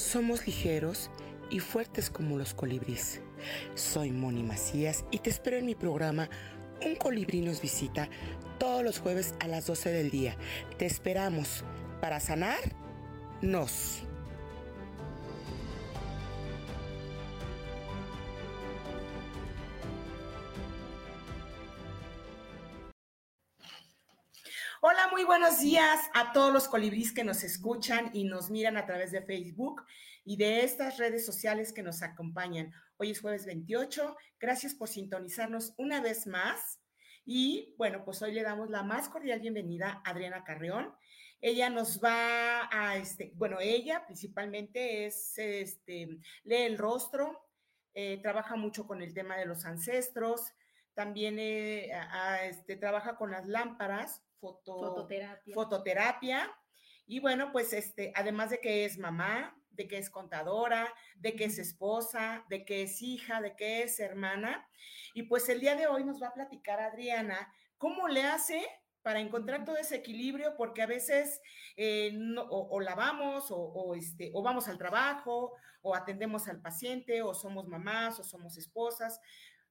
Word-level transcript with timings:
Somos 0.00 0.46
ligeros 0.46 1.10
y 1.50 1.60
fuertes 1.60 2.08
como 2.08 2.38
los 2.38 2.54
colibríes. 2.54 3.20
Soy 3.74 4.10
Moni 4.10 4.42
Macías 4.42 5.04
y 5.10 5.18
te 5.18 5.28
espero 5.28 5.58
en 5.58 5.66
mi 5.66 5.74
programa 5.74 6.30
Un 6.84 6.96
colibrí 6.96 7.42
nos 7.42 7.60
visita 7.60 8.08
todos 8.58 8.82
los 8.82 8.98
jueves 8.98 9.34
a 9.40 9.46
las 9.46 9.66
12 9.66 9.90
del 9.90 10.10
día. 10.10 10.36
Te 10.78 10.86
esperamos 10.86 11.64
para 12.00 12.18
sanar 12.18 12.58
nos. 13.42 14.02
Hola, 24.82 25.08
muy 25.10 25.24
buenos 25.24 25.60
días 25.60 26.00
a 26.14 26.32
todos 26.32 26.50
los 26.50 26.66
colibríes 26.66 27.12
que 27.12 27.22
nos 27.22 27.44
escuchan 27.44 28.08
y 28.14 28.24
nos 28.24 28.48
miran 28.48 28.78
a 28.78 28.86
través 28.86 29.10
de 29.10 29.20
Facebook 29.20 29.84
y 30.24 30.38
de 30.38 30.64
estas 30.64 30.96
redes 30.96 31.26
sociales 31.26 31.74
que 31.74 31.82
nos 31.82 32.00
acompañan. 32.00 32.72
Hoy 32.96 33.10
es 33.10 33.20
jueves 33.20 33.44
28. 33.44 34.16
Gracias 34.38 34.74
por 34.74 34.88
sintonizarnos 34.88 35.74
una 35.76 36.00
vez 36.00 36.26
más. 36.26 36.80
Y 37.26 37.74
bueno, 37.76 38.06
pues 38.06 38.22
hoy 38.22 38.32
le 38.32 38.42
damos 38.42 38.70
la 38.70 38.82
más 38.82 39.10
cordial 39.10 39.40
bienvenida 39.40 40.00
a 40.02 40.12
Adriana 40.12 40.44
Carreón. 40.44 40.94
Ella 41.42 41.68
nos 41.68 42.02
va 42.02 42.66
a, 42.72 42.96
este, 42.96 43.32
bueno, 43.34 43.58
ella 43.60 44.06
principalmente 44.06 45.04
es, 45.04 45.36
este, 45.36 46.06
lee 46.44 46.56
el 46.56 46.78
rostro, 46.78 47.50
eh, 47.92 48.18
trabaja 48.22 48.56
mucho 48.56 48.86
con 48.86 49.02
el 49.02 49.12
tema 49.12 49.36
de 49.36 49.44
los 49.44 49.66
ancestros, 49.66 50.54
también 50.94 51.38
eh, 51.38 51.90
este, 52.44 52.76
trabaja 52.76 53.16
con 53.16 53.30
las 53.30 53.46
lámparas, 53.46 54.22
fototerapia. 54.40 55.54
fototerapia. 55.54 56.56
Y 57.06 57.20
bueno, 57.20 57.50
pues 57.52 57.72
este, 57.72 58.12
además 58.14 58.50
de 58.50 58.60
que 58.60 58.84
es 58.84 58.98
mamá, 58.98 59.56
de 59.70 59.88
que 59.88 59.98
es 59.98 60.10
contadora, 60.10 60.92
de 61.16 61.34
que 61.34 61.44
es 61.44 61.58
esposa, 61.58 62.44
de 62.48 62.64
que 62.64 62.82
es 62.82 63.02
hija, 63.02 63.40
de 63.40 63.56
que 63.56 63.82
es 63.82 63.98
hermana. 64.00 64.68
Y 65.14 65.24
pues 65.24 65.48
el 65.48 65.60
día 65.60 65.76
de 65.76 65.86
hoy 65.86 66.04
nos 66.04 66.22
va 66.22 66.28
a 66.28 66.34
platicar 66.34 66.80
Adriana 66.80 67.52
cómo 67.78 68.08
le 68.08 68.22
hace 68.24 68.66
para 69.02 69.20
encontrar 69.20 69.64
todo 69.64 69.76
ese 69.76 69.96
equilibrio, 69.96 70.54
porque 70.56 70.82
a 70.82 70.86
veces 70.86 71.40
eh, 71.76 72.16
o, 72.50 72.80
lavamos 72.80 73.46
o, 73.50 73.94
este, 73.94 74.30
o 74.34 74.42
vamos 74.42 74.68
al 74.68 74.76
trabajo, 74.76 75.54
o 75.80 75.94
atendemos 75.94 76.46
al 76.48 76.60
paciente, 76.60 77.22
o 77.22 77.32
somos 77.32 77.66
mamás, 77.66 78.20
o 78.20 78.22
somos 78.22 78.58
esposas, 78.58 79.18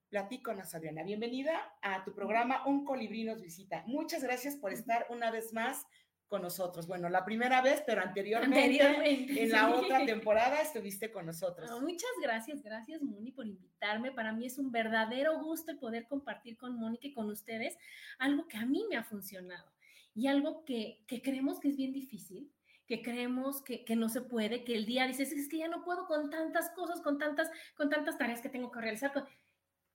Platíconos, 0.10 0.74
Adriana. 0.74 1.04
Bienvenida 1.04 1.72
a 1.84 2.04
tu 2.04 2.16
programa 2.16 2.66
Un 2.66 2.84
Colibrí 2.84 3.24
nos 3.24 3.42
visita. 3.42 3.84
Muchas 3.86 4.24
gracias 4.24 4.56
por 4.56 4.74
estar 4.74 5.06
una 5.12 5.30
vez 5.30 5.54
más 5.54 5.86
con 6.28 6.42
nosotros. 6.42 6.88
Bueno, 6.88 7.10
la 7.10 7.26
primera 7.26 7.62
vez, 7.62 7.84
pero 7.86 8.02
anteriormente, 8.02 9.44
en 9.44 9.52
la 9.52 9.70
otra 9.70 10.04
temporada 10.08 10.62
estuviste 10.62 11.12
con 11.12 11.28
nosotros. 11.28 11.70
muchas 11.82 12.10
gracias, 12.24 12.64
gracias 12.64 13.04
Moni 13.04 13.32
por 13.32 13.46
invitarme. 13.46 14.12
Para 14.12 14.34
mí 14.34 14.48
es 14.48 14.58
un 14.58 14.72
verdadero 14.72 15.40
gusto 15.44 15.72
el 15.72 15.78
poder 15.78 16.08
compartir 16.08 16.58
con 16.58 16.76
Mónica 16.80 17.06
y 17.06 17.14
con 17.14 17.30
ustedes 17.30 17.78
algo 18.18 18.48
que 18.48 18.58
a 18.58 18.66
mí 18.66 18.86
me 18.90 18.98
ha 18.98 19.04
funcionado 19.04 19.72
y 20.16 20.26
algo 20.26 20.66
que, 20.66 21.04
que 21.08 21.22
creemos 21.22 21.60
que 21.60 21.70
es 21.70 21.78
bien 21.78 21.94
difícil, 21.94 22.52
que 22.88 23.04
creemos 23.04 23.62
que, 23.62 23.86
que, 23.86 23.96
no 23.96 24.10
se 24.10 24.22
puede, 24.22 24.64
que 24.64 24.74
el 24.74 24.88
día 24.88 25.06
dices, 25.06 25.32
es 25.32 25.48
que 25.48 25.60
ya 25.60 25.68
no 25.68 25.84
puedo 25.84 26.08
con 26.08 26.32
tantas 26.32 26.72
cosas, 26.72 27.02
con 27.02 27.20
tantas, 27.20 27.52
con 27.76 27.92
tantas 27.92 28.18
tareas 28.18 28.42
que 28.42 28.50
tengo 28.50 28.72
que 28.72 28.82
realizar. 28.82 29.14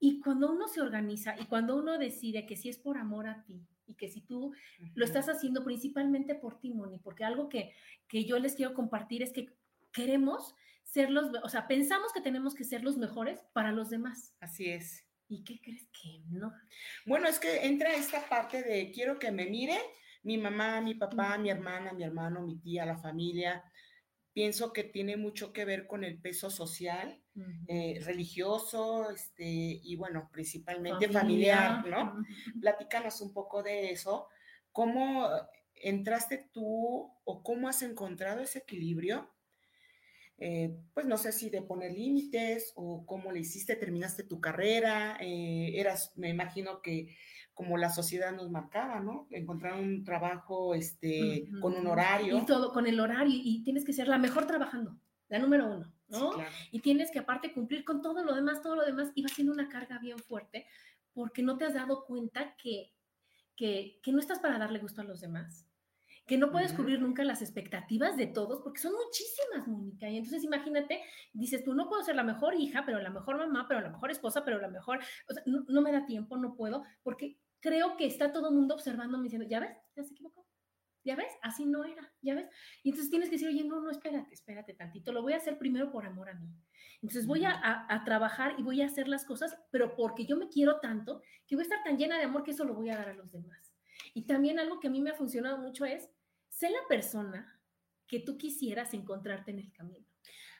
Y 0.01 0.21
cuando 0.21 0.53
uno 0.53 0.69
se 0.69 0.81
organiza 0.81 1.35
y 1.39 1.47
cuando 1.47 1.77
uno 1.77 1.99
decide 1.99 2.47
que 2.47 2.57
si 2.57 2.69
es 2.69 2.79
por 2.79 2.99
amor 2.99 3.27
a 3.27 3.45
ti 3.45 3.67
y 3.87 3.95
que 3.95 4.09
si 4.09 4.21
tú 4.21 4.53
lo 4.95 5.05
estás 5.05 5.29
haciendo 5.29 5.65
principalmente 5.65 6.35
por 6.35 6.59
ti, 6.59 6.73
Moni, 6.73 6.99
porque 6.99 7.25
algo 7.25 7.49
que, 7.49 7.73
que 8.09 8.25
yo 8.25 8.39
les 8.39 8.55
quiero 8.55 8.75
compartir 8.75 9.23
es 9.23 9.33
que 9.33 9.55
queremos 9.93 10.55
ser 10.83 11.11
los, 11.11 11.31
o 11.43 11.49
sea, 11.49 11.67
pensamos 11.67 12.13
que 12.13 12.21
tenemos 12.21 12.55
que 12.55 12.65
ser 12.65 12.83
los 12.83 12.97
mejores 12.97 13.41
para 13.53 13.73
los 13.73 13.91
demás. 13.91 14.35
Así 14.41 14.69
es. 14.69 15.05
¿Y 15.29 15.43
qué 15.43 15.61
crees 15.61 15.89
que 15.89 16.21
no? 16.29 16.53
Bueno, 17.07 17.29
es 17.29 17.39
que 17.39 17.67
entra 17.67 17.95
esta 17.95 18.29
parte 18.29 18.63
de 18.63 18.91
quiero 18.91 19.19
que 19.19 19.33
me 19.33 19.47
mire 19.47 19.79
mi 20.23 20.39
mamá, 20.39 20.81
mi 20.81 20.95
papá, 20.95 21.39
mi 21.39 21.51
hermana, 21.51 21.93
mi 21.93 22.03
hermano, 22.03 22.41
mi 22.41 22.57
tía, 22.57 22.87
la 22.87 22.97
familia, 22.97 23.65
pienso 24.33 24.73
que 24.73 24.85
tiene 24.85 25.17
mucho 25.17 25.53
que 25.53 25.65
ver 25.65 25.87
con 25.87 26.03
el 26.03 26.19
peso 26.19 26.51
social, 26.51 27.23
eh, 27.67 28.01
religioso, 28.05 29.11
este, 29.11 29.45
y 29.45 29.97
bueno, 29.97 30.29
principalmente 30.33 31.09
familiar, 31.09 31.87
¿no? 31.87 32.23
Platícanos 32.61 33.21
un 33.21 33.33
poco 33.33 33.63
de 33.63 33.91
eso. 33.91 34.29
¿Cómo 34.73 35.29
entraste 35.75 36.49
tú 36.53 37.13
o 37.25 37.43
cómo 37.43 37.69
has 37.69 37.83
encontrado 37.83 38.41
ese 38.41 38.61
equilibrio? 38.61 39.31
Eh, 40.39 40.77
pues 40.93 41.07
no 41.07 41.17
sé 41.17 41.31
si 41.33 41.49
de 41.49 41.63
poner 41.63 41.93
límites 41.93 42.73
o 42.75 43.07
cómo 43.07 43.31
le 43.31 43.41
hiciste, 43.41 43.77
terminaste 43.77 44.25
tu 44.25 44.41
carrera, 44.41 45.17
eh, 45.21 45.73
eras, 45.75 46.13
me 46.17 46.29
imagino 46.29 46.83
que 46.83 47.15
como 47.55 47.79
la 47.79 47.89
sociedad 47.89 48.33
nos 48.33 48.51
marcaba, 48.51 48.99
¿no? 48.99 49.29
Encontrar 49.31 49.81
un 49.81 50.03
trabajo 50.03 50.75
este, 50.75 51.49
con 51.61 51.75
un 51.75 51.87
horario. 51.87 52.37
Y 52.37 52.47
todo, 52.47 52.73
con 52.73 52.89
el 52.89 52.99
horario, 52.99 53.41
y 53.43 53.63
tienes 53.63 53.85
que 53.85 53.93
ser 53.93 54.09
la 54.09 54.19
mejor 54.19 54.47
trabajando, 54.47 54.99
la 55.29 55.39
número 55.39 55.73
uno, 55.73 55.94
¿no? 56.09 56.33
Y 56.71 56.81
tienes 56.81 57.11
que 57.11 57.19
aparte 57.19 57.53
cumplir 57.53 57.85
con 57.85 58.03
todo 58.03 58.23
lo 58.25 58.35
demás, 58.35 58.63
todo 58.63 58.77
lo 58.77 58.85
demás, 58.85 59.13
y 59.15 59.23
va 59.23 59.29
siendo 59.29 59.53
una 59.53 59.69
carga 59.69 59.99
bien 59.99 60.19
fuerte, 60.19 60.67
porque 61.13 61.43
no 61.43 61.57
te 61.57 61.65
has 61.65 61.75
dado 61.75 62.05
cuenta 62.05 62.57
que, 62.57 62.93
que, 63.57 64.01
que 64.03 64.13
no 64.13 64.19
estás 64.19 64.41
para 64.41 64.59
darle 64.59 64.79
gusto 64.79 65.01
a 65.01 65.05
los 65.05 65.21
demás, 65.21 65.67
que 66.27 66.39
no 66.39 66.51
puedes 66.51 66.73
cubrir 66.73 67.01
nunca 67.01 67.23
las 67.23 67.43
expectativas 67.43 68.17
de 68.17 68.27
todos, 68.27 68.63
porque 68.63 68.81
son 68.81 68.93
muchísimas, 68.93 69.69
Mónica. 69.69 70.09
Y 70.09 70.17
entonces 70.17 70.43
imagínate, 70.43 71.03
dices 71.33 71.63
tú, 71.63 71.75
no 71.75 71.89
puedo 71.89 72.03
ser 72.03 72.17
la 72.17 72.25
mejor 72.25 72.55
hija, 72.55 72.85
pero 72.87 72.99
la 73.01 73.11
mejor 73.11 73.37
mamá, 73.37 73.67
pero 73.69 73.81
la 73.81 73.91
mejor 73.91 74.11
esposa, 74.11 74.45
pero 74.45 74.59
la 74.59 74.69
mejor, 74.69 75.01
o 75.29 75.35
sea, 75.35 75.43
no, 75.47 75.65
no 75.69 75.83
me 75.83 75.93
da 75.93 76.07
tiempo, 76.07 76.37
no 76.37 76.55
puedo, 76.55 76.83
porque 77.03 77.39
creo 77.61 77.97
que 77.97 78.07
está 78.07 78.33
todo 78.33 78.49
el 78.49 78.55
mundo 78.55 78.75
observándome 78.75 79.25
diciendo, 79.25 79.49
¿ya 79.49 79.61
ves? 79.61 79.77
Ya 79.97 80.05
se 80.05 80.13
equivocó. 80.13 80.44
¿Ya 81.05 81.17
ves? 81.17 81.33
Así 81.43 81.67
no 81.67 81.85
era, 81.85 82.13
¿ya 82.23 82.35
ves? 82.35 82.49
Y 82.83 82.89
entonces 82.89 83.11
tienes 83.11 83.29
que 83.29 83.37
decir, 83.37 83.49
oye, 83.49 83.63
no, 83.63 83.81
no, 83.81 83.91
espérate, 83.91 84.33
espérate 84.33 84.73
tantito, 84.73 85.13
lo 85.13 85.23
voy 85.23 85.35
a 85.35 85.37
hacer 85.37 85.59
primero 85.59 85.93
por 85.93 86.07
amor 86.07 86.31
a 86.31 86.35
mí. 86.35 86.49
Entonces 87.03 87.27
voy 87.27 87.45
a, 87.45 87.87
a, 87.89 88.05
trabajar 88.05 88.55
y 88.59 88.63
voy 88.63 88.81
a 88.81 88.87
hacer 88.87 89.09
las 89.09 89.27
cosas, 89.27 89.55
pero 89.71 89.95
porque 89.95 90.25
yo 90.25 90.39
me 90.39 90.49
quiero 90.49 90.81
tanto, 90.81 91.21
que 91.47 91.57
voy 91.57 91.63
a 91.63 91.69
estar 91.69 91.85
tan 91.85 91.99
llena 91.99 92.17
de 92.17 92.25
amor 92.25 92.43
que 92.43 92.53
eso 92.53 92.65
lo 92.65 92.75
voy 92.75 92.89
a 92.89 92.97
dar 92.97 93.11
a 93.11 93.15
los 93.15 93.31
demás. 93.31 93.75
Y 94.15 94.23
también 94.23 94.59
algo 94.59 94.81
que 94.81 94.89
a 94.89 94.91
mí 94.91 95.03
me 95.03 95.11
ha 95.11 95.15
funcionado 95.15 95.59
mucho 95.59 95.85
es, 95.85 96.11
sé 96.49 96.71
la 96.71 96.89
persona 96.89 97.61
que 98.07 98.21
tú 98.21 98.39
quisieras 98.39 98.95
encontrarte 98.95 99.51
en 99.51 99.59
el 99.59 99.73
camino. 99.73 100.07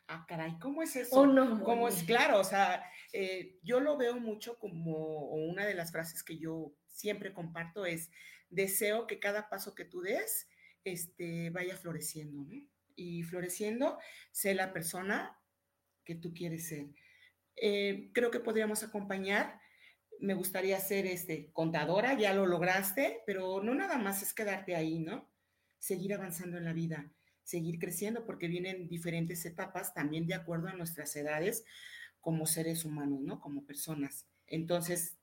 Ah, 0.07 0.27
caray, 0.29 0.59
¿cómo 0.59 0.83
es 0.83 0.97
eso? 0.97 1.21
Oh, 1.21 1.27
no, 1.27 1.63
¿Cómo 1.65 1.89
es? 1.89 2.03
Claro, 2.03 2.39
o 2.39 2.45
sea, 2.45 2.85
eh, 3.13 3.59
yo 3.63 3.81
lo 3.81 3.97
veo 3.97 4.21
mucho 4.21 4.59
como 4.59 5.31
una 5.31 5.65
de 5.65 5.75
las 5.75 5.93
frases 5.93 6.23
que 6.23 6.37
yo 6.37 6.75
siempre 6.87 7.33
comparto 7.33 7.87
es, 7.87 8.11
deseo 8.51 9.07
que 9.07 9.19
cada 9.19 9.49
paso 9.49 9.75
que 9.75 9.85
tú 9.85 10.01
des 10.01 10.49
este, 10.85 11.51
vaya 11.51 11.77
floreciendo, 11.77 12.45
¿no? 12.45 12.69
Y 12.97 13.23
floreciendo, 13.25 13.99
sé 14.31 14.55
la 14.55 14.73
persona 14.73 15.41
que 16.05 16.15
tú 16.15 16.33
quieres 16.35 16.69
ser. 16.69 16.87
Eh, 17.57 18.11
creo 18.13 18.31
que 18.31 18.41
podríamos 18.41 18.83
acompañar. 18.83 19.61
Me 20.21 20.35
gustaría 20.35 20.79
ser 20.79 21.07
este, 21.07 21.51
contadora, 21.53 22.17
ya 22.17 22.35
lo 22.35 22.47
lograste, 22.47 23.23
pero 23.27 23.63
no 23.63 23.75
nada 23.75 23.99
más 23.99 24.23
es 24.23 24.33
quedarte 24.33 24.77
ahí, 24.77 24.99
¿no? 24.99 25.29
Seguir 25.79 26.15
avanzando 26.15 26.57
en 26.59 26.65
la 26.65 26.73
vida, 26.73 27.11
seguir 27.45 27.79
creciendo, 27.79 28.25
porque 28.27 28.49
vienen 28.49 28.89
diferentes 28.89 29.45
etapas 29.45 29.95
también 29.95 30.27
de 30.27 30.35
acuerdo 30.35 30.69
a 30.69 30.75
nuestras 30.75 31.15
edades 31.17 31.65
como 32.21 32.47
seres 32.47 32.85
humanos, 32.85 33.21
¿no? 33.21 33.41
Como 33.41 33.65
personas. 33.65 34.27
Entonces, 34.47 35.19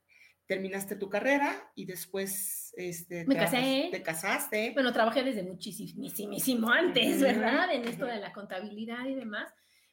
terminaste 0.46 0.96
tu 0.96 1.10
carrera 1.10 1.72
y 1.76 1.86
después 1.86 2.74
este, 2.78 3.26
me 3.26 3.36
casé. 3.36 3.90
Te 3.92 4.04
casaste. 4.04 4.72
Bueno, 4.74 4.94
trabajé 4.94 5.24
desde 5.24 5.44
muchísimo 5.44 6.70
antes, 6.70 7.22
¿verdad? 7.22 7.74
En 7.74 7.86
esto 7.86 8.06
de 8.06 8.18
la 8.18 8.32
contabilidad 8.34 9.06
y 9.08 9.16
demás. 9.16 9.52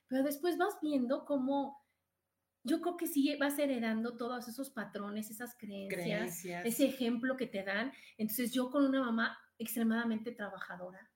Pero 0.08 0.22
después 0.22 0.58
vas 0.58 0.74
viendo 0.82 1.24
cómo 1.24 1.82
yo 2.64 2.80
creo 2.80 2.96
que 2.96 3.06
sí 3.06 3.34
vas 3.38 3.58
heredando 3.58 4.16
todos 4.16 4.48
esos 4.48 4.70
patrones, 4.70 5.30
esas 5.30 5.56
creencias, 5.56 6.44
ese 6.44 6.86
ejemplo 6.86 7.36
que 7.36 7.46
te 7.46 7.62
dan. 7.62 7.92
Entonces 8.16 8.52
yo 8.52 8.70
con 8.70 8.84
una 8.84 9.00
mamá 9.00 9.38
extremadamente 9.58 10.32
trabajadora. 10.32 11.10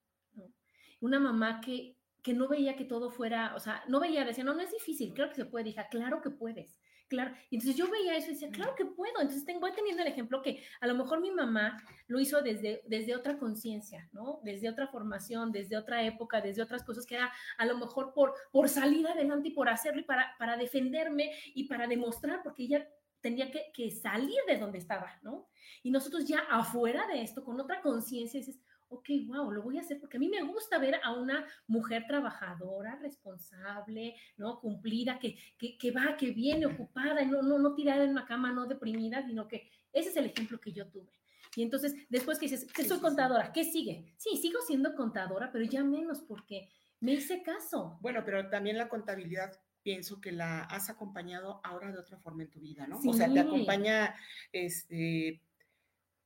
Una 1.02 1.20
mamá 1.20 1.60
que 1.60 1.96
que 2.22 2.34
no 2.34 2.48
veía 2.48 2.76
que 2.76 2.84
todo 2.84 3.10
fuera, 3.10 3.54
o 3.56 3.60
sea, 3.60 3.82
no 3.88 4.00
veía, 4.00 4.24
decía, 4.24 4.44
no, 4.44 4.54
no 4.54 4.60
es 4.60 4.70
difícil, 4.70 5.12
creo 5.12 5.28
que 5.28 5.34
se 5.34 5.44
puede, 5.44 5.64
dije, 5.64 5.84
claro 5.90 6.22
que 6.22 6.30
puedes, 6.30 6.78
claro. 7.08 7.34
Y 7.50 7.56
entonces 7.56 7.76
yo 7.76 7.90
veía 7.90 8.16
eso 8.16 8.28
y 8.30 8.34
decía, 8.34 8.50
claro 8.50 8.74
que 8.76 8.86
puedo. 8.86 9.20
Entonces 9.20 9.44
tengo, 9.44 9.60
voy 9.60 9.72
teniendo 9.72 10.02
el 10.02 10.08
ejemplo 10.08 10.40
que 10.40 10.62
a 10.80 10.86
lo 10.86 10.94
mejor 10.94 11.20
mi 11.20 11.32
mamá 11.32 11.82
lo 12.06 12.20
hizo 12.20 12.40
desde, 12.40 12.82
desde 12.86 13.16
otra 13.16 13.38
conciencia, 13.38 14.08
¿no? 14.12 14.40
Desde 14.44 14.70
otra 14.70 14.86
formación, 14.86 15.50
desde 15.50 15.76
otra 15.76 16.04
época, 16.04 16.40
desde 16.40 16.62
otras 16.62 16.84
cosas 16.84 17.04
que 17.06 17.16
era 17.16 17.32
a 17.58 17.66
lo 17.66 17.76
mejor 17.76 18.14
por, 18.14 18.34
por 18.52 18.68
salir 18.68 19.06
adelante 19.08 19.48
y 19.48 19.52
por 19.52 19.68
hacerlo 19.68 20.00
y 20.00 20.04
para, 20.04 20.36
para 20.38 20.56
defenderme 20.56 21.32
y 21.54 21.64
para 21.64 21.88
demostrar, 21.88 22.40
porque 22.44 22.62
ella 22.62 22.88
tenía 23.20 23.50
que, 23.50 23.72
que 23.74 23.90
salir 23.90 24.38
de 24.46 24.58
donde 24.58 24.78
estaba, 24.78 25.18
¿no? 25.22 25.48
Y 25.82 25.90
nosotros 25.90 26.24
ya 26.24 26.40
afuera 26.50 27.06
de 27.08 27.22
esto, 27.22 27.44
con 27.44 27.60
otra 27.60 27.80
conciencia, 27.82 28.38
dices, 28.38 28.60
ok, 28.92 29.08
wow, 29.26 29.50
lo 29.50 29.62
voy 29.62 29.78
a 29.78 29.80
hacer 29.80 29.98
porque 29.98 30.18
a 30.18 30.20
mí 30.20 30.28
me 30.28 30.42
gusta 30.42 30.78
ver 30.78 31.00
a 31.02 31.12
una 31.12 31.46
mujer 31.66 32.04
trabajadora, 32.06 32.96
responsable, 32.96 34.14
¿no? 34.36 34.60
Cumplida, 34.60 35.18
que, 35.18 35.36
que, 35.58 35.90
va, 35.90 36.16
que 36.16 36.30
viene 36.30 36.66
ocupada, 36.66 37.24
no, 37.24 37.42
no, 37.42 37.58
no 37.58 37.74
tirada 37.74 38.04
en 38.04 38.10
una 38.10 38.26
cama, 38.26 38.52
no 38.52 38.66
deprimida, 38.66 39.26
sino 39.26 39.48
que 39.48 39.70
ese 39.92 40.10
es 40.10 40.16
el 40.16 40.26
ejemplo 40.26 40.60
que 40.60 40.72
yo 40.72 40.86
tuve. 40.88 41.10
Y 41.56 41.62
entonces, 41.62 41.94
después 42.08 42.38
que 42.38 42.46
dices, 42.46 42.70
que 42.72 42.84
soy 42.84 43.00
contadora, 43.00 43.52
¿qué 43.52 43.64
sigue? 43.64 44.14
Sí, 44.16 44.36
sigo 44.36 44.60
siendo 44.66 44.94
contadora, 44.94 45.50
pero 45.52 45.64
ya 45.64 45.84
menos 45.84 46.20
porque 46.20 46.68
me 47.00 47.12
hice 47.12 47.42
caso. 47.42 47.98
Bueno, 48.00 48.22
pero 48.24 48.48
también 48.48 48.78
la 48.78 48.88
contabilidad 48.88 49.58
pienso 49.82 50.20
que 50.20 50.32
la 50.32 50.62
has 50.62 50.88
acompañado 50.88 51.60
ahora 51.64 51.90
de 51.90 51.98
otra 51.98 52.16
forma 52.18 52.44
en 52.44 52.50
tu 52.50 52.60
vida, 52.60 52.86
¿no? 52.86 53.00
O 53.04 53.12
sea, 53.12 53.30
te 53.30 53.40
acompaña, 53.40 54.14
este, 54.52 55.42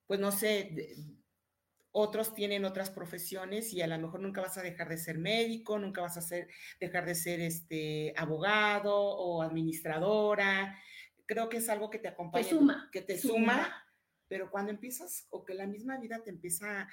pues 0.07 0.21
no 0.21 0.31
sé, 0.31 0.95
otros 1.99 2.35
tienen 2.35 2.67
otras 2.67 2.91
profesiones 2.91 3.73
y 3.73 3.81
a 3.81 3.87
lo 3.87 3.99
mejor 3.99 4.21
nunca 4.21 4.43
vas 4.43 4.59
a 4.59 4.63
dejar 4.63 4.91
de 4.91 4.99
ser 4.99 5.17
médico, 5.17 5.79
nunca 5.79 6.03
vas 6.03 6.19
a 6.19 6.21
ser, 6.21 6.47
dejar 6.79 7.07
de 7.07 7.15
ser 7.15 7.41
este, 7.41 8.13
abogado 8.19 8.95
o 8.95 9.41
administradora. 9.41 10.79
Creo 11.25 11.49
que 11.49 11.57
es 11.57 11.71
algo 11.71 11.89
que 11.89 11.99
te 11.99 12.09
acompaña, 12.09 12.45
suma, 12.45 12.91
que 12.93 13.01
te 13.01 13.17
suma. 13.17 13.83
pero 14.29 14.51
cuando 14.51 14.73
empiezas 14.73 15.27
o 15.31 15.47
que 15.47 15.55
la 15.55 15.67
misma 15.67 15.97
vida 15.97 16.23
te 16.23 16.29
empieza 16.29 16.87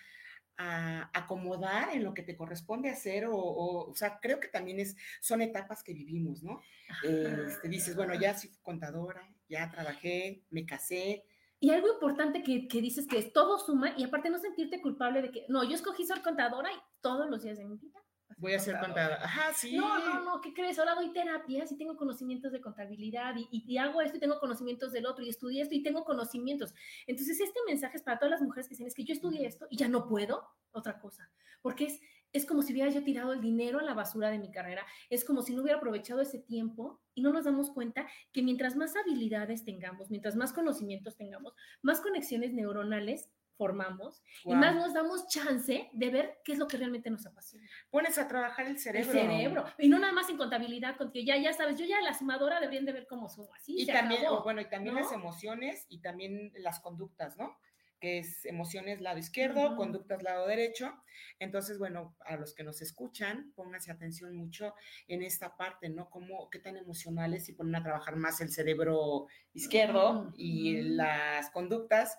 a 0.55 1.09
acomodar 1.13 1.93
en 1.93 2.05
lo 2.05 2.13
que 2.13 2.23
te 2.23 2.37
corresponde 2.37 2.89
hacer 2.89 3.25
o, 3.25 3.35
o, 3.35 3.93
sea, 3.95 4.19
creo 4.21 4.39
que 4.39 4.47
también 4.47 4.79
es, 4.79 4.95
son 5.19 5.41
etapas 5.41 5.83
que 5.83 5.93
vivimos, 5.93 6.43
¿no? 6.43 6.61
Este, 7.03 7.67
dices, 7.67 7.97
bueno, 7.97 8.13
ya 8.15 8.37
soy 8.37 8.51
contadora, 8.61 9.27
ya 9.49 9.69
trabajé, 9.69 10.43
me 10.49 10.65
casé, 10.65 11.25
y 11.63 11.69
algo 11.69 11.87
importante 11.87 12.43
que, 12.43 12.67
que, 12.67 12.81
dices 12.81 13.07
que 13.07 13.17
es 13.17 13.31
todo 13.31 13.57
suma 13.57 13.93
y 13.95 14.03
aparte 14.03 14.29
no 14.29 14.37
sentirte 14.37 14.81
culpable 14.81 15.21
de 15.21 15.31
que, 15.31 15.45
no, 15.47 15.63
yo 15.63 15.75
escogí 15.75 16.03
ser 16.03 16.21
contadora 16.21 16.69
y 16.69 16.75
todos 16.99 17.29
los 17.29 17.41
días 17.41 17.57
de 17.57 17.63
mi 17.63 17.77
vida. 17.77 18.03
Voy 18.35 18.53
a 18.53 18.59
ser 18.59 18.77
contadora. 18.81 19.15
Ajá, 19.23 19.53
sí. 19.53 19.77
No, 19.77 19.97
no, 19.99 20.25
no, 20.25 20.41
¿qué 20.41 20.53
crees? 20.53 20.77
Ahora 20.77 20.95
doy 20.95 21.13
terapias 21.13 21.71
y 21.71 21.77
tengo 21.77 21.95
conocimientos 21.95 22.51
de 22.51 22.59
contabilidad 22.59 23.35
y, 23.37 23.47
y, 23.49 23.77
hago 23.77 24.01
esto 24.01 24.17
y 24.17 24.19
tengo 24.19 24.41
conocimientos 24.41 24.91
del 24.91 25.05
otro 25.05 25.23
y 25.23 25.29
estudié 25.29 25.61
esto 25.61 25.73
y 25.73 25.81
tengo 25.81 26.03
conocimientos. 26.03 26.73
Entonces, 27.07 27.39
este 27.39 27.61
mensaje 27.65 27.95
es 27.95 28.03
para 28.03 28.19
todas 28.19 28.31
las 28.31 28.41
mujeres 28.41 28.67
que 28.67 28.73
dicen, 28.73 28.87
es 28.87 28.93
que 28.93 29.05
yo 29.05 29.13
estudié 29.13 29.45
esto 29.45 29.65
y 29.69 29.77
ya 29.77 29.87
no 29.87 30.05
puedo, 30.09 30.45
otra 30.73 30.99
cosa. 30.99 31.31
Porque 31.61 31.85
es, 31.85 32.01
es 32.33 32.45
como 32.45 32.63
si 32.63 32.73
hubiera 32.73 32.89
yo 32.89 33.03
tirado 33.03 33.31
el 33.31 33.41
dinero 33.41 33.79
a 33.79 33.83
la 33.83 33.93
basura 33.93 34.29
de 34.29 34.39
mi 34.39 34.51
carrera, 34.51 34.85
es 35.09 35.23
como 35.23 35.41
si 35.41 35.53
no 35.53 35.61
hubiera 35.61 35.77
aprovechado 35.77 36.21
ese 36.21 36.39
tiempo 36.39 36.99
y 37.13 37.21
no 37.21 37.31
nos 37.31 37.45
damos 37.45 37.69
cuenta 37.69 38.07
que 38.31 38.41
mientras 38.41 38.75
más 38.75 38.95
habilidades 38.95 39.63
tengamos, 39.63 40.09
mientras 40.09 40.35
más 40.35 40.51
conocimientos 40.51 41.15
tengamos, 41.15 41.53
más 41.81 42.01
conexiones 42.01 42.53
neuronales 42.53 43.29
formamos 43.55 44.23
y 44.43 44.53
más 44.55 44.75
nos 44.75 44.93
damos 44.93 45.27
chance 45.27 45.89
de 45.93 46.09
ver 46.09 46.39
qué 46.43 46.53
es 46.53 46.59
lo 46.59 46.67
que 46.67 46.77
realmente 46.77 47.09
nos 47.09 47.25
apasiona. 47.25 47.67
Pones 47.91 48.17
a 48.17 48.27
trabajar 48.27 48.65
el 48.65 48.79
cerebro. 48.79 49.11
El 49.11 49.17
cerebro. 49.17 49.65
Y 49.77 49.89
no 49.89 49.99
nada 49.99 50.11
más 50.11 50.29
en 50.29 50.37
contabilidad, 50.37 50.97
que 51.11 51.23
ya, 51.23 51.37
ya 51.37 51.53
sabes, 51.53 51.77
yo 51.77 51.85
ya 51.85 52.01
la 52.01 52.13
sumadora 52.13 52.59
deberían 52.59 52.85
de 52.85 52.93
ver 52.93 53.07
cómo 53.07 53.29
sumo. 53.29 53.53
Así 53.53 53.75
y 53.79 53.85
también, 53.85 54.23
bueno, 54.43 54.61
y 54.61 54.69
también 54.69 54.95
las 54.95 55.11
emociones 55.11 55.85
y 55.87 55.99
también 55.99 56.51
las 56.55 56.79
conductas, 56.79 57.37
¿no? 57.37 57.57
Que 58.03 58.17
es 58.17 58.43
emociones 58.43 58.99
lado 58.99 59.17
izquierdo, 59.17 59.77
conductas 59.77 60.23
lado 60.23 60.45
derecho. 60.45 60.93
Entonces, 61.39 61.79
bueno, 61.79 62.17
a 62.25 62.35
los 62.35 62.53
que 62.53 62.65
nos 62.65 62.81
escuchan, 62.81 63.53
pónganse 63.55 63.93
atención 63.93 64.35
mucho 64.35 64.73
en 65.07 65.23
esta 65.23 65.55
parte, 65.55 65.87
¿no? 65.87 66.09
Cómo, 66.09 66.49
qué 66.49 66.59
tan 66.59 66.75
emocionales 66.75 67.47
y 67.47 67.53
ponen 67.53 67.75
a 67.75 67.83
trabajar 67.83 68.17
más 68.17 68.41
el 68.41 68.51
cerebro 68.51 69.27
izquierdo 69.53 70.33
y 70.35 70.81
las 70.81 71.49
conductas 71.51 72.17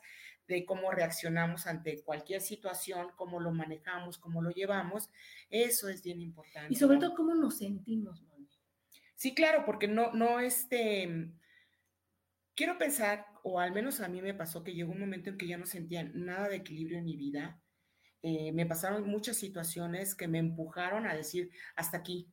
de 0.48 0.64
cómo 0.64 0.90
reaccionamos 0.90 1.66
ante 1.66 2.02
cualquier 2.02 2.40
situación, 2.40 3.08
cómo 3.14 3.38
lo 3.38 3.52
manejamos, 3.52 4.16
cómo 4.16 4.40
lo 4.40 4.52
llevamos. 4.52 5.10
Eso 5.50 5.90
es 5.90 6.02
bien 6.02 6.22
importante. 6.22 6.72
Y 6.72 6.76
sobre 6.76 6.96
todo 6.96 7.14
cómo 7.14 7.34
nos 7.34 7.58
sentimos, 7.58 8.22
Moni. 8.22 8.48
Sí, 9.16 9.34
claro, 9.34 9.66
porque 9.66 9.86
no, 9.86 10.12
no, 10.14 10.40
este, 10.40 11.30
quiero 12.54 12.78
pensar, 12.78 13.26
o 13.42 13.60
al 13.60 13.72
menos 13.72 14.00
a 14.00 14.08
mí 14.08 14.22
me 14.22 14.34
pasó 14.34 14.62
que 14.62 14.74
llegó 14.74 14.92
un 14.92 15.00
momento 15.00 15.30
en 15.30 15.38
que 15.38 15.46
ya 15.46 15.58
no 15.58 15.66
sentía 15.66 16.04
nada 16.14 16.48
de 16.48 16.56
equilibrio 16.56 16.98
en 16.98 17.04
mi 17.04 17.16
vida. 17.16 17.60
Eh, 18.22 18.52
me 18.52 18.66
pasaron 18.66 19.06
muchas 19.06 19.36
situaciones 19.36 20.14
que 20.14 20.28
me 20.28 20.38
empujaron 20.38 21.06
a 21.06 21.14
decir, 21.14 21.50
hasta 21.76 21.98
aquí. 21.98 22.28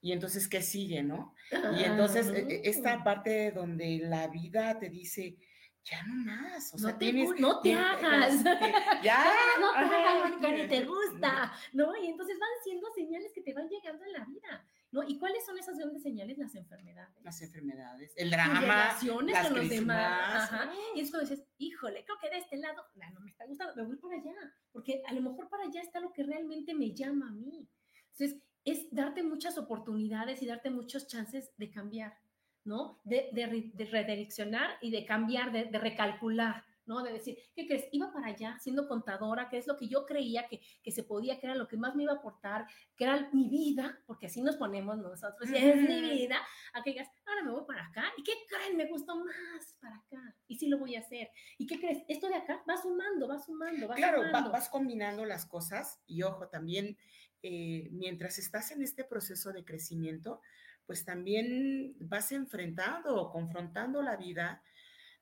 Y 0.00 0.12
entonces, 0.12 0.48
¿qué 0.48 0.62
sigue, 0.62 1.02
no? 1.02 1.34
Y 1.78 1.84
entonces, 1.84 2.28
e, 2.28 2.40
e, 2.40 2.68
esta 2.68 2.94
ah. 2.94 3.04
parte 3.04 3.50
donde 3.52 4.00
la 4.02 4.28
vida 4.28 4.78
te 4.78 4.88
dice, 4.88 5.36
ya 5.84 6.02
no 6.04 6.14
más, 6.24 6.74
o 6.74 6.78
sea, 6.78 6.92
no 6.92 6.98
te, 6.98 7.12
tienes, 7.12 7.40
no 7.40 7.60
te 7.60 7.74
hagas, 7.74 8.42
ya, 9.02 9.24
no 9.60 9.72
te 9.72 9.94
hagas, 9.94 10.40
ni 10.40 10.68
te 10.68 10.84
gusta, 10.84 11.52
¿no? 11.72 11.96
Y 11.96 12.08
entonces 12.08 12.36
van 12.38 12.50
siendo 12.64 12.88
señales 12.92 13.32
que 13.32 13.42
te 13.42 13.54
van 13.54 13.68
llegando 13.68 14.04
en 14.04 14.12
la 14.12 14.24
vida. 14.24 14.66
¿No? 14.96 15.02
¿Y 15.06 15.18
cuáles 15.18 15.44
son 15.44 15.58
esas 15.58 15.76
grandes 15.76 16.02
señales? 16.02 16.38
Las 16.38 16.54
enfermedades. 16.54 17.22
Las 17.22 17.42
enfermedades, 17.42 18.12
el 18.16 18.30
drama, 18.30 18.60
relaciones 18.60 19.34
las 19.34 19.48
con 19.48 19.58
los 19.58 19.68
demás. 19.68 20.52
Ajá. 20.52 20.72
Y 20.94 21.00
es 21.00 21.10
cuando 21.10 21.28
dices, 21.28 21.46
híjole, 21.58 22.02
creo 22.04 22.16
que 22.18 22.30
de 22.30 22.38
este 22.38 22.56
lado, 22.56 22.82
no, 22.94 23.10
no 23.12 23.20
me 23.20 23.30
está 23.30 23.44
gustando, 23.44 23.76
me 23.76 23.82
voy 23.82 23.96
para 23.96 24.16
allá, 24.16 24.32
porque 24.72 25.02
a 25.06 25.12
lo 25.12 25.20
mejor 25.20 25.50
para 25.50 25.64
allá 25.64 25.82
está 25.82 26.00
lo 26.00 26.14
que 26.14 26.22
realmente 26.22 26.74
me 26.74 26.94
llama 26.94 27.28
a 27.28 27.32
mí. 27.32 27.68
Entonces, 28.12 28.40
es 28.64 28.88
darte 28.90 29.22
muchas 29.22 29.58
oportunidades 29.58 30.42
y 30.42 30.46
darte 30.46 30.70
muchos 30.70 31.06
chances 31.06 31.52
de 31.58 31.70
cambiar, 31.70 32.18
¿no? 32.64 32.98
De, 33.04 33.28
de, 33.32 33.70
de 33.74 33.84
redireccionar 33.84 34.78
y 34.80 34.90
de 34.90 35.04
cambiar, 35.04 35.52
de, 35.52 35.66
de 35.66 35.78
recalcular. 35.78 36.64
¿No? 36.86 37.02
De 37.02 37.12
decir, 37.12 37.36
¿qué 37.54 37.66
crees? 37.66 37.86
Iba 37.92 38.12
para 38.12 38.28
allá 38.28 38.58
siendo 38.60 38.88
contadora, 38.88 39.48
que 39.48 39.58
es 39.58 39.66
lo 39.66 39.76
que 39.76 39.88
yo 39.88 40.06
creía 40.06 40.46
que, 40.48 40.60
que, 40.82 40.90
se 40.90 41.02
podía, 41.02 41.38
que 41.38 41.46
era 41.46 41.54
lo 41.54 41.68
que 41.68 41.76
más 41.76 41.94
me 41.94 42.04
iba 42.04 42.12
a 42.12 42.16
aportar, 42.16 42.66
que 42.96 43.04
era 43.04 43.28
mi 43.32 43.48
vida, 43.48 44.00
porque 44.06 44.26
así 44.26 44.40
nos 44.42 44.56
ponemos 44.56 44.98
nosotros, 44.98 45.50
y 45.50 45.56
es 45.56 45.76
mi 45.76 46.00
vida, 46.00 46.40
a 46.72 46.82
que 46.82 46.90
digas, 46.90 47.08
ahora 47.26 47.42
me 47.42 47.50
voy 47.50 47.64
para 47.66 47.86
acá, 47.86 48.04
¿y 48.16 48.22
qué 48.22 48.32
creen? 48.48 48.76
Me 48.76 48.86
gustó 48.86 49.16
más 49.16 49.76
para 49.80 49.96
acá, 49.96 50.36
y 50.46 50.56
sí 50.56 50.68
lo 50.68 50.78
voy 50.78 50.96
a 50.96 51.00
hacer. 51.00 51.30
¿Y 51.58 51.66
qué 51.66 51.78
crees? 51.78 52.04
Esto 52.08 52.28
de 52.28 52.36
acá 52.36 52.62
va 52.68 52.76
sumando, 52.76 53.28
va 53.28 53.38
sumando, 53.38 53.88
va 53.88 53.94
claro, 53.94 54.24
sumando. 54.24 54.50
vas 54.50 54.68
combinando 54.68 55.24
las 55.24 55.46
cosas, 55.46 56.00
y 56.06 56.22
ojo, 56.22 56.48
también, 56.48 56.96
eh, 57.42 57.88
mientras 57.92 58.38
estás 58.38 58.70
en 58.70 58.82
este 58.82 59.04
proceso 59.04 59.52
de 59.52 59.64
crecimiento, 59.64 60.40
pues 60.86 61.04
también 61.04 61.96
vas 61.98 62.30
enfrentando 62.30 63.16
o 63.16 63.30
confrontando 63.30 64.02
la 64.02 64.16
vida 64.16 64.62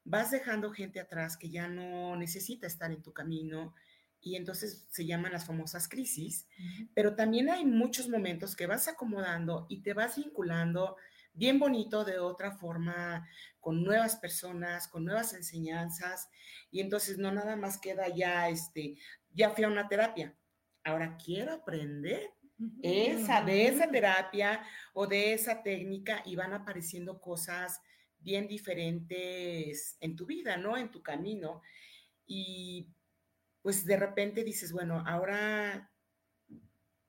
vas 0.05 0.31
dejando 0.31 0.71
gente 0.71 1.01
atrás 1.01 1.37
que 1.37 1.51
ya 1.51 1.69
no 1.69 2.15
necesita 2.17 2.67
estar 2.67 2.93
en 2.93 3.03
tu 3.03 3.13
camino 3.13 3.75
y 4.21 4.37
entonces 4.37 4.87
se 4.89 5.05
llaman 5.05 5.33
las 5.33 5.45
famosas 5.45 5.87
crisis, 5.87 6.47
pero 6.95 7.15
también 7.15 7.51
hay 7.51 7.65
muchos 7.67 8.09
momentos 8.09 8.57
que 8.57 8.67
vas 8.67 8.89
acomodando 8.89 9.67
y 9.69 9.83
te 9.83 9.93
vas 9.93 10.17
vinculando 10.17 10.97
bien 11.35 11.59
bonito 11.59 12.05
de 12.05 12.19
otra 12.19 12.53
forma 12.53 13.29
con 13.61 13.83
nuevas 13.83 14.17
personas, 14.17 14.89
con 14.89 15.05
nuevas 15.05 15.35
enseñanzas 15.35 16.31
y 16.71 16.81
entonces 16.81 17.19
no 17.19 17.33
nada 17.33 17.57
más 17.57 17.79
queda 17.79 18.09
ya 18.09 18.49
este 18.49 18.97
ya 19.31 19.51
fui 19.51 19.65
a 19.65 19.69
una 19.69 19.89
terapia. 19.89 20.35
Ahora 20.85 21.17
quiero 21.23 21.53
aprender 21.53 22.31
esa 22.83 23.43
de 23.43 23.67
esa 23.67 23.91
terapia 23.91 24.63
o 24.93 25.07
de 25.07 25.35
esa 25.35 25.63
técnica 25.63 26.23
y 26.25 26.37
van 26.37 26.53
apareciendo 26.53 27.21
cosas 27.21 27.81
bien 28.25 28.49
diferentes 28.49 29.97
en 30.01 30.17
tu 30.17 30.27
vida, 30.27 30.57
¿no? 30.57 30.77
En 30.77 30.91
tu 30.91 31.03
camino. 31.03 31.63
Y 32.27 32.89
pues 33.63 33.85
de 33.85 33.97
repente 33.97 34.43
dices, 34.43 34.73
bueno, 34.73 35.03
ahora, 35.07 35.91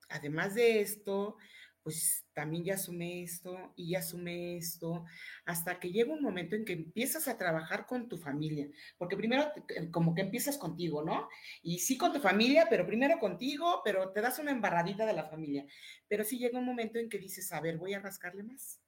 además 0.09 0.55
de 0.55 0.81
esto, 0.81 1.37
pues 1.85 2.25
también 2.33 2.63
ya 2.63 2.77
sumé 2.77 3.21
esto 3.21 3.71
y 3.75 3.91
ya 3.91 4.01
sumé 4.01 4.57
esto, 4.57 5.05
hasta 5.45 5.79
que 5.79 5.91
llega 5.91 6.11
un 6.11 6.23
momento 6.23 6.55
en 6.55 6.65
que 6.65 6.73
empiezas 6.73 7.27
a 7.27 7.37
trabajar 7.37 7.85
con 7.85 8.09
tu 8.09 8.17
familia, 8.17 8.67
porque 8.97 9.15
primero 9.15 9.51
como 9.91 10.15
que 10.15 10.21
empiezas 10.21 10.57
contigo, 10.57 11.03
¿no? 11.03 11.29
Y 11.61 11.77
sí 11.77 11.95
con 11.95 12.11
tu 12.11 12.19
familia, 12.19 12.65
pero 12.71 12.87
primero 12.87 13.19
contigo, 13.19 13.81
pero 13.85 14.11
te 14.11 14.21
das 14.21 14.39
una 14.39 14.49
embarradita 14.49 15.05
de 15.05 15.13
la 15.13 15.25
familia. 15.25 15.63
Pero 16.07 16.23
sí 16.23 16.39
llega 16.39 16.57
un 16.57 16.65
momento 16.65 16.97
en 16.97 17.07
que 17.07 17.19
dices, 17.19 17.53
a 17.53 17.61
ver, 17.61 17.77
voy 17.77 17.93
a 17.93 17.99
rascarle 17.99 18.41
más. 18.41 18.81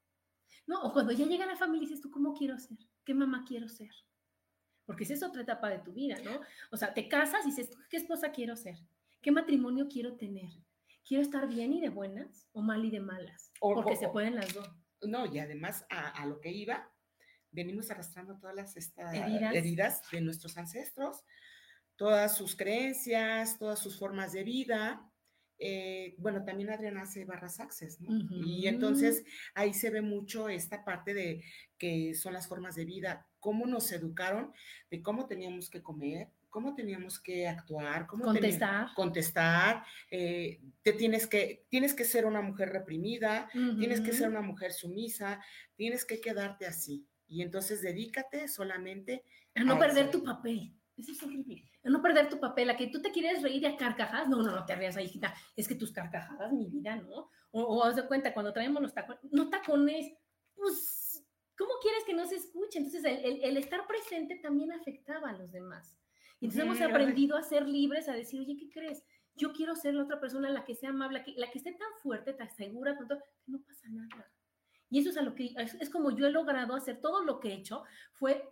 No, 0.68 0.82
o 0.84 0.94
cuando 0.94 1.12
ya 1.14 1.26
llega 1.26 1.46
la 1.46 1.56
familia 1.56 1.88
dices 1.88 2.02
tú, 2.02 2.12
¿cómo 2.12 2.34
quiero 2.34 2.60
ser? 2.60 2.78
¿Qué 3.04 3.14
mamá 3.14 3.44
quiero 3.48 3.68
ser? 3.68 3.90
Porque 4.86 5.04
esa 5.04 5.16
es 5.16 5.24
otra 5.24 5.42
etapa 5.42 5.70
de 5.70 5.80
tu 5.80 5.94
vida, 5.94 6.18
¿no? 6.24 6.40
O 6.72 6.78
sea, 6.78 6.94
te 6.94 7.08
casas 7.08 7.46
y 7.46 7.50
dices, 7.50 7.72
¿qué 7.90 7.98
esposa 7.98 8.32
quiero 8.32 8.56
ser? 8.56 8.78
¿Qué 9.22 9.32
matrimonio 9.32 9.88
quiero 9.90 10.16
tener? 10.16 10.50
quiero 11.08 11.24
estar 11.24 11.48
bien 11.48 11.74
y 11.74 11.82
de 11.82 11.90
buenas 11.90 12.48
o 12.52 12.62
mal 12.62 12.84
y 12.84 12.92
de 12.92 13.00
malas, 13.00 13.52
porque 13.60 13.96
se 13.96 14.10
pueden 14.10 14.36
las 14.36 14.54
dos. 14.54 14.70
No, 15.02 15.26
y 15.26 15.40
además 15.40 15.86
a, 15.90 16.26
lo 16.26 16.42
que 16.42 16.52
iba, 16.52 16.92
venimos 17.52 17.90
arrastrando 17.90 18.38
todas 18.38 18.56
las 18.56 18.76
heridas. 19.14 20.02
de 20.12 20.22
nuestros 20.22 20.58
ancestros, 20.58 21.24
todas 21.96 22.36
sus 22.36 22.56
creencias, 22.56 23.58
todas 23.58 23.80
sus 23.80 23.98
formas 23.98 24.34
de 24.34 24.44
vida. 24.44 25.10
Eh, 25.60 26.16
bueno, 26.20 26.44
también 26.44 26.70
Adriana 26.70 27.04
hace 27.04 27.26
barras 27.26 27.60
access, 27.60 28.00
¿no? 28.00 28.10
Y 28.46 28.68
entonces 28.68 29.24
ahí 29.56 29.74
se 29.74 29.90
ve 29.90 30.02
mucho 30.02 30.50
esta 30.50 30.86
parte 30.86 31.14
de 31.14 31.44
que 31.78 32.14
son 32.14 32.34
las 32.34 32.48
formas 32.48 32.76
de 32.76 32.86
vida, 32.86 33.28
cómo 33.40 33.66
nos 33.66 33.92
educaron, 33.92 34.54
de 34.92 35.02
cómo 35.02 35.26
teníamos 35.26 35.70
que 35.70 35.82
comer, 35.82 36.30
cómo 36.50 36.76
teníamos 36.76 37.20
que 37.20 37.48
actuar, 37.48 38.08
cómo 38.08 38.26
contestar, 38.26 38.90
contestar, 38.96 39.84
eh, 40.12 40.60
te 40.82 40.94
tienes 40.94 41.28
que, 41.28 41.66
tienes 41.70 41.94
que 41.94 42.06
ser 42.06 42.26
una 42.26 42.42
mujer 42.42 42.70
reprimida, 42.70 43.50
tienes 43.52 44.02
que 44.02 44.14
ser 44.14 44.30
una 44.30 44.42
mujer 44.42 44.74
sumisa, 44.74 45.40
tienes 45.76 46.06
que 46.06 46.20
quedarte 46.20 46.66
así. 46.66 47.06
Y 47.28 47.42
entonces 47.42 47.82
dedícate 47.82 48.48
solamente 48.48 49.24
a 49.56 49.64
no 49.64 49.78
perder 49.78 50.10
tu 50.12 50.24
papel. 50.24 50.74
Eso 50.98 51.12
es 51.12 51.24
horrible. 51.24 51.64
No 51.84 52.02
perder 52.02 52.28
tu 52.28 52.40
papel, 52.40 52.70
a 52.70 52.76
que 52.76 52.88
tú 52.88 53.02
te 53.02 53.12
quieres 53.12 53.44
reír 53.44 53.62
de 53.62 53.76
carcajadas. 53.78 54.28
No, 54.28 54.42
no, 54.42 54.52
no 54.52 54.66
te 54.66 54.76
rías 54.76 54.98
ahí, 54.98 55.06
hijita. 55.06 55.34
Es 55.56 55.68
que 55.68 55.76
tus 55.76 55.92
carcajadas, 55.92 56.52
mi 56.52 56.68
vida, 56.68 56.96
¿no? 56.96 57.30
O, 57.52 57.62
o 57.62 57.84
haz 57.84 57.96
de 57.96 58.08
cuenta, 58.08 58.34
cuando 58.34 58.52
traemos 58.52 58.82
los 58.82 58.94
tacones, 58.94 59.22
no 59.32 59.50
tacones, 59.50 60.12
pues, 60.56 61.24
¿cómo 61.58 61.74
quieres 61.82 62.04
que 62.04 62.14
no 62.14 62.26
se 62.26 62.36
escuche? 62.36 62.80
Entonces, 62.80 63.04
el, 63.06 63.44
el 63.44 63.58
estar 63.58 63.86
presente 63.88 64.38
también 64.38 64.72
afectaba 64.72 65.30
a 65.30 65.38
los 65.38 65.52
demás. 65.52 65.98
Y 66.40 66.46
entonces 66.46 66.66
hemos 66.66 66.82
aprendido 66.82 67.38
a 67.38 67.44
ser 67.44 67.68
libres, 67.68 68.10
a 68.10 68.14
decir, 68.14 68.40
oye, 68.40 68.58
¿qué 68.58 68.70
crees? 68.70 69.04
Yo 69.36 69.54
quiero 69.54 69.76
ser 69.76 69.94
la 69.94 70.04
otra 70.04 70.20
persona, 70.20 70.50
la 70.50 70.66
que 70.66 70.76
sea 70.76 70.90
amable, 70.90 71.20
la 71.20 71.24
que, 71.24 71.34
la 71.38 71.52
que 71.52 71.60
esté 71.60 71.72
tan 71.74 71.90
fuerte, 72.02 72.34
tan 72.34 72.50
segura, 72.52 72.98
tanto, 72.98 73.18
que 73.18 73.52
no 73.52 73.62
pasa 73.62 73.88
nada. 73.90 74.32
Y 74.90 75.00
eso 75.00 75.10
es 75.10 75.18
a 75.18 75.22
lo 75.22 75.36
que, 75.36 75.54
es, 75.58 75.90
como 75.90 76.16
yo 76.16 76.28
he 76.28 76.32
logrado 76.32 76.76
hacer 76.76 77.02
todo 77.02 77.24
lo 77.24 77.40
que 77.40 77.50
he 77.50 77.54
hecho, 77.54 77.84
fue 78.14 78.48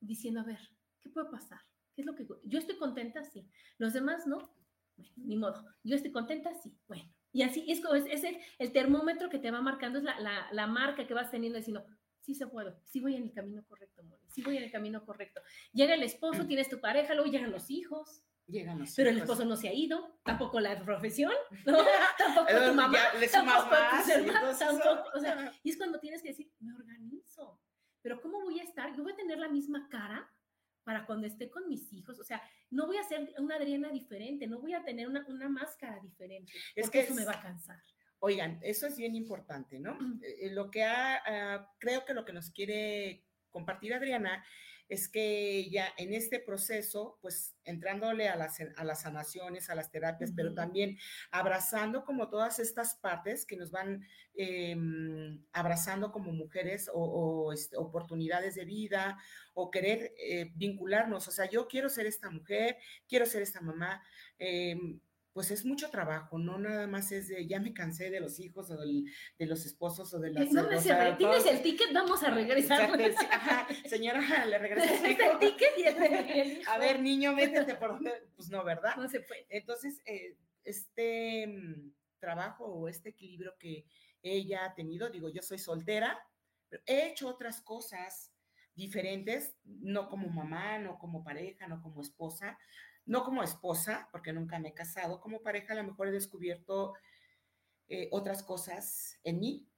diciendo, 0.00 0.40
a 0.40 0.44
ver, 0.44 0.58
¿qué 1.02 1.10
puede 1.10 1.30
pasar? 1.30 1.60
¿Qué 1.94 2.02
es 2.02 2.06
lo 2.06 2.14
que 2.14 2.26
yo 2.44 2.58
estoy 2.58 2.76
contenta? 2.76 3.24
Sí. 3.24 3.48
Los 3.78 3.92
demás 3.92 4.26
no. 4.26 4.38
Bueno, 4.96 5.12
ni 5.16 5.36
modo. 5.36 5.64
Yo 5.82 5.96
estoy 5.96 6.12
contenta, 6.12 6.54
sí. 6.54 6.76
Bueno. 6.88 7.04
Y 7.32 7.42
así 7.42 7.64
es, 7.68 7.82
es, 7.84 8.24
es 8.24 8.36
el, 8.60 8.72
termómetro 8.72 9.28
que 9.28 9.40
te 9.40 9.50
va 9.50 9.60
marcando, 9.60 9.98
es 9.98 10.04
la, 10.04 10.20
la, 10.20 10.46
la 10.52 10.68
marca 10.68 11.04
que 11.04 11.14
vas 11.14 11.32
teniendo 11.32 11.58
diciendo, 11.58 11.84
sí 12.24 12.34
se 12.34 12.46
puede, 12.46 12.74
sí 12.84 13.00
voy 13.00 13.16
en 13.16 13.24
el 13.24 13.32
camino 13.32 13.64
correcto, 13.66 14.02
Moni, 14.02 14.30
sí 14.30 14.42
voy 14.42 14.56
en 14.56 14.62
el 14.62 14.70
camino 14.70 15.04
correcto. 15.04 15.40
Llega 15.72 15.94
el 15.94 16.02
esposo, 16.02 16.46
tienes 16.46 16.68
tu 16.68 16.80
pareja, 16.80 17.14
luego 17.14 17.30
llegan 17.30 17.50
los 17.50 17.70
hijos. 17.70 18.22
Llegan 18.46 18.78
los 18.78 18.94
pero 18.94 19.08
el 19.08 19.18
esposo 19.18 19.44
no 19.46 19.56
se 19.56 19.68
ha 19.68 19.72
ido, 19.72 20.18
tampoco 20.22 20.60
la 20.60 20.78
profesión, 20.84 21.32
¿no? 21.66 21.78
tampoco 22.18 22.46
tu 22.46 22.74
mamá, 22.74 22.98
tampoco 23.32 23.74
tus 23.98 24.08
hermanos, 24.10 24.58
tampoco, 24.58 25.08
o 25.14 25.20
sea, 25.20 25.52
y 25.62 25.70
es 25.70 25.76
cuando 25.78 25.98
tienes 25.98 26.22
que 26.22 26.28
decir, 26.28 26.52
me 26.60 26.74
organizo, 26.74 27.58
pero 28.02 28.20
¿cómo 28.20 28.42
voy 28.42 28.60
a 28.60 28.64
estar? 28.64 28.94
Yo 28.94 29.02
voy 29.02 29.12
a 29.12 29.16
tener 29.16 29.38
la 29.38 29.48
misma 29.48 29.88
cara 29.88 30.30
para 30.84 31.06
cuando 31.06 31.26
esté 31.26 31.50
con 31.50 31.68
mis 31.68 31.92
hijos, 31.92 32.18
o 32.20 32.24
sea, 32.24 32.42
no 32.70 32.86
voy 32.86 32.98
a 32.98 33.02
ser 33.04 33.34
una 33.38 33.56
Adriana 33.56 33.90
diferente, 33.90 34.46
no 34.46 34.60
voy 34.60 34.74
a 34.74 34.84
tener 34.84 35.08
una, 35.08 35.24
una 35.28 35.48
máscara 35.48 35.98
diferente, 36.00 36.52
es 36.74 36.90
que 36.90 37.00
eso 37.00 37.14
me 37.14 37.24
va 37.24 37.32
a 37.32 37.42
cansar. 37.42 37.82
Oigan, 38.20 38.58
eso 38.62 38.86
es 38.86 38.96
bien 38.96 39.14
importante, 39.14 39.78
¿no? 39.78 39.98
Eh, 40.22 40.50
lo 40.50 40.70
que 40.70 40.84
ha, 40.84 41.68
creo 41.78 42.04
que 42.04 42.14
lo 42.14 42.24
que 42.24 42.32
nos 42.32 42.50
quiere 42.50 43.24
compartir 43.50 43.92
Adriana 43.92 44.42
es 44.88 45.08
que 45.08 45.68
ya 45.70 45.88
en 45.96 46.12
este 46.12 46.40
proceso, 46.40 47.18
pues 47.22 47.56
entrándole 47.64 48.28
a 48.28 48.36
las, 48.36 48.58
a 48.76 48.84
las 48.84 49.02
sanaciones, 49.02 49.70
a 49.70 49.74
las 49.74 49.90
terapias, 49.90 50.32
pero 50.36 50.54
también 50.54 50.98
abrazando 51.30 52.04
como 52.04 52.28
todas 52.28 52.58
estas 52.58 52.96
partes 52.96 53.46
que 53.46 53.56
nos 53.56 53.70
van 53.70 54.04
em, 54.34 55.42
abrazando 55.52 56.12
como 56.12 56.32
mujeres 56.32 56.90
o, 56.92 57.52
este, 57.52 57.76
oportunidades 57.76 58.54
de 58.54 58.64
vida 58.64 59.18
o 59.54 59.70
querer 59.70 60.14
eh, 60.18 60.50
vincularnos. 60.54 61.26
O 61.28 61.30
sea, 61.30 61.48
yo 61.48 61.66
quiero 61.66 61.88
ser 61.88 62.06
esta 62.06 62.30
mujer, 62.30 62.76
quiero 63.08 63.26
ser 63.26 63.42
esta 63.42 63.60
mamá. 63.60 64.02
Em, 64.38 65.00
pues 65.34 65.50
es 65.50 65.64
mucho 65.64 65.90
trabajo, 65.90 66.38
no 66.38 66.58
nada 66.58 66.86
más 66.86 67.10
es 67.10 67.26
de 67.26 67.44
ya 67.48 67.58
me 67.58 67.74
cansé 67.74 68.08
de 68.08 68.20
los 68.20 68.38
hijos 68.38 68.70
o 68.70 68.76
de 68.76 69.46
los 69.46 69.66
esposos 69.66 70.14
o 70.14 70.20
de 70.20 70.30
las... 70.30 70.52
No 70.52 70.62
me 70.62 70.78
tienes 70.78 71.46
el 71.46 71.60
ticket, 71.60 71.92
vamos 71.92 72.22
a 72.22 72.30
regresar. 72.30 72.88
ajá, 73.30 73.66
señora, 73.88 74.46
le 74.46 74.58
regresas 74.58 75.02
el 75.02 75.38
ticket 75.40 75.72
y 75.76 75.82
el, 75.82 76.62
A 76.68 76.78
ver, 76.78 77.02
niño, 77.02 77.32
métete 77.32 77.74
por 77.74 77.94
donde... 77.94 78.12
Pues 78.36 78.48
no, 78.48 78.62
¿verdad? 78.64 78.94
No 78.96 79.08
se 79.08 79.20
puede. 79.20 79.44
Entonces, 79.50 80.00
eh, 80.06 80.36
este 80.62 81.48
mm, 81.48 81.92
trabajo 82.20 82.66
o 82.66 82.86
este 82.86 83.08
equilibrio 83.08 83.56
que 83.58 83.86
ella 84.22 84.66
ha 84.66 84.74
tenido, 84.74 85.10
digo, 85.10 85.28
yo 85.30 85.42
soy 85.42 85.58
soltera, 85.58 86.16
pero 86.68 86.80
he 86.86 87.08
hecho 87.08 87.26
otras 87.26 87.60
cosas 87.60 88.32
diferentes, 88.76 89.56
no 89.64 90.08
como 90.08 90.28
mamá, 90.28 90.78
no 90.78 90.96
como 90.96 91.24
pareja, 91.24 91.66
no 91.66 91.82
como 91.82 92.02
esposa, 92.02 92.56
no 93.06 93.24
como 93.24 93.42
esposa, 93.42 94.08
porque 94.12 94.32
nunca 94.32 94.58
me 94.58 94.70
he 94.70 94.74
casado, 94.74 95.20
como 95.20 95.42
pareja 95.42 95.72
a 95.72 95.76
lo 95.76 95.84
mejor 95.84 96.08
he 96.08 96.12
descubierto 96.12 96.94
eh, 97.88 98.08
otras 98.12 98.42
cosas 98.42 99.18
en 99.24 99.40
mí 99.40 99.68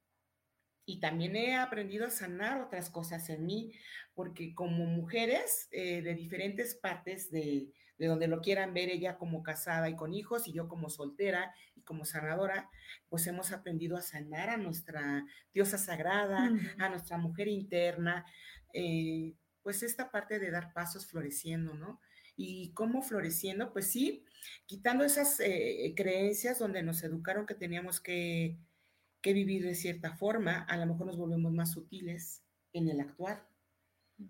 y 0.88 1.00
también 1.00 1.34
he 1.34 1.56
aprendido 1.56 2.06
a 2.06 2.10
sanar 2.10 2.60
otras 2.60 2.90
cosas 2.90 3.28
en 3.28 3.44
mí, 3.44 3.72
porque 4.14 4.54
como 4.54 4.86
mujeres 4.86 5.68
eh, 5.72 6.00
de 6.00 6.14
diferentes 6.14 6.76
partes 6.76 7.28
de, 7.32 7.72
donde 7.98 8.28
lo 8.28 8.40
quieran 8.40 8.72
ver, 8.72 8.88
ella 8.90 9.18
como 9.18 9.42
casada 9.42 9.88
y 9.88 9.96
con 9.96 10.14
hijos 10.14 10.46
y 10.46 10.52
yo 10.52 10.68
como 10.68 10.88
soltera 10.88 11.52
y 11.74 11.82
como 11.82 12.04
sanadora, 12.04 12.70
pues 13.08 13.26
hemos 13.26 13.50
aprendido 13.50 13.96
a 13.96 14.02
sanar 14.02 14.48
a 14.48 14.56
nuestra 14.56 15.26
diosa 15.52 15.76
sagrada, 15.76 16.52
a 16.78 16.88
nuestra 16.88 17.18
mujer 17.18 17.48
interna, 17.48 18.24
eh, 18.72 19.34
pues 19.62 19.82
esta 19.82 20.12
parte 20.12 20.38
de 20.38 20.52
dar 20.52 20.72
pasos 20.72 21.08
floreciendo, 21.08 21.74
¿no? 21.74 22.00
Y 22.36 22.72
cómo 22.72 23.02
floreciendo, 23.02 23.72
pues 23.72 23.90
sí, 23.90 24.24
quitando 24.66 25.04
esas 25.04 25.40
eh, 25.40 25.92
creencias 25.96 26.58
donde 26.58 26.82
nos 26.82 27.02
educaron 27.02 27.46
que 27.46 27.54
teníamos 27.54 28.00
que, 28.00 28.58
vivir 29.22 29.64
de 29.64 29.74
cierta 29.74 30.14
forma, 30.14 30.60
a 30.68 30.76
lo 30.76 30.86
mejor 30.86 31.08
nos 31.08 31.16
volvemos 31.16 31.52
más 31.52 31.72
sutiles 31.72 32.44
en 32.72 32.88
el 32.88 33.00
actuar, 33.00 33.44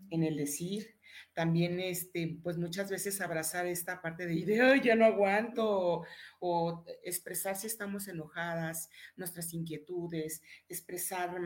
en 0.09 0.23
el 0.23 0.39
decir, 0.39 0.97
también 1.35 1.79
este, 1.81 2.39
pues 2.43 2.57
muchas 2.57 2.91
veces 2.91 3.21
abrazar 3.21 3.67
esta 3.67 4.01
parte 4.01 4.27
de, 4.27 4.59
Ay, 4.63 4.81
ya 4.83 4.95
no 4.97 5.05
aguanto, 5.05 5.69
o, 5.69 6.07
o, 6.41 6.85
expresar 7.05 7.57
si 7.57 7.67
estamos 7.67 8.09
enojadas, 8.09 8.89
nuestras 9.17 9.53
inquietudes, 9.53 10.41
expresar 10.67 11.39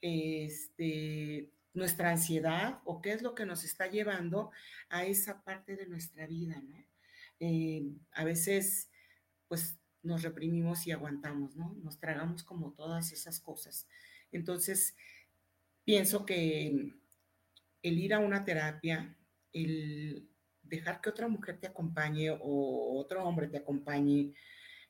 este, 0.00 1.50
nuestra 1.74 2.10
ansiedad 2.10 2.80
o 2.84 3.02
qué 3.02 3.12
es 3.12 3.22
lo 3.22 3.34
que 3.34 3.44
nos 3.44 3.64
está 3.64 3.88
llevando 3.88 4.50
a 4.88 5.04
esa 5.04 5.42
parte 5.42 5.76
de 5.76 5.86
nuestra 5.86 6.26
vida, 6.26 6.62
¿no? 6.62 6.84
Eh, 7.40 7.92
a 8.12 8.24
veces, 8.24 8.88
pues, 9.48 9.76
nos 10.02 10.22
reprimimos 10.22 10.86
y 10.86 10.92
aguantamos, 10.92 11.56
¿no? 11.56 11.74
Nos 11.82 11.98
tragamos 11.98 12.44
como 12.44 12.72
todas 12.72 13.12
esas 13.12 13.40
cosas. 13.40 13.88
Entonces, 14.30 14.96
pienso 15.84 16.24
que 16.24 16.94
el 17.82 17.98
ir 17.98 18.14
a 18.14 18.20
una 18.20 18.44
terapia, 18.44 19.16
el 19.52 20.28
dejar 20.62 21.00
que 21.00 21.10
otra 21.10 21.28
mujer 21.28 21.58
te 21.58 21.66
acompañe 21.66 22.30
o 22.30 22.98
otro 22.98 23.24
hombre 23.24 23.48
te 23.48 23.58
acompañe, 23.58 24.34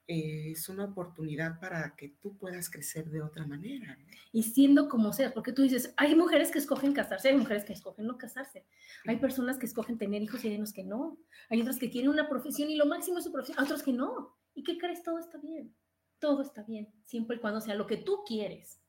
eh, 0.07 0.51
es 0.53 0.69
una 0.69 0.85
oportunidad 0.85 1.59
para 1.61 1.97
que 1.97 2.11
tú 2.21 2.37
puedas 2.37 2.69
crecer 2.69 3.11
de 3.11 3.23
otra 3.23 3.47
manera. 3.47 3.99
Y 4.33 4.43
siendo 4.43 4.89
como 4.89 5.13
seas, 5.13 5.33
porque 5.33 5.53
tú 5.53 5.63
dices, 5.63 5.95
hay 5.97 6.15
mujeres 6.15 6.51
que 6.51 6.59
escogen 6.59 6.93
casarse, 6.93 7.29
hay 7.29 7.37
mujeres 7.37 7.65
que 7.65 7.73
escogen 7.73 8.07
no 8.07 8.19
casarse, 8.19 8.67
hay 9.07 9.17
personas 9.17 9.59
que 9.59 9.67
escogen 9.67 9.97
tener 9.97 10.23
hijos 10.23 10.45
y 10.45 10.49
hay 10.49 10.57
unos 10.57 10.75
que 10.75 10.85
no, 10.85 11.19
hay 11.49 11.63
otras 11.63 11.79
que 11.79 11.91
quieren 11.91 12.11
una 12.11 12.29
profesión 12.29 12.69
y 12.69 12.77
lo 12.77 12.87
máximo 12.87 13.19
es 13.19 13.25
su 13.25 13.33
profesión, 13.33 13.65
otros 13.65 13.83
que 13.83 13.93
no. 13.93 14.37
¿Y 14.55 14.63
qué 14.63 14.77
crees? 14.79 15.03
Todo 15.03 15.19
está 15.19 15.39
bien, 15.39 15.75
todo 16.19 16.43
está 16.43 16.63
bien, 16.63 16.93
siempre 17.05 17.37
y 17.37 17.41
cuando 17.41 17.61
sea 17.61 17.75
lo 17.75 17.87
que 17.87 17.97
tú 17.97 18.25
quieres. 18.27 18.84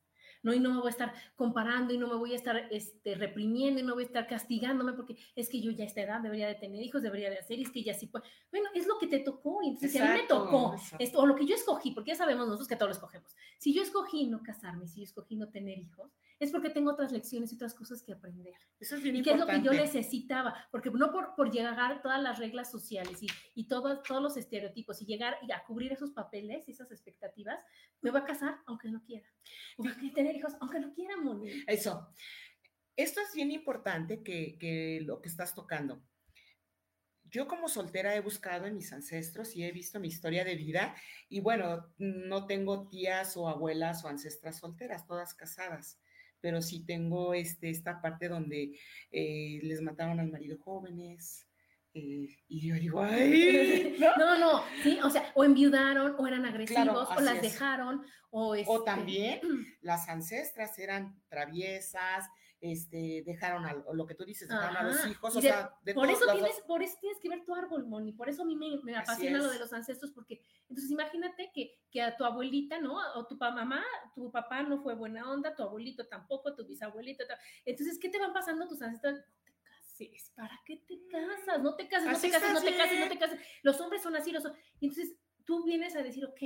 ¿No? 0.45 0.53
Y 0.53 0.59
no 0.59 0.69
me 0.69 0.77
voy 0.77 0.87
a 0.87 0.91
estar 0.91 1.13
comparando 1.35 1.91
y 1.91 1.97
no 1.97 2.07
me 2.07 2.15
voy 2.15 2.33
a 2.33 2.35
estar 2.35 2.67
este, 2.69 3.15
reprimiendo 3.15 3.79
y 3.81 3.83
no 3.83 3.95
voy 3.95 4.03
a 4.03 4.05
estar 4.05 4.27
castigándome 4.27 4.93
porque 4.93 5.17
es 5.35 5.49
que 5.49 5.59
yo 5.59 5.71
ya 5.71 5.83
a 5.83 5.87
esta 5.87 6.01
edad 6.01 6.21
debería 6.21 6.47
de 6.47 6.53
tener 6.53 6.83
hijos, 6.83 7.01
debería 7.01 7.31
de 7.31 7.39
hacer, 7.39 7.57
y 7.57 7.63
es 7.63 7.71
que 7.71 7.83
ya 7.83 7.95
sí 7.95 8.05
puedo. 8.05 8.23
Bueno, 8.51 8.69
es 8.75 8.85
lo 8.85 8.99
que 8.99 9.07
te 9.07 9.19
tocó, 9.19 9.63
y 9.63 9.69
entonces 9.69 9.91
si 9.91 9.97
a 9.97 10.05
mí 10.05 10.21
me 10.21 10.27
tocó 10.27 10.75
esto, 10.99 11.19
o 11.19 11.25
lo 11.25 11.35
que 11.35 11.47
yo 11.47 11.55
escogí, 11.55 11.91
porque 11.91 12.11
ya 12.11 12.15
sabemos 12.15 12.45
nosotros 12.45 12.67
que 12.67 12.75
todos 12.75 12.89
lo 12.89 12.93
escogemos. 12.93 13.35
Si 13.57 13.73
yo 13.73 13.81
escogí 13.81 14.27
no 14.27 14.43
casarme, 14.43 14.87
si 14.87 14.99
yo 14.99 15.05
escogí 15.05 15.35
no 15.35 15.49
tener 15.49 15.79
hijos, 15.79 16.11
es 16.45 16.51
porque 16.51 16.69
tengo 16.69 16.91
otras 16.91 17.11
lecciones 17.11 17.51
y 17.51 17.55
otras 17.55 17.73
cosas 17.73 18.01
que 18.01 18.13
aprender. 18.13 18.53
Eso 18.79 18.95
es 18.95 19.03
bien 19.03 19.17
y 19.17 19.21
qué 19.21 19.31
es 19.31 19.39
lo 19.39 19.45
que 19.45 19.61
yo 19.61 19.71
necesitaba, 19.71 20.55
porque 20.71 20.89
no 20.91 21.11
por, 21.11 21.35
por 21.35 21.51
llegar 21.51 21.79
a 21.91 22.01
todas 22.01 22.21
las 22.21 22.39
reglas 22.39 22.71
sociales 22.71 23.21
y, 23.21 23.27
y 23.53 23.67
todo, 23.67 24.01
todos 24.01 24.21
los 24.21 24.37
estereotipos 24.37 25.01
y 25.01 25.05
llegar 25.05 25.37
y 25.47 25.51
a 25.51 25.63
cubrir 25.63 25.91
esos 25.91 26.11
papeles 26.11 26.67
y 26.67 26.71
esas 26.71 26.91
expectativas, 26.91 27.59
me 28.01 28.11
voy 28.11 28.21
a 28.21 28.25
casar 28.25 28.59
aunque 28.65 28.89
no 28.89 29.03
quiera. 29.03 29.27
O 29.77 29.83
tener 30.13 30.35
hijos 30.35 30.53
aunque 30.61 30.79
no 30.79 30.93
quiera, 30.93 31.17
Moni. 31.17 31.49
Eso. 31.67 32.07
Esto 32.95 33.19
es 33.19 33.33
bien 33.33 33.51
importante 33.51 34.23
que, 34.23 34.57
que 34.57 35.01
lo 35.01 35.21
que 35.21 35.27
estás 35.27 35.53
tocando. 35.53 36.01
yo 37.23 37.47
como 37.47 37.67
soltera 37.67 38.15
he 38.15 38.21
buscado 38.21 38.65
en 38.65 38.75
mis 38.75 38.93
ancestros 38.93 39.55
y 39.55 39.63
he 39.63 39.71
visto 39.71 39.99
mi 39.99 40.07
historia 40.07 40.45
de 40.45 40.55
vida 40.55 40.95
y 41.27 41.41
bueno, 41.41 41.93
no 41.97 42.45
tengo 42.45 42.87
tías 42.87 43.35
o 43.35 43.49
abuelas 43.49 44.05
o 44.05 44.07
ancestras 44.07 44.59
solteras, 44.59 45.05
todas 45.05 45.33
casadas, 45.33 45.99
pero 46.45 46.61
sí 46.61 46.85
tengo 46.85 47.33
este, 47.33 47.71
esta 47.71 47.99
parte 47.99 48.29
donde 48.29 48.77
eh, 49.11 49.59
les 49.63 49.81
mataron 49.81 50.19
al 50.19 50.29
marido 50.29 50.59
jóvenes, 50.59 51.47
eh, 51.91 52.27
y 52.47 52.67
yo 52.67 52.75
digo, 52.75 53.01
¡ay! 53.01 53.97
¿no? 54.19 54.37
no, 54.37 54.63
sí, 54.83 54.99
o 55.03 55.09
sea, 55.09 55.31
o 55.33 55.43
enviudaron, 55.43 56.13
o 56.19 56.27
eran 56.27 56.45
agresivos, 56.45 57.09
o 57.17 57.19
las 57.19 57.41
dejaron, 57.41 58.05
o... 58.29 58.53
Este... 58.53 58.71
O 58.71 58.83
también 58.83 59.39
las 59.81 60.07
ancestras 60.07 60.77
eran 60.77 61.19
traviesas, 61.29 62.29
este, 62.71 63.23
dejaron 63.25 63.65
a, 63.65 63.73
lo 63.93 64.05
que 64.05 64.15
tú 64.15 64.25
dices, 64.25 64.47
dejaron 64.47 64.77
a 64.77 64.83
los 64.83 65.07
hijos, 65.07 65.35
o 65.35 65.41
sea, 65.41 65.77
de 65.83 65.93
por 65.93 66.09
eso 66.09 66.25
tienes, 66.31 66.61
por 66.67 66.83
eso 66.83 66.97
tienes 66.99 67.19
que 67.19 67.29
ver 67.29 67.43
tu 67.45 67.53
árbol, 67.53 67.85
Moni, 67.85 68.11
por 68.13 68.29
eso 68.29 68.43
a 68.43 68.45
mí 68.45 68.55
me, 68.55 68.95
apasiona 68.95 69.39
lo 69.39 69.49
de 69.49 69.59
los 69.59 69.71
ancestros, 69.73 70.11
porque 70.11 70.41
entonces 70.69 70.91
imagínate 70.91 71.51
que, 71.53 71.79
que, 71.91 72.01
a 72.01 72.15
tu 72.15 72.25
abuelita, 72.25 72.79
¿no? 72.79 72.97
O 73.15 73.25
tu 73.27 73.37
mamá, 73.37 73.83
tu 74.13 74.31
papá 74.31 74.63
no 74.63 74.81
fue 74.81 74.95
buena 74.95 75.29
onda, 75.29 75.55
tu 75.55 75.63
abuelito 75.63 76.07
tampoco, 76.07 76.55
tu 76.55 76.65
bisabuelito, 76.65 77.23
entonces, 77.65 77.99
¿qué 77.99 78.09
te 78.09 78.19
van 78.19 78.33
pasando 78.33 78.67
tus 78.67 78.81
ancestros? 78.81 79.19
cases, 79.97 80.31
¿para 80.35 80.61
qué 80.65 80.77
te 80.77 81.07
casas? 81.07 81.61
No 81.61 81.75
te 81.75 81.87
casas, 81.87 82.13
no 82.13 82.19
te 82.19 82.29
casas, 82.29 82.53
no 82.53 82.61
te 82.61 82.77
casas, 82.77 82.99
no 82.99 83.09
te 83.09 83.17
casas. 83.17 83.39
Los 83.63 83.79
hombres 83.81 84.01
son 84.01 84.15
así, 84.15 84.31
los 84.31 84.43
entonces 84.81 85.15
tú 85.45 85.63
vienes 85.63 85.95
a 85.95 86.03
decir, 86.03 86.25
ok, 86.25 86.41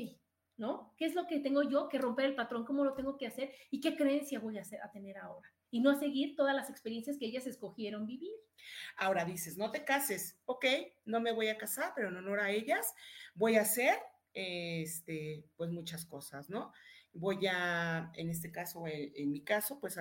¿no? 0.58 0.94
¿Qué 0.98 1.06
es 1.06 1.16
lo 1.16 1.26
que 1.26 1.40
tengo 1.40 1.64
yo 1.64 1.88
que 1.90 1.98
romper 1.98 2.26
el 2.26 2.36
patrón? 2.36 2.66
¿Cómo 2.66 2.84
lo 2.84 2.94
tengo 2.94 3.18
que 3.18 3.28
hacer? 3.28 3.54
¿Y 3.72 3.80
qué 3.80 3.96
creencia 3.96 4.40
voy 4.40 4.58
a, 4.58 4.62
hacer, 4.62 4.82
a 4.82 4.92
tener 4.92 5.18
ahora? 5.18 5.50
Y 5.72 5.82
no 5.82 5.98
seguir 6.00 6.36
todas 6.36 6.56
las 6.56 6.70
experiencias 6.70 7.18
que 7.18 7.26
ellas 7.26 7.48
escogieron 7.48 8.06
vivir. 8.06 8.34
Ahora 8.98 9.26
dices, 9.26 9.58
no 9.58 9.72
te 9.72 9.86
cases, 9.86 10.40
ok, 10.46 10.66
no 11.06 11.22
me 11.22 11.32
voy 11.32 11.48
a 11.48 11.58
casar, 11.58 11.94
pero 11.96 12.10
en 12.10 12.18
honor 12.18 12.40
a 12.40 12.52
ellas 12.52 12.94
voy 13.36 13.56
a 13.56 13.62
hacer, 13.62 13.98
este, 14.34 15.46
pues 15.56 15.70
muchas 15.72 16.06
cosas, 16.06 16.50
¿no? 16.50 16.72
Voy 17.14 17.48
a, 17.48 18.12
en 18.16 18.30
este 18.30 18.52
caso, 18.52 18.88
en, 18.88 19.12
en 19.16 19.32
mi 19.32 19.42
caso, 19.42 19.80
pues 19.80 19.98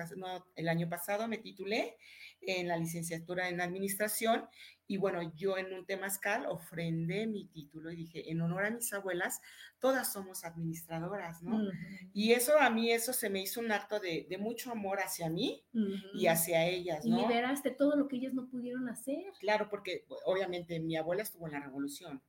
el 0.55 0.69
año 0.69 0.89
pasado 0.89 1.27
me 1.27 1.37
titulé 1.39 1.97
en 2.41 2.67
la 2.67 2.77
licenciatura 2.77 3.49
en 3.49 3.61
administración 3.61 4.47
y 4.91 4.97
bueno, 4.97 5.31
yo 5.35 5.55
en 5.59 5.71
un 5.71 5.85
temazcal 5.85 6.47
ofrendé 6.47 7.27
mi 7.27 7.45
título 7.45 7.91
y 7.91 7.95
dije, 7.95 8.31
en 8.31 8.41
honor 8.41 8.65
a 8.65 8.71
mis 8.71 8.91
abuelas, 8.91 9.39
todas 9.77 10.11
somos 10.11 10.43
administradoras, 10.43 11.43
¿no? 11.43 11.61
Y 12.11 12.31
eso 12.31 12.57
a 12.59 12.71
mí, 12.71 12.91
eso 12.91 13.13
se 13.13 13.29
me 13.29 13.39
hizo 13.39 13.59
un 13.59 13.71
acto 13.71 13.99
de, 13.99 14.27
mucho 14.39 14.71
amor 14.71 14.99
hacia 14.99 15.29
mí 15.29 15.63
y 16.15 16.25
hacia 16.25 16.65
ellas, 16.65 17.05
¿no? 17.05 17.19
Y 17.19 17.21
liberaste 17.21 17.69
todo 17.69 17.95
lo 17.95 18.07
que 18.07 18.15
ellas 18.15 18.33
no 18.33 18.49
pudieron 18.49 18.89
hacer. 18.89 19.23
Claro, 19.39 19.69
porque 19.69 20.05
obviamente 20.25 20.79
mi 20.79 20.97
abuela 20.97 21.21
estuvo 21.21 21.45
en 21.45 21.53
la 21.53 21.59
revolución, 21.59 22.23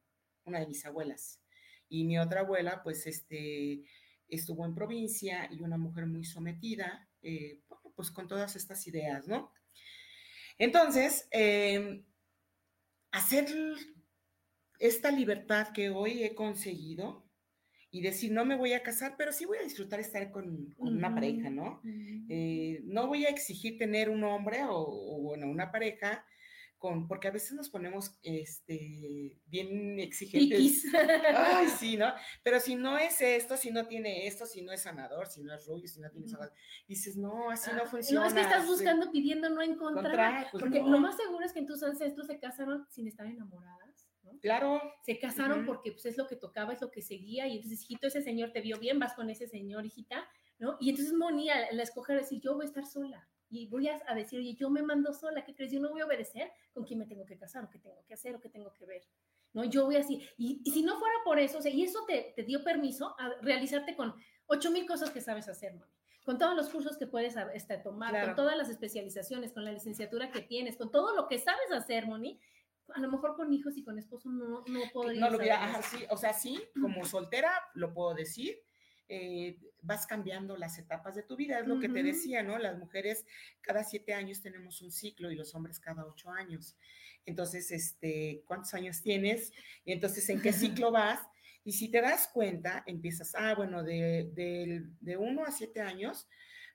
una 0.45 0.61
de 0.61 0.67
mis 0.67 0.85
abuelas, 0.85 1.41
y 1.89 2.05
mi 2.05 2.19
otra 2.19 2.41
abuela, 2.41 2.83
pues, 2.83 3.07
este, 3.07 3.85
estuvo 4.31 4.65
en 4.65 4.75
provincia 4.75 5.49
y 5.51 5.63
una 5.63 5.79
mujer 5.79 6.07
muy 6.07 6.25
sometida, 6.25 7.09
eh, 7.23 7.61
pues 7.95 8.11
con 8.11 8.29
todas 8.29 8.57
estas 8.57 8.87
ideas, 8.87 9.29
¿no? 9.29 9.53
Entonces, 10.59 11.29
eh, 11.33 12.05
hacer 13.13 13.47
esta 14.79 15.11
libertad 15.11 15.69
que 15.73 15.91
hoy 15.91 16.23
he 16.23 16.35
conseguido 16.35 17.27
y 17.91 18.03
decir, 18.03 18.33
no 18.33 18.45
me 18.45 18.57
voy 18.57 18.73
a 18.73 18.83
casar, 18.83 19.15
pero 19.19 19.33
sí 19.33 19.45
voy 19.45 19.59
a 19.59 19.63
disfrutar 19.65 20.01
estar 20.01 20.31
con, 20.31 20.75
una 20.79 21.13
pareja, 21.15 21.51
¿no? 21.51 21.81
Eh, 22.29 22.81
no 22.85 23.09
voy 23.09 23.27
a 23.27 23.31
exigir 23.31 23.79
tener 23.79 24.09
un 24.09 24.23
hombre 24.23 24.61
o, 24.69 25.21
bueno, 25.21 25.47
una 25.49 25.73
pareja 25.73 26.25
con, 26.81 27.07
porque 27.07 27.29
a 27.29 27.31
veces 27.31 27.53
nos 27.53 27.69
ponemos 27.69 28.19
este, 28.23 29.39
bien 29.47 30.01
exigentes. 30.01 30.87
Ay, 31.37 31.69
sí, 31.79 31.99
¿no? 31.99 32.13
Pero 32.43 32.59
si 32.59 32.75
no 32.75 32.97
es 32.97 33.21
esto, 33.21 33.59
si 33.59 33.71
no 33.71 33.87
tiene 33.87 34.27
esto, 34.27 34.47
si 34.47 34.63
no 34.63 34.73
es 34.73 34.83
sanador, 34.83 35.27
si 35.27 35.43
no 35.43 35.55
es 35.55 35.67
rubio, 35.67 35.87
si 35.87 36.01
no 36.01 36.11
tiene 36.11 36.27
sanador, 36.27 36.55
dices, 36.89 37.17
no, 37.17 37.51
así 37.51 37.71
no 37.77 37.85
funciona. 37.85 38.23
No, 38.23 38.27
es 38.27 38.35
que 38.35 38.41
estás 38.41 38.67
buscando, 38.67 39.13
pidiendo, 39.13 39.51
no 39.51 39.61
encontrar. 39.61 40.49
Pues 40.51 40.63
porque 40.63 40.81
lo 40.81 40.99
más 40.99 41.19
seguro 41.19 41.45
es 41.45 41.53
que 41.53 41.63
tus 41.63 41.83
ancestros 41.83 42.27
se 42.27 42.41
casaron 42.41 42.87
sin 42.89 43.07
estar 43.07 43.27
enamoradas. 43.27 44.09
¿no? 44.23 44.39
Claro. 44.41 44.81
Se 45.05 45.19
casaron 45.19 45.67
porque 45.67 45.93
pues, 45.93 46.07
es 46.07 46.17
lo 46.17 46.27
que 46.27 46.37
tocaba, 46.37 46.73
es 46.73 46.81
lo 46.81 46.91
que 46.91 47.03
seguía, 47.03 47.47
y 47.47 47.57
entonces, 47.57 47.83
hijito, 47.83 48.07
ese 48.07 48.23
señor 48.23 48.53
te 48.53 48.63
vio 48.63 48.79
bien, 48.79 48.99
vas 48.99 49.13
con 49.13 49.29
ese 49.29 49.47
señor, 49.47 49.85
hijita, 49.85 50.27
¿no? 50.61 50.77
Y 50.79 50.91
entonces 50.91 51.13
Moni, 51.15 51.47
la 51.47 51.83
escoger 51.83 52.19
decir, 52.19 52.41
yo 52.41 52.55
voy 52.55 52.67
a 52.67 52.69
estar 52.69 52.87
sola, 52.87 53.29
y 53.49 53.67
voy 53.67 53.89
a, 53.89 54.15
decir, 54.15 54.39
oye, 54.39 54.55
yo 54.55 54.71
me 54.71 54.81
mando 54.81 55.13
sola, 55.13 55.45
¿qué 55.45 55.57
crees? 55.57 55.73
Yo 55.73 55.81
no 55.81 55.91
voy 55.91 56.03
a 56.03 56.07
obedecer 56.07 56.53
con 56.73 56.85
quién 56.85 57.01
me 57.01 57.07
tengo 57.07 57.27
que 57.27 57.37
casar, 57.37 57.65
o 57.65 57.69
qué 57.69 57.81
tengo 57.81 58.05
que 58.07 58.15
hacer, 58.15 58.37
o 58.37 58.41
qué 58.41 58.49
tengo 58.49 58.73
que 58.73 58.87
ver. 58.87 59.03
¿no? 59.53 59.65
Yo 59.65 59.87
voy 59.87 59.97
así, 59.97 60.23
y, 60.39 60.61
y 60.65 60.71
si 60.71 60.83
no 60.85 60.97
fuera 61.01 61.15
por 61.25 61.41
eso, 61.41 61.59
o 61.59 61.63
sea, 61.63 61.73
y 61.73 61.83
eso 61.83 62.05
te, 62.07 62.33
te 62.37 62.45
dio 62.45 62.63
permiso 62.63 63.17
a 63.19 63.35
realizarte 63.43 63.97
con 63.97 64.15
ocho 64.47 64.71
mil 64.71 64.87
cosas 64.87 65.11
que 65.11 65.21
sabes 65.21 65.49
hacer, 65.49 65.75
Moni 65.75 65.91
con 66.25 66.39
todos 66.39 66.55
los 66.55 66.69
cursos 66.69 66.97
que 66.99 67.07
puedes 67.07 67.35
este, 67.55 67.79
tomar, 67.79 68.25
con 68.25 68.37
todas 68.37 68.57
las 68.57 68.69
especializaciones, 68.69 69.53
con 69.53 69.65
la 69.65 69.73
licenciatura 69.73 70.31
que 70.31 70.43
tienes, 70.43 70.77
con 70.77 70.91
todo 70.91 71.17
lo 71.17 71.27
que 71.27 71.39
sabes 71.39 71.73
hacer, 71.73 72.07
Moni, 72.07 72.39
a 72.95 73.01
lo 73.01 73.11
mejor 73.11 73.37
con 73.37 73.53
hijos 73.53 73.77
y 73.77 73.83
con 73.83 73.99
esposo 73.99 74.29
no, 74.31 74.63
no 74.67 74.81
podría. 74.93 75.21
No 75.21 75.31
lo 75.31 75.39
hubiera, 75.39 75.83
sí, 75.83 76.05
o 76.11 76.17
sea, 76.17 76.33
sí, 76.33 76.63
como 76.81 77.05
soltera 77.05 77.51
lo 77.75 77.93
puedo 77.93 78.15
decir, 78.15 78.61
eh, 79.13 79.59
vas 79.83 80.07
cambiando 80.07 80.57
las 80.57 80.79
etapas 80.79 81.17
de 81.17 81.25
tu 81.25 81.35
vida. 81.35 81.59
Es 81.59 81.67
lo 81.67 81.81
que 81.81 81.89
te 81.89 82.05
decía, 82.05 82.45
¿no? 82.45 82.59
Las 82.59 82.79
mujeres 82.79 83.27
cada 83.61 83.83
siete 83.83 84.15
años 84.15 84.41
tenemos 84.41 84.81
un 84.83 84.93
ciclo 84.93 85.33
y 85.33 85.35
los 85.35 85.53
hombres 85.57 85.81
cada 85.81 86.07
ocho 86.07 86.31
años. 86.31 86.77
Entonces, 87.27 87.73
este, 87.73 88.45
¿cuántos 88.47 88.73
años 88.73 89.03
tienes? 89.03 89.53
Y 89.85 89.91
entonces, 89.91 90.29
¿en 90.29 90.41
qué 90.41 90.53
ciclo 90.53 90.93
vas? 90.93 91.19
Y 91.65 91.73
si 91.73 91.91
te 91.91 92.01
das 92.01 92.29
cuenta, 92.33 92.85
empiezas, 92.87 93.35
ah, 93.35 93.55
bueno, 93.57 93.83
de, 93.83 94.31
de, 95.01 95.17
uno 95.17 95.45
a 95.45 95.51
siete 95.51 95.81
años, 95.81 96.29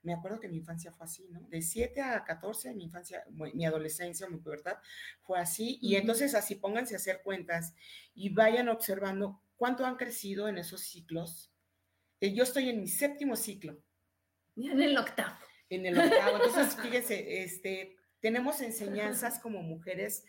me 0.03 0.13
acuerdo 0.13 0.41
que 0.41 0.49
mi 0.49 0.57
infancia 0.57 0.91
fue 0.91 1.05
así, 1.05 1.29
¿no? 1.31 1.39
De 1.47 1.61
siete 1.61 2.01
a 2.01 2.21
catorce, 2.25 2.73
mi 2.73 2.83
infancia, 2.83 3.23
mi 3.53 3.65
adolescencia, 3.65 4.27
mi 4.27 4.39
pubertad, 4.39 4.75
fue 5.21 5.39
así. 5.39 5.79
Y 5.81 5.95
entonces 5.95 6.35
así 6.35 6.55
pónganse 6.55 6.95
a 6.95 6.97
hacer 6.97 7.21
cuentas 7.23 7.73
y 8.13 8.33
vayan 8.33 8.67
observando 8.67 9.41
cuánto 9.55 9.85
han 9.85 9.95
crecido 9.95 10.49
en 10.49 10.57
esos 10.57 10.81
ciclos 10.81 11.54
eh, 12.19 12.33
yo 12.33 12.43
estoy 12.43 12.69
en 12.69 12.81
mi 12.81 12.87
séptimo 12.87 13.35
ciclo. 13.35 13.77
en 14.55 14.81
el 14.81 14.97
octavo. 14.97 15.37
En 15.69 15.85
el 15.85 15.99
octavo. 15.99 16.37
Entonces, 16.43 16.75
fíjense, 16.81 17.43
este, 17.43 17.95
tenemos 18.19 18.61
enseñanzas 18.61 19.39
como 19.39 19.61
mujeres, 19.61 20.23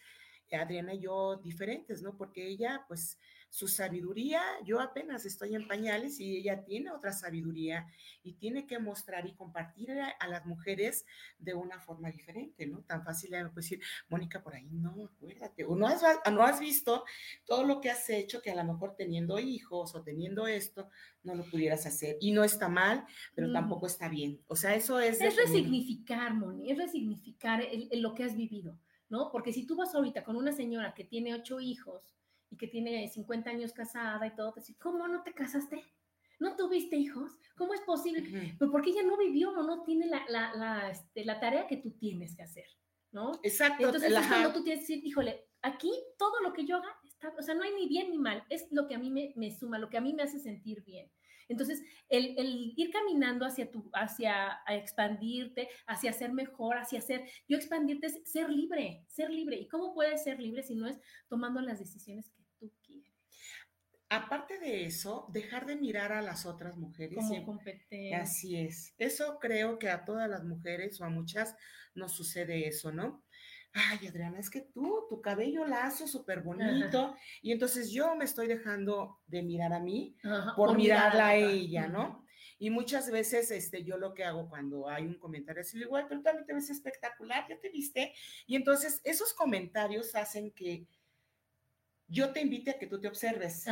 Adriana 0.52 0.94
y 0.94 1.00
yo, 1.00 1.36
diferentes, 1.36 2.02
¿no? 2.02 2.16
Porque 2.16 2.46
ella, 2.46 2.84
pues, 2.88 3.18
su 3.50 3.68
sabiduría, 3.68 4.42
yo 4.64 4.80
apenas 4.80 5.24
estoy 5.24 5.54
en 5.54 5.66
pañales 5.66 6.20
y 6.20 6.36
ella 6.36 6.64
tiene 6.64 6.90
otra 6.90 7.12
sabiduría 7.12 7.86
y 8.22 8.34
tiene 8.34 8.66
que 8.66 8.78
mostrar 8.78 9.26
y 9.26 9.34
compartir 9.34 9.90
a, 9.92 10.28
las 10.28 10.44
mujeres 10.44 11.06
de 11.38 11.54
una 11.54 11.78
forma 11.80 12.10
diferente, 12.10 12.66
¿no? 12.66 12.82
Tan 12.82 13.04
fácil 13.04 13.30
puede 13.30 13.50
decir, 13.54 13.80
Mónica, 14.08 14.42
por 14.42 14.54
ahí 14.54 14.68
no, 14.70 15.06
acuérdate, 15.06 15.64
o 15.64 15.76
no 15.76 15.86
has, 15.86 16.02
no 16.30 16.42
has 16.42 16.60
visto 16.60 17.04
todo 17.44 17.64
lo 17.64 17.80
que 17.80 17.90
has 17.90 18.08
hecho 18.10 18.42
que 18.42 18.50
a 18.50 18.56
lo 18.56 18.64
mejor 18.64 18.94
teniendo 18.96 19.38
hijos 19.38 19.94
o 19.94 20.02
teniendo 20.02 20.46
esto, 20.46 20.90
no 21.22 21.34
lo 21.34 21.44
pudieras 21.44 21.86
hacer. 21.86 22.16
Y 22.20 22.32
no 22.32 22.44
está 22.44 22.68
mal, 22.68 23.04
pero 23.34 23.48
mm. 23.48 23.52
tampoco 23.52 23.86
está 23.86 24.08
bien. 24.08 24.42
O 24.48 24.56
sea, 24.56 24.74
eso 24.74 25.00
es... 25.00 25.20
Es 25.20 25.36
resignificar, 25.36 26.34
Moni, 26.34 26.70
es 26.70 26.78
resignificar 26.78 27.66
lo 27.92 28.14
que 28.14 28.24
has 28.24 28.36
vivido, 28.36 28.78
¿no? 29.08 29.30
Porque 29.30 29.52
si 29.52 29.66
tú 29.66 29.76
vas 29.76 29.94
ahorita 29.94 30.24
con 30.24 30.36
una 30.36 30.52
señora 30.52 30.94
que 30.94 31.04
tiene 31.04 31.34
ocho 31.34 31.60
hijos, 31.60 32.16
y 32.50 32.56
que 32.56 32.68
tiene 32.68 33.08
50 33.08 33.50
años 33.50 33.72
casada 33.72 34.26
y 34.26 34.34
todo, 34.34 34.52
te 34.52 34.60
dice, 34.60 34.76
¿cómo 34.78 35.06
no 35.08 35.22
te 35.22 35.32
casaste? 35.32 35.82
¿No 36.38 36.54
tuviste 36.54 36.96
hijos? 36.96 37.32
¿Cómo 37.56 37.74
es 37.74 37.80
posible? 37.80 38.54
Pero 38.58 38.70
porque 38.70 38.90
ella 38.90 39.02
no 39.02 39.16
vivió 39.16 39.50
o 39.50 39.62
no 39.62 39.82
tiene 39.82 40.06
la, 40.06 40.22
la, 40.28 40.54
la, 40.54 40.90
este, 40.90 41.24
la, 41.24 41.40
tarea 41.40 41.66
que 41.66 41.78
tú 41.78 41.92
tienes 41.92 42.36
que 42.36 42.42
hacer, 42.42 42.66
¿no? 43.10 43.32
Exacto. 43.42 43.86
Entonces 43.86 44.12
es 44.12 44.26
cuando 44.26 44.52
tú 44.52 44.62
tienes 44.62 44.86
que 44.86 44.94
decir, 44.94 45.06
híjole, 45.06 45.46
aquí 45.62 45.90
todo 46.18 46.40
lo 46.42 46.52
que 46.52 46.66
yo 46.66 46.76
haga, 46.76 46.88
está, 47.04 47.34
o 47.38 47.42
sea, 47.42 47.54
no 47.54 47.62
hay 47.62 47.74
ni 47.74 47.88
bien 47.88 48.10
ni 48.10 48.18
mal, 48.18 48.44
es 48.50 48.66
lo 48.70 48.86
que 48.86 48.94
a 48.94 48.98
mí 48.98 49.10
me, 49.10 49.32
me 49.36 49.50
suma, 49.50 49.78
lo 49.78 49.88
que 49.88 49.96
a 49.96 50.02
mí 50.02 50.12
me 50.12 50.22
hace 50.22 50.38
sentir 50.38 50.84
bien. 50.84 51.10
Entonces, 51.48 51.82
el, 52.08 52.34
el, 52.38 52.72
ir 52.76 52.90
caminando 52.90 53.46
hacia 53.46 53.70
tu, 53.70 53.88
hacia 53.92 54.60
expandirte, 54.68 55.68
hacia 55.86 56.12
ser 56.12 56.32
mejor, 56.32 56.76
hacia 56.76 57.00
ser, 57.00 57.24
yo 57.48 57.56
expandirte 57.56 58.08
es 58.08 58.20
ser 58.24 58.50
libre, 58.50 59.04
ser 59.08 59.30
libre. 59.30 59.56
¿Y 59.56 59.68
cómo 59.68 59.94
puedes 59.94 60.24
ser 60.24 60.40
libre 60.40 60.62
si 60.62 60.74
no 60.74 60.88
es 60.88 60.98
tomando 61.28 61.60
las 61.60 61.78
decisiones? 61.78 62.32
Aparte 64.08 64.58
de 64.58 64.84
eso, 64.84 65.26
dejar 65.32 65.66
de 65.66 65.76
mirar 65.76 66.12
a 66.12 66.22
las 66.22 66.46
otras 66.46 66.76
mujeres. 66.76 67.16
Como 67.16 67.44
competencia. 67.44 68.22
Así 68.22 68.56
es. 68.56 68.94
Eso 68.98 69.38
creo 69.40 69.78
que 69.78 69.90
a 69.90 70.04
todas 70.04 70.28
las 70.30 70.44
mujeres 70.44 71.00
o 71.00 71.04
a 71.04 71.08
muchas 71.08 71.56
nos 71.94 72.12
sucede 72.12 72.68
eso, 72.68 72.92
¿no? 72.92 73.24
ay, 73.76 74.06
Adriana, 74.08 74.38
es 74.38 74.48
que 74.48 74.62
tú, 74.62 75.06
tu 75.08 75.20
cabello 75.20 75.66
lazo, 75.66 76.06
súper 76.06 76.40
bonito, 76.40 77.14
y 77.42 77.52
entonces 77.52 77.90
yo 77.90 78.14
me 78.16 78.24
estoy 78.24 78.46
dejando 78.46 79.20
de 79.26 79.42
mirar 79.42 79.72
a 79.72 79.80
mí 79.80 80.16
por, 80.56 80.76
mirarla 80.76 81.28
a 81.28 81.36
ella, 81.36 81.86
¿no? 81.86 82.24
Y 82.58 82.70
muchas 82.70 83.10
veces 83.10 83.50
este, 83.50 83.84
yo 83.84 83.98
lo 83.98 84.14
que 84.14 84.24
hago 84.24 84.48
cuando 84.48 84.88
hay 84.88 85.04
un 85.04 85.18
comentario 85.18 85.60
así, 85.60 85.78
igual, 85.78 86.06
pero 86.08 86.22
también 86.22 86.46
te 86.46 86.54
ves 86.54 86.70
espectacular, 86.70 87.44
ya 87.48 87.60
te 87.60 87.68
viste. 87.68 88.14
Y 88.46 88.56
entonces 88.56 89.02
esos 89.04 89.34
comentarios 89.34 90.14
hacen 90.14 90.50
que 90.52 90.86
yo 92.08 92.32
te 92.32 92.40
invite 92.40 92.70
a 92.70 92.78
que 92.78 92.86
tú 92.86 93.00
te 93.00 93.08
observes. 93.08 93.66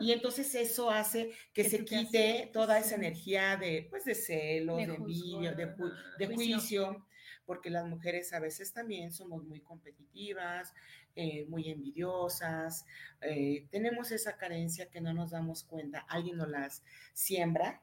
Y 0.00 0.12
entonces 0.12 0.54
eso 0.54 0.90
hace 0.90 1.32
que, 1.52 1.64
se 1.64 1.84
quite 1.84 2.50
toda 2.52 2.78
esa 2.78 2.96
energía 2.96 3.56
de, 3.56 3.86
pues, 3.90 4.04
de 4.04 4.14
celos, 4.14 4.76
de, 4.76 4.94
envidia, 4.94 5.52
de, 5.52 6.26
juicio. 6.26 7.06
porque 7.46 7.70
las 7.70 7.86
mujeres 7.86 8.32
a 8.32 8.40
veces 8.40 8.72
también 8.72 9.12
somos 9.12 9.44
muy 9.44 9.60
competitivas, 9.60 10.74
eh, 11.14 11.46
muy 11.48 11.68
envidiosas, 11.70 12.84
eh, 13.20 13.66
tenemos 13.70 14.10
esa 14.12 14.36
carencia 14.36 14.90
que 14.90 15.00
no 15.00 15.12
nos 15.12 15.30
damos 15.30 15.64
cuenta, 15.64 16.00
alguien 16.08 16.36
nos 16.36 16.48
las 16.48 16.82
siembra 17.12 17.82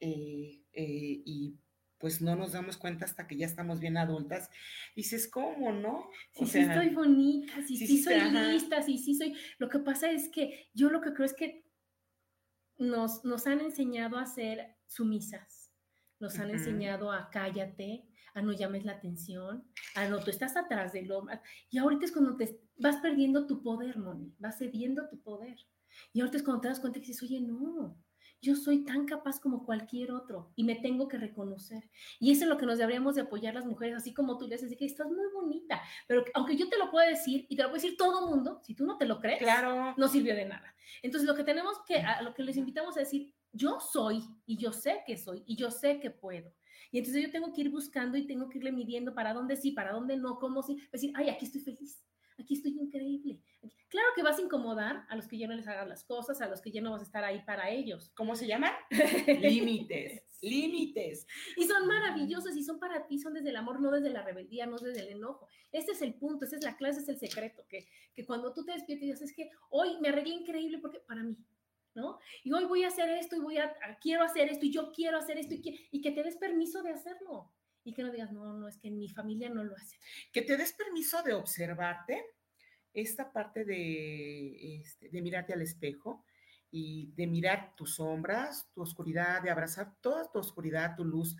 eh, 0.00 0.60
y 0.72 1.54
pues 1.98 2.20
no 2.20 2.36
nos 2.36 2.52
damos 2.52 2.76
cuenta 2.76 3.04
hasta 3.04 3.26
que 3.26 3.36
ya 3.36 3.46
estamos 3.46 3.80
bien 3.80 3.96
adultas. 3.96 4.50
Dices, 4.94 5.28
¿cómo 5.28 5.72
no? 5.72 6.10
Sí, 6.32 6.46
sí 6.46 6.58
estoy 6.60 6.90
bonita, 6.90 7.54
sí, 7.66 7.76
sí, 7.76 8.02
soy 8.02 8.20
lista, 8.20 8.82
sí, 8.82 8.98
sí 8.98 9.14
soy. 9.14 9.34
Lo 9.58 9.68
que 9.68 9.78
pasa 9.78 10.10
es 10.10 10.28
que 10.28 10.68
yo 10.74 10.90
lo 10.90 11.00
que 11.00 11.12
creo 11.12 11.26
es 11.26 11.34
que 11.34 11.64
nos, 12.78 13.24
nos 13.24 13.46
han 13.46 13.60
enseñado 13.60 14.18
a 14.18 14.26
ser 14.26 14.76
sumisas, 14.86 15.72
nos 16.20 16.38
han 16.38 16.50
enseñado 16.50 17.10
a 17.10 17.30
cállate, 17.30 18.06
a 18.34 18.42
no 18.42 18.52
llames 18.52 18.84
la 18.84 18.92
atención, 18.92 19.64
a 19.94 20.08
no, 20.08 20.22
tú 20.22 20.30
estás 20.30 20.56
atrás 20.56 20.92
del 20.92 21.10
hombre. 21.10 21.40
Y 21.70 21.78
ahorita 21.78 22.04
es 22.04 22.12
cuando 22.12 22.36
te 22.36 22.60
vas 22.76 22.96
perdiendo 22.96 23.46
tu 23.46 23.62
poder, 23.62 23.98
Moni, 23.98 24.34
vas 24.38 24.58
cediendo 24.58 25.08
tu 25.08 25.22
poder. 25.22 25.58
Y 26.12 26.20
ahorita 26.20 26.36
es 26.36 26.42
cuando 26.42 26.60
te 26.60 26.68
das 26.68 26.80
cuenta 26.80 27.00
que 27.00 27.06
dices, 27.06 27.22
oye, 27.22 27.40
no, 27.40 27.98
yo 28.40 28.54
soy 28.54 28.84
tan 28.84 29.06
capaz 29.06 29.40
como 29.40 29.64
cualquier 29.64 30.12
otro 30.12 30.52
y 30.54 30.64
me 30.64 30.76
tengo 30.76 31.08
que 31.08 31.18
reconocer. 31.18 31.90
Y 32.20 32.32
eso 32.32 32.44
es 32.44 32.48
lo 32.48 32.56
que 32.56 32.66
nos 32.66 32.78
deberíamos 32.78 33.14
de 33.14 33.22
apoyar 33.22 33.54
las 33.54 33.66
mujeres, 33.66 33.96
así 33.96 34.12
como 34.14 34.38
tú 34.38 34.46
le 34.46 34.56
dices, 34.56 34.76
que 34.76 34.84
estás 34.84 35.08
muy 35.08 35.26
bonita, 35.32 35.80
pero 36.06 36.24
aunque 36.34 36.56
yo 36.56 36.68
te 36.68 36.78
lo 36.78 36.90
pueda 36.90 37.08
decir 37.08 37.46
y 37.48 37.56
te 37.56 37.62
lo 37.62 37.70
puede 37.70 37.82
decir 37.82 37.96
todo 37.96 38.20
el 38.24 38.34
mundo, 38.34 38.60
si 38.64 38.74
tú 38.74 38.84
no 38.84 38.96
te 38.96 39.06
lo 39.06 39.20
crees, 39.20 39.38
claro. 39.38 39.94
no 39.96 40.08
sirvió 40.08 40.34
de 40.34 40.46
nada. 40.46 40.74
Entonces 41.02 41.26
lo 41.26 41.34
que 41.34 41.44
tenemos 41.44 41.78
que, 41.86 41.96
a 41.96 42.22
lo 42.22 42.34
que 42.34 42.42
les 42.42 42.56
invitamos 42.56 42.96
a 42.96 43.00
decir, 43.00 43.34
yo 43.52 43.80
soy 43.80 44.22
y 44.44 44.56
yo 44.58 44.72
sé 44.72 45.02
que 45.06 45.16
soy 45.16 45.42
y 45.46 45.56
yo 45.56 45.70
sé 45.70 45.98
que 46.00 46.10
puedo. 46.10 46.52
Y 46.90 46.98
entonces 46.98 47.22
yo 47.22 47.30
tengo 47.30 47.52
que 47.52 47.62
ir 47.62 47.70
buscando 47.70 48.16
y 48.16 48.26
tengo 48.26 48.48
que 48.48 48.58
irle 48.58 48.72
midiendo 48.72 49.14
para 49.14 49.34
dónde 49.34 49.56
sí, 49.56 49.72
para 49.72 49.92
dónde 49.92 50.16
no, 50.16 50.38
cómo 50.38 50.62
sí, 50.62 50.78
decir, 50.92 51.12
ay, 51.14 51.28
aquí 51.28 51.46
estoy 51.46 51.60
feliz, 51.60 52.02
aquí 52.38 52.54
estoy 52.54 52.72
increíble. 52.78 53.40
Claro 53.88 54.08
que 54.14 54.22
vas 54.22 54.38
a 54.38 54.42
incomodar 54.42 55.06
a 55.08 55.16
los 55.16 55.26
que 55.28 55.38
ya 55.38 55.46
no 55.46 55.54
les 55.54 55.66
hagan 55.68 55.88
las 55.88 56.04
cosas, 56.04 56.40
a 56.40 56.48
los 56.48 56.60
que 56.60 56.70
ya 56.70 56.80
no 56.80 56.90
vas 56.90 57.02
a 57.02 57.04
estar 57.04 57.24
ahí 57.24 57.42
para 57.44 57.70
ellos. 57.70 58.10
¿Cómo 58.14 58.36
se 58.36 58.46
llama? 58.46 58.72
límites, 59.40 60.22
límites. 60.42 61.26
Y 61.56 61.64
son 61.64 61.86
maravillosos 61.86 62.56
y 62.56 62.62
son 62.62 62.78
para 62.78 63.06
ti, 63.06 63.18
son 63.18 63.34
desde 63.34 63.50
el 63.50 63.56
amor, 63.56 63.80
no 63.80 63.90
desde 63.90 64.10
la 64.10 64.22
rebeldía, 64.22 64.66
no 64.66 64.78
desde 64.78 65.00
el 65.00 65.16
enojo. 65.16 65.48
Este 65.72 65.92
es 65.92 66.02
el 66.02 66.14
punto, 66.14 66.44
esta 66.44 66.56
es 66.56 66.64
la 66.64 66.76
clase, 66.76 67.00
es 67.00 67.08
el 67.08 67.18
secreto, 67.18 67.64
que, 67.68 67.86
que 68.14 68.26
cuando 68.26 68.52
tú 68.52 68.64
te 68.64 68.72
despiertas 68.72 69.04
y 69.04 69.10
dices, 69.12 69.30
es 69.30 69.36
que 69.36 69.50
hoy 69.70 70.00
me 70.00 70.08
arreglé 70.08 70.34
increíble 70.34 70.78
porque 70.78 71.00
para 71.00 71.22
mí, 71.22 71.36
¿no? 71.94 72.18
Y 72.44 72.52
hoy 72.52 72.64
voy 72.64 72.84
a 72.84 72.88
hacer 72.88 73.08
esto 73.10 73.36
y 73.36 73.40
voy 73.40 73.58
a, 73.58 73.74
quiero 74.00 74.24
hacer 74.24 74.48
esto 74.48 74.66
y 74.66 74.72
yo 74.72 74.92
quiero 74.92 75.18
hacer 75.18 75.38
esto 75.38 75.54
y, 75.54 75.88
y 75.90 76.00
que 76.00 76.10
te 76.10 76.22
des 76.22 76.36
permiso 76.36 76.82
de 76.82 76.90
hacerlo 76.90 77.52
y 77.86 77.94
que 77.94 78.02
no 78.02 78.10
digas, 78.10 78.32
no, 78.32 78.52
no, 78.52 78.66
es 78.66 78.78
que 78.78 78.90
mi 78.90 79.08
familia 79.08 79.48
no 79.48 79.62
lo 79.62 79.76
hace. 79.76 79.96
Que 80.32 80.42
te 80.42 80.56
des 80.56 80.72
permiso 80.72 81.22
de 81.22 81.34
observarte, 81.34 82.20
esta 82.92 83.32
parte 83.32 83.64
de, 83.64 84.80
este, 84.80 85.08
de 85.08 85.22
mirarte 85.22 85.52
al 85.52 85.62
espejo 85.62 86.24
y 86.70 87.12
de 87.12 87.28
mirar 87.28 87.74
tus 87.76 87.94
sombras, 87.94 88.68
tu 88.72 88.82
oscuridad, 88.82 89.40
de 89.40 89.50
abrazar 89.50 89.94
toda 90.00 90.28
tu 90.32 90.40
oscuridad, 90.40 90.96
tu 90.96 91.04
luz. 91.04 91.36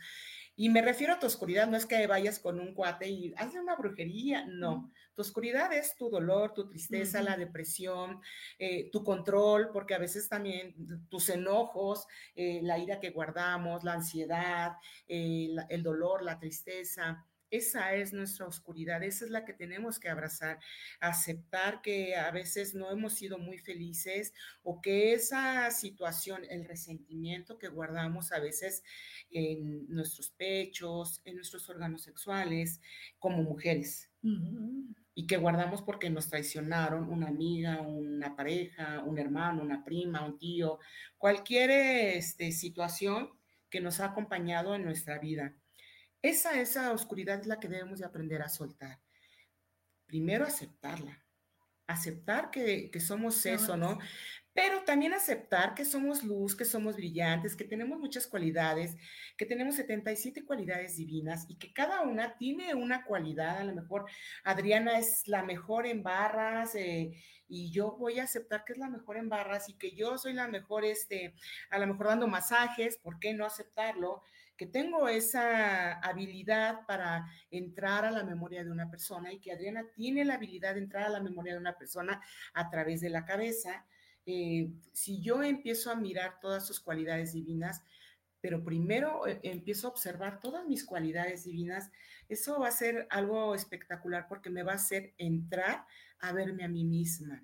Y 0.59 0.71
me 0.71 0.81
refiero 0.81 1.13
a 1.13 1.19
tu 1.19 1.27
oscuridad, 1.27 1.69
no 1.69 1.77
es 1.77 1.85
que 1.85 2.07
vayas 2.07 2.39
con 2.39 2.59
un 2.59 2.73
cuate 2.73 3.09
y 3.09 3.35
haces 3.37 3.61
una 3.61 3.77
brujería, 3.77 4.47
no. 4.47 4.91
Tu 5.15 5.21
oscuridad 5.21 5.71
es 5.73 5.97
tu 5.97 6.09
dolor, 6.09 6.55
tu 6.55 6.67
tristeza, 6.67 7.23
la 7.23 7.37
depresión, 7.37 8.21
eh, 8.59 8.91
tu 8.91 9.05
control, 9.05 9.71
porque 9.71 9.95
a 9.95 9.99
veces 9.99 10.29
también 10.31 10.75
tus 11.11 11.29
enojos, 11.29 12.07
eh, 12.35 12.61
la 12.63 12.79
ira 12.79 13.01
que 13.01 13.11
guardamos, 13.11 13.85
la 13.85 13.93
ansiedad, 13.95 14.73
eh, 15.07 15.55
el 15.69 15.83
dolor, 15.83 16.23
la 16.23 16.39
tristeza. 16.39 17.25
Esa 17.51 17.95
es 17.95 18.13
nuestra 18.13 18.47
oscuridad, 18.47 19.03
esa 19.03 19.25
es 19.25 19.31
la 19.31 19.45
que 19.45 19.53
tenemos 19.53 19.99
que 19.99 20.09
abrazar, 20.09 20.59
aceptar 21.01 21.81
que 21.81 22.17
a 22.17 22.31
veces 22.31 22.75
no 22.75 22.91
hemos 22.91 23.15
sido 23.15 23.39
muy 23.39 23.59
felices 23.59 24.33
o 24.63 24.81
que 24.81 25.13
esa 25.13 25.71
situación, 25.71 26.43
el 26.51 26.65
resentimiento 26.65 27.59
que 27.59 27.69
guardamos 27.69 28.33
a 28.33 28.41
veces 28.41 28.83
en 29.31 29.89
nuestros 29.89 30.31
pechos, 30.31 31.21
en 31.25 31.37
nuestros 31.37 31.69
órganos 31.69 32.03
sexuales, 32.03 32.81
como 33.19 33.43
mujeres. 33.43 34.11
Y 35.15 35.27
que 35.29 35.37
guardamos 35.37 35.83
porque 35.83 36.11
nos 36.11 36.29
traicionaron 36.29 37.09
una 37.09 37.29
amiga, 37.29 37.81
una 37.81 38.35
pareja, 38.35 39.03
un 39.05 39.19
hermano, 39.19 39.63
una 39.63 39.85
prima, 39.85 40.27
un 40.27 40.37
tío, 40.37 40.81
cualquier 41.17 41.71
este, 41.71 42.51
situación 42.51 43.31
que 43.71 43.81
nos 43.81 44.01
ha 44.01 44.07
acompañado 44.07 44.75
en 44.75 44.85
nuestra 44.85 45.19
vida. 45.19 45.55
Esa, 46.23 46.61
esa 46.61 46.93
oscuridad 46.93 47.41
es 47.41 47.47
la 47.47 47.61
que 47.61 47.69
debemos 47.69 47.99
de 47.99 48.07
aprender 48.07 48.43
a 48.43 48.49
soltar. 48.49 49.01
Primero 50.07 50.45
aceptarla, 50.45 51.25
aceptar 51.87 52.51
que, 52.51 52.91
somos 53.01 53.45
eso, 53.47 53.77
¿no? 53.77 53.99
Pero 54.53 54.85
también 54.85 55.13
aceptar 55.13 55.75
que 55.75 55.85
somos 55.85 56.23
luz, 56.23 56.57
que 56.57 56.65
somos 56.65 56.97
brillantes, 56.97 57.55
que 57.55 57.65
tenemos 57.65 57.99
muchas 57.99 58.27
cualidades, 58.27 58.97
que 59.37 59.45
tenemos 59.45 59.75
77 59.75 60.47
cualidades 60.47 60.97
divinas 60.97 61.45
y 61.49 61.57
que 61.57 61.75
cada 61.75 62.01
una 62.01 62.39
tiene 62.39 62.75
una 62.75 63.05
cualidad. 63.05 63.59
A 63.59 63.65
lo 63.65 63.75
mejor 63.75 64.07
Adriana 64.45 64.99
es 64.99 65.29
la 65.29 65.43
mejor 65.43 65.87
en 65.87 66.03
barras 66.03 66.75
eh, 66.75 67.13
y 67.49 67.71
yo 67.71 67.97
voy 67.99 68.19
a 68.19 68.25
aceptar 68.25 68.65
que 68.65 68.73
es 68.73 68.79
la 68.79 68.89
mejor 68.89 69.19
en 69.19 69.29
barras 69.29 69.69
y 69.69 69.75
que 69.75 69.95
yo 69.95 70.17
soy 70.17 70.33
la 70.33 70.49
mejor, 70.49 70.87
este, 70.87 71.35
a 71.69 71.79
lo 71.79 71.87
mejor 71.87 72.07
dando 72.07 72.27
masajes, 72.27 72.97
¿por 72.97 73.19
qué 73.19 73.35
no 73.35 73.45
aceptarlo? 73.45 74.23
Que 74.57 74.67
tengo 74.67 75.09
esa 75.09 75.95
habilidad 76.01 76.87
para 76.87 77.27
entrar 77.51 78.05
a 78.05 78.11
la 78.11 78.25
memoria 78.25 78.65
de 78.65 78.71
una 78.71 78.91
persona 78.91 79.33
y 79.33 79.39
que 79.39 79.53
Adriana 79.53 79.85
tiene 79.95 80.25
la 80.25 80.35
habilidad 80.35 80.75
de 80.75 80.81
entrar 80.81 81.05
a 81.05 81.11
la 81.11 81.21
memoria 81.21 81.53
de 81.53 81.61
una 81.61 81.77
persona 81.77 82.21
a 82.55 82.71
través 82.71 83.01
de 83.01 83.11
la 83.11 83.25
cabeza. 83.25 83.85
Eh, 84.25 84.71
si 84.93 85.21
yo 85.21 85.43
empiezo 85.43 85.91
a 85.91 85.97
mirar 85.97 86.41
todas 86.41 86.67
sus 86.67 86.81
cualidades 86.81 87.33
divinas, 87.33 87.83
pero 88.41 88.65
primero 88.65 89.27
eh, 89.27 89.41
empiezo 89.43 89.89
a 89.89 89.91
observar 89.91 90.41
todas 90.41 90.67
mis 90.67 90.85
cualidades 90.85 91.45
divinas, 91.45 91.91
eso 92.29 92.59
va 92.61 92.69
a 92.69 92.73
ser 92.73 93.07
algo 93.11 93.55
espectacular 93.55 94.27
porque 94.29 94.51
me 94.51 94.63
va 94.63 94.73
a 94.73 94.77
hacer 94.77 95.15
entrar 95.19 95.85
a 96.19 96.33
verme 96.33 96.65
a 96.65 96.69
mí 96.69 96.85
misma. 96.85 97.43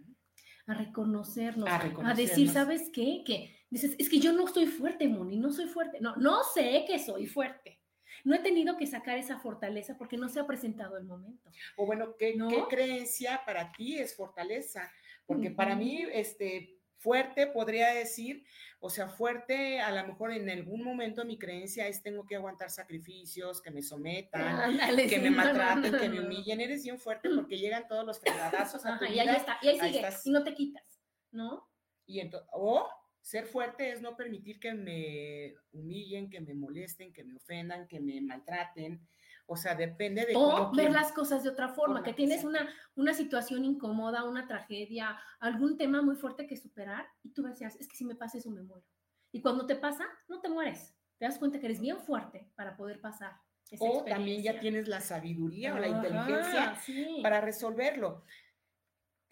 A 0.67 0.75
reconocernos, 0.75 1.69
a, 1.69 1.83
a 2.05 2.15
decir, 2.15 2.49
¿sabes 2.49 2.89
qué? 2.93 3.23
Que 3.27 3.62
Dices, 3.73 3.97
es 3.99 4.11
que 4.11 4.19
yo 4.19 4.35
no 4.35 4.47
soy 4.47 4.67
fuerte, 4.67 5.09
Moni, 5.09 5.39
no 5.39 5.51
soy 5.51 5.67
fuerte. 5.67 5.99
No, 5.99 6.15
no 6.17 6.45
sé 6.45 6.85
que 6.87 6.99
soy 6.99 7.27
fuerte. 7.27 7.81
No 8.23 8.35
he 8.35 8.39
tenido 8.41 8.77
que 8.77 8.87
sacar 8.87 9.17
esa 9.17 9.39
fortaleza 9.39 9.97
porque 9.97 10.19
no 10.19 10.29
se 10.29 10.41
ha 10.41 10.47
presentado 10.47 10.99
el 10.99 11.05
momento. 11.05 11.51
O 11.79 11.87
bueno, 11.87 12.15
¿qué, 12.19 12.35
¿qué 12.35 12.65
creencia 12.69 13.41
para 13.47 13.73
ti 13.73 13.97
es 13.97 14.15
fortaleza? 14.15 14.93
Porque 15.25 15.51
para 15.51 15.75
mí, 15.75 16.05
este, 16.13 16.83
fuerte 16.99 17.47
podría 17.47 17.95
decir, 17.95 18.45
o 18.79 18.91
sea, 18.91 19.09
fuerte, 19.09 19.81
a 19.81 19.91
lo 19.91 20.07
mejor 20.07 20.33
en 20.33 20.51
algún 20.51 20.85
momento 20.85 21.25
mi 21.25 21.39
creencia 21.39 21.89
es 21.89 22.03
tengo 22.03 22.27
que 22.27 22.37
aguantar 22.37 22.69
sacrificios, 22.69 23.63
que 23.63 23.71
me 23.71 23.81
sometan, 23.81 24.79
que 25.09 25.19
me 25.19 25.31
maltraten, 25.31 25.99
que 25.99 26.11
me 26.11 26.21
humillen. 26.21 26.61
Eres 26.61 26.85
bien 26.85 26.99
fuerte 26.99 27.31
porque 27.35 27.57
llegan 27.57 27.89
todos 27.89 28.05
los 28.05 28.21
fregadazos 28.21 28.85
a 28.85 28.99
tu 28.99 29.07
vida. 29.07 29.15
Y 29.15 29.29
ahí 29.29 29.37
está, 29.37 29.59
y 29.63 29.69
ahí, 29.69 29.81
sigue, 29.81 30.07
y 30.25 30.31
no 30.31 30.45
te 30.45 30.53
quitas, 30.53 30.85
¿no? 31.31 31.67
Y 32.05 32.21
entonces, 32.21 32.51
o 32.53 32.87
ser 33.23 33.47
fuerte 33.47 33.91
es 33.91 34.03
no 34.03 34.17
permitir 34.17 34.59
que 34.59 34.75
me 34.75 35.55
humillen, 35.73 36.29
que 36.29 36.41
me 36.41 36.55
molesten, 36.55 37.13
que 37.13 37.25
me 37.25 37.37
ofendan, 37.37 37.87
que 37.87 38.01
me 38.01 38.21
maltraten. 38.21 39.01
O 39.47 39.57
sea, 39.57 39.75
depende 39.75 40.27
de... 40.27 40.35
O 40.37 40.73
ver 40.73 40.91
las 40.91 41.13
cosas 41.13 41.43
de 41.43 41.51
otra 41.51 41.69
forma, 41.69 42.03
que 42.03 42.13
tienes 42.13 42.45
una, 42.45 42.69
una 42.95 43.15
situación 43.15 43.65
incómoda, 43.65 44.25
una 44.25 44.47
tragedia, 44.47 45.19
algún 45.41 45.77
tema 45.77 46.03
muy 46.03 46.17
fuerte 46.17 46.47
que 46.47 46.57
superar 46.57 47.07
y 47.23 47.31
tú 47.31 47.43
decías, 47.43 47.77
es 47.77 47.89
que 47.89 47.97
si 47.97 48.05
me 48.05 48.15
pasa 48.15 48.39
eso 48.39 48.51
me 48.51 48.63
muero. 48.63 48.85
Y 49.31 49.41
cuando 49.41 49.67
te 49.67 49.77
pasa, 49.77 50.05
no 50.29 50.41
te 50.41 50.49
mueres. 50.49 50.95
Te 51.19 51.25
das 51.25 51.39
cuenta 51.39 51.61
que 51.61 51.67
eres 51.67 51.81
bien 51.81 51.99
fuerte 51.99 52.51
para 52.57 52.77
poder 52.77 53.01
pasar. 53.01 53.33
o 53.79 54.05
también 54.05 54.43
ya 54.43 54.59
tienes 54.59 54.89
la 54.89 55.01
sabiduría 55.01 55.75
o 55.75 55.79
la 55.79 55.89
inteligencia 55.89 56.77
para 57.23 57.41
resolverlo. 57.41 58.25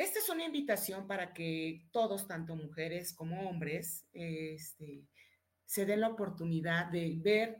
Esta 0.00 0.18
es 0.18 0.30
una 0.30 0.46
invitación 0.46 1.06
para 1.06 1.34
que 1.34 1.86
todos, 1.92 2.26
tanto 2.26 2.56
mujeres 2.56 3.12
como 3.12 3.46
hombres, 3.46 4.06
este, 4.14 5.04
se 5.66 5.84
den 5.84 6.00
la 6.00 6.08
oportunidad 6.08 6.86
de 6.86 7.18
ver 7.18 7.58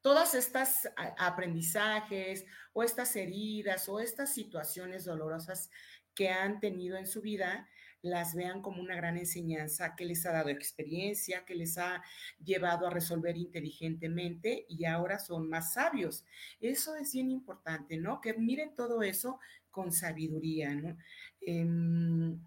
todas 0.00 0.34
estas 0.34 0.90
aprendizajes 1.16 2.44
o 2.72 2.82
estas 2.82 3.14
heridas 3.14 3.88
o 3.88 4.00
estas 4.00 4.34
situaciones 4.34 5.04
dolorosas 5.04 5.70
que 6.12 6.28
han 6.28 6.58
tenido 6.58 6.96
en 6.96 7.06
su 7.06 7.22
vida, 7.22 7.68
las 8.02 8.34
vean 8.34 8.60
como 8.60 8.82
una 8.82 8.96
gran 8.96 9.16
enseñanza 9.16 9.94
que 9.94 10.04
les 10.06 10.26
ha 10.26 10.32
dado 10.32 10.48
experiencia, 10.48 11.44
que 11.44 11.54
les 11.54 11.78
ha 11.78 12.02
llevado 12.42 12.88
a 12.88 12.90
resolver 12.90 13.36
inteligentemente 13.36 14.66
y 14.68 14.86
ahora 14.86 15.20
son 15.20 15.48
más 15.48 15.74
sabios. 15.74 16.24
Eso 16.60 16.96
es 16.96 17.12
bien 17.12 17.30
importante, 17.30 17.96
¿no? 17.96 18.20
Que 18.20 18.34
miren 18.34 18.74
todo 18.74 19.04
eso 19.04 19.38
con 19.74 19.92
sabiduría, 19.92 20.72
¿no? 20.72 20.96
Em, 21.40 22.40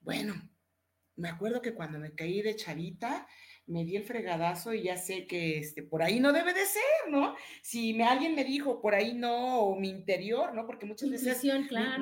bueno, 0.00 0.34
me 1.14 1.28
acuerdo 1.28 1.62
que 1.62 1.72
cuando 1.72 1.98
me 1.98 2.12
caí 2.12 2.42
de 2.42 2.56
chavita, 2.56 3.26
me 3.66 3.84
di 3.84 3.96
el 3.96 4.04
fregadazo 4.04 4.74
y 4.74 4.82
ya 4.82 4.96
sé 4.96 5.26
que 5.26 5.58
este, 5.58 5.82
por 5.82 6.02
ahí 6.02 6.20
no 6.20 6.32
debe 6.32 6.54
de 6.54 6.64
ser, 6.64 7.10
¿no? 7.10 7.36
Si 7.62 7.92
me, 7.94 8.04
alguien 8.04 8.34
me 8.34 8.42
dijo 8.42 8.80
por 8.80 8.94
ahí 8.94 9.14
no, 9.14 9.60
o 9.60 9.78
mi 9.78 9.90
interior, 9.90 10.54
¿no? 10.54 10.66
Porque 10.66 10.86
muchas 10.86 11.10
veces 11.10 11.42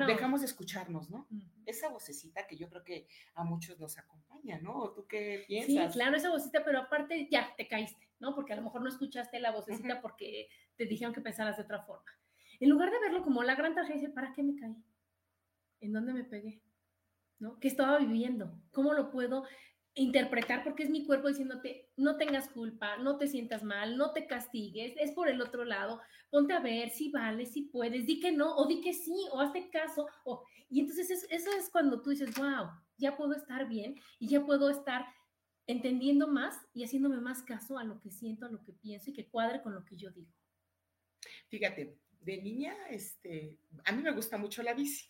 dejamos 0.07 0.41
de 0.41 0.47
escucharnos, 0.47 1.09
¿no? 1.09 1.27
Esa 1.65 1.89
vocecita 1.89 2.47
que 2.47 2.55
yo 2.55 2.69
creo 2.69 2.83
que 2.83 3.07
a 3.35 3.43
muchos 3.43 3.79
nos 3.79 3.97
acompaña, 3.97 4.59
¿no? 4.59 4.91
¿Tú 4.95 5.05
qué 5.07 5.43
piensas? 5.45 5.93
Sí, 5.93 5.99
claro, 5.99 6.15
esa 6.15 6.29
vocecita, 6.29 6.63
pero 6.63 6.79
aparte 6.79 7.27
ya 7.29 7.53
te 7.57 7.67
caíste, 7.67 8.07
¿no? 8.19 8.33
Porque 8.33 8.53
a 8.53 8.55
lo 8.55 8.61
mejor 8.63 8.81
no 8.81 8.89
escuchaste 8.89 9.39
la 9.39 9.51
vocecita 9.51 10.01
porque 10.01 10.47
te 10.77 10.85
dijeron 10.85 11.13
que 11.13 11.21
pensaras 11.21 11.57
de 11.57 11.63
otra 11.63 11.83
forma. 11.83 12.09
En 12.59 12.69
lugar 12.69 12.91
de 12.91 12.99
verlo 12.99 13.23
como 13.23 13.43
la 13.43 13.55
gran 13.55 13.73
tragedia, 13.73 14.13
¿para 14.13 14.33
qué 14.33 14.43
me 14.43 14.55
caí? 14.55 14.75
¿En 15.81 15.93
dónde 15.93 16.13
me 16.13 16.23
pegué? 16.23 16.61
¿No? 17.39 17.59
¿Qué 17.59 17.67
estaba 17.67 17.99
viviendo? 17.99 18.59
¿Cómo 18.71 18.93
lo 18.93 19.11
puedo 19.11 19.45
interpretar 19.97 20.63
porque 20.63 20.83
es 20.83 20.89
mi 20.89 21.05
cuerpo 21.05 21.27
diciéndote, 21.27 21.89
no 21.97 22.17
tengas 22.17 22.49
culpa, 22.49 22.97
no 22.97 23.17
te 23.17 23.27
sientas 23.27 23.63
mal, 23.63 23.97
no 23.97 24.13
te 24.13 24.27
castigues, 24.27 24.93
es 24.99 25.11
por 25.11 25.27
el 25.27 25.41
otro 25.41 25.65
lado, 25.65 25.99
ponte 26.29 26.53
a 26.53 26.59
ver 26.59 26.91
si 26.91 27.09
vale, 27.09 27.47
si 27.47 27.63
puedes, 27.63 28.05
di 28.05 28.19
que 28.19 28.31
no, 28.31 28.55
o 28.55 28.67
di 28.67 28.79
que 28.81 28.93
sí, 28.93 29.27
o 29.31 29.41
hazte 29.41 29.69
caso, 29.71 30.07
o, 30.23 30.45
y 30.69 30.81
entonces 30.81 31.25
eso 31.29 31.49
es 31.51 31.69
cuando 31.71 32.01
tú 32.01 32.11
dices, 32.11 32.35
wow, 32.35 32.69
ya 32.97 33.17
puedo 33.17 33.33
estar 33.33 33.67
bien 33.67 33.95
y 34.19 34.27
ya 34.27 34.45
puedo 34.45 34.69
estar 34.69 35.05
entendiendo 35.65 36.27
más 36.27 36.55
y 36.73 36.83
haciéndome 36.83 37.19
más 37.19 37.41
caso 37.41 37.79
a 37.79 37.83
lo 37.83 37.99
que 37.99 38.11
siento, 38.11 38.45
a 38.45 38.49
lo 38.49 38.63
que 38.63 38.73
pienso 38.73 39.09
y 39.09 39.13
que 39.13 39.27
cuadre 39.27 39.63
con 39.63 39.73
lo 39.73 39.83
que 39.83 39.97
yo 39.97 40.11
digo. 40.11 40.31
Fíjate, 41.49 41.97
de 42.27 42.41
niña, 42.41 42.75
este, 42.91 43.57
a 43.85 43.91
mí 43.91 44.03
me 44.03 44.11
gusta 44.11 44.37
mucho 44.37 44.61
la 44.61 44.73
bici 44.73 45.09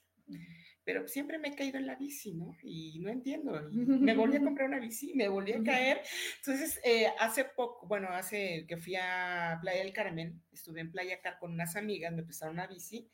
pero 0.87 1.05
siempre 1.05 1.37
me 1.37 1.49
he 1.49 1.55
caído 1.55 1.77
en 1.77 1.85
la 1.85 1.95
bici, 1.95 2.33
¿no? 2.33 2.55
Y 2.63 2.99
no 2.99 3.09
entiendo. 3.09 3.61
me 3.71 4.15
volví 4.15 4.37
a 4.37 4.41
comprar 4.43 4.69
una 4.69 4.79
bici, 4.79 5.13
me 5.15 5.27
volví 5.27 5.51
a 5.51 5.61
caer. 5.61 6.01
Entonces, 6.37 6.79
eh, 6.81 7.07
hace 7.19 7.43
poco, 7.43 7.85
bueno, 7.87 8.07
hace 8.07 8.65
que 8.69 8.77
fui 8.77 8.95
a 8.95 9.57
Playa 9.61 9.83
del 9.83 9.91
Carmen, 9.91 10.41
estuve 10.49 10.79
en 10.79 10.89
Playa 10.89 11.19
Car 11.19 11.39
con 11.39 11.51
unas 11.51 11.75
amigas, 11.75 12.13
me 12.13 12.23
prestaron 12.23 12.55
una 12.55 12.67
bici. 12.67 13.09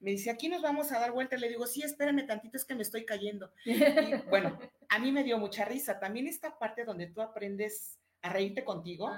Me 0.00 0.10
dice, 0.10 0.28
aquí 0.28 0.50
nos 0.50 0.60
vamos 0.60 0.92
a 0.92 1.00
dar 1.00 1.12
vuelta. 1.12 1.38
Le 1.38 1.48
digo, 1.48 1.66
sí, 1.66 1.80
espérame 1.80 2.26
tantito, 2.26 2.58
es 2.58 2.66
que 2.66 2.74
me 2.74 2.82
estoy 2.82 3.06
cayendo. 3.06 3.50
Y, 3.64 3.78
bueno, 4.28 4.58
a 4.90 4.98
mí 4.98 5.10
me 5.10 5.24
dio 5.24 5.38
mucha 5.38 5.64
risa. 5.64 5.98
También 5.98 6.26
esta 6.26 6.58
parte 6.58 6.84
donde 6.84 7.06
tú 7.06 7.22
aprendes 7.22 7.98
a 8.20 8.28
reírte 8.34 8.64
contigo. 8.64 9.10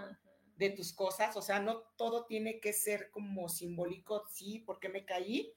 De 0.56 0.70
tus 0.70 0.92
cosas, 0.92 1.36
o 1.36 1.42
sea, 1.42 1.60
no 1.60 1.82
todo 1.96 2.24
tiene 2.24 2.60
que 2.60 2.72
ser 2.72 3.10
como 3.10 3.48
simbólico, 3.48 4.24
sí, 4.30 4.62
porque 4.66 4.88
me 4.88 5.04
caí, 5.04 5.52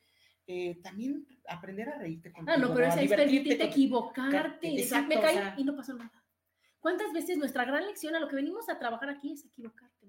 eh, 0.46 0.80
también 0.82 1.28
aprender 1.48 1.90
a 1.90 1.98
reírte 1.98 2.32
con 2.32 2.50
Ah, 2.50 2.58
no, 2.58 2.74
pero 2.74 2.88
es 2.88 3.10
permitirte 3.10 3.64
equivocarte. 3.64 4.88
me 5.08 5.22
caí 5.22 5.54
y 5.58 5.64
no 5.64 5.76
pasó 5.76 5.94
nada. 5.94 6.24
¿Cuántas 6.80 7.14
veces 7.14 7.38
nuestra 7.38 7.66
gran 7.66 7.86
lección 7.86 8.16
a 8.16 8.20
lo 8.20 8.28
que 8.28 8.36
venimos 8.36 8.70
a 8.70 8.80
trabajar 8.80 9.10
aquí 9.10 9.34
es 9.34 9.46
equivocarte, 9.46 10.08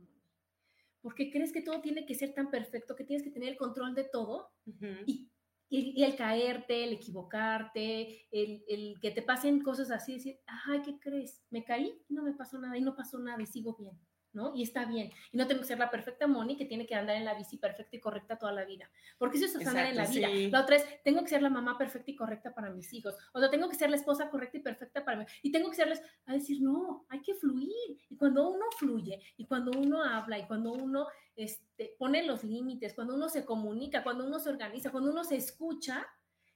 Porque 1.02 1.30
crees 1.30 1.52
que 1.52 1.62
todo 1.62 1.80
tiene 1.80 2.06
que 2.06 2.14
ser 2.14 2.32
tan 2.32 2.50
perfecto, 2.50 2.96
que 2.96 3.04
tienes 3.04 3.24
que 3.24 3.30
tener 3.30 3.50
el 3.50 3.56
control 3.56 3.94
de 3.94 4.04
todo 4.04 4.52
y, 5.06 5.30
y, 5.68 6.02
el 6.02 6.16
caerte, 6.16 6.84
el 6.84 6.94
equivocarte, 6.94 8.26
el, 8.30 8.64
el, 8.68 8.98
que 9.00 9.10
te 9.10 9.22
pasen 9.22 9.62
cosas 9.62 9.90
así, 9.90 10.14
decir, 10.14 10.40
ay, 10.46 10.82
¿qué 10.82 10.98
crees? 10.98 11.42
Me 11.50 11.64
caí, 11.64 12.02
no 12.08 12.22
me 12.22 12.32
pasó 12.32 12.58
nada 12.58 12.76
y 12.76 12.80
no 12.80 12.94
pasó 12.94 13.18
nada 13.18 13.42
y 13.42 13.46
sigo 13.46 13.76
bien. 13.76 13.98
¿No? 14.32 14.54
Y 14.54 14.62
está 14.62 14.84
bien. 14.84 15.10
Y 15.32 15.36
no 15.36 15.46
tengo 15.46 15.60
que 15.60 15.66
ser 15.66 15.78
la 15.78 15.90
perfecta 15.90 16.26
Moni 16.26 16.56
que 16.56 16.64
tiene 16.64 16.86
que 16.86 16.94
andar 16.94 17.16
en 17.16 17.24
la 17.24 17.34
bici 17.34 17.56
perfecta 17.56 17.96
y 17.96 18.00
correcta 18.00 18.38
toda 18.38 18.52
la 18.52 18.64
vida. 18.64 18.90
Porque 19.18 19.38
eso 19.38 19.46
es 19.46 19.66
andar 19.66 19.86
en 19.86 19.96
la 19.96 20.06
vida. 20.06 20.28
La 20.50 20.62
otra 20.62 20.76
es, 20.76 21.02
tengo 21.02 21.22
que 21.22 21.28
ser 21.28 21.42
la 21.42 21.50
mamá 21.50 21.76
perfecta 21.76 22.10
y 22.10 22.16
correcta 22.16 22.54
para 22.54 22.70
mis 22.70 22.92
hijos. 22.92 23.14
O 23.32 23.40
sea, 23.40 23.50
tengo 23.50 23.68
que 23.68 23.76
ser 23.76 23.90
la 23.90 23.96
esposa 23.96 24.30
correcta 24.30 24.58
y 24.58 24.60
perfecta 24.60 25.04
para 25.04 25.18
mí. 25.18 25.24
Y 25.42 25.50
tengo 25.50 25.70
que 25.70 25.76
serles 25.76 26.02
a 26.26 26.34
decir, 26.34 26.62
no, 26.62 27.06
hay 27.08 27.20
que 27.20 27.34
fluir. 27.34 27.98
Y 28.08 28.16
cuando 28.16 28.48
uno 28.48 28.66
fluye, 28.78 29.20
y 29.36 29.46
cuando 29.46 29.78
uno 29.78 30.02
habla, 30.02 30.38
y 30.38 30.46
cuando 30.46 30.72
uno 30.72 31.06
este, 31.36 31.94
pone 31.98 32.24
los 32.24 32.44
límites, 32.44 32.94
cuando 32.94 33.14
uno 33.14 33.28
se 33.28 33.44
comunica, 33.44 34.02
cuando 34.02 34.26
uno 34.26 34.38
se 34.38 34.50
organiza, 34.50 34.90
cuando 34.90 35.10
uno 35.10 35.24
se 35.24 35.36
escucha, 35.36 36.06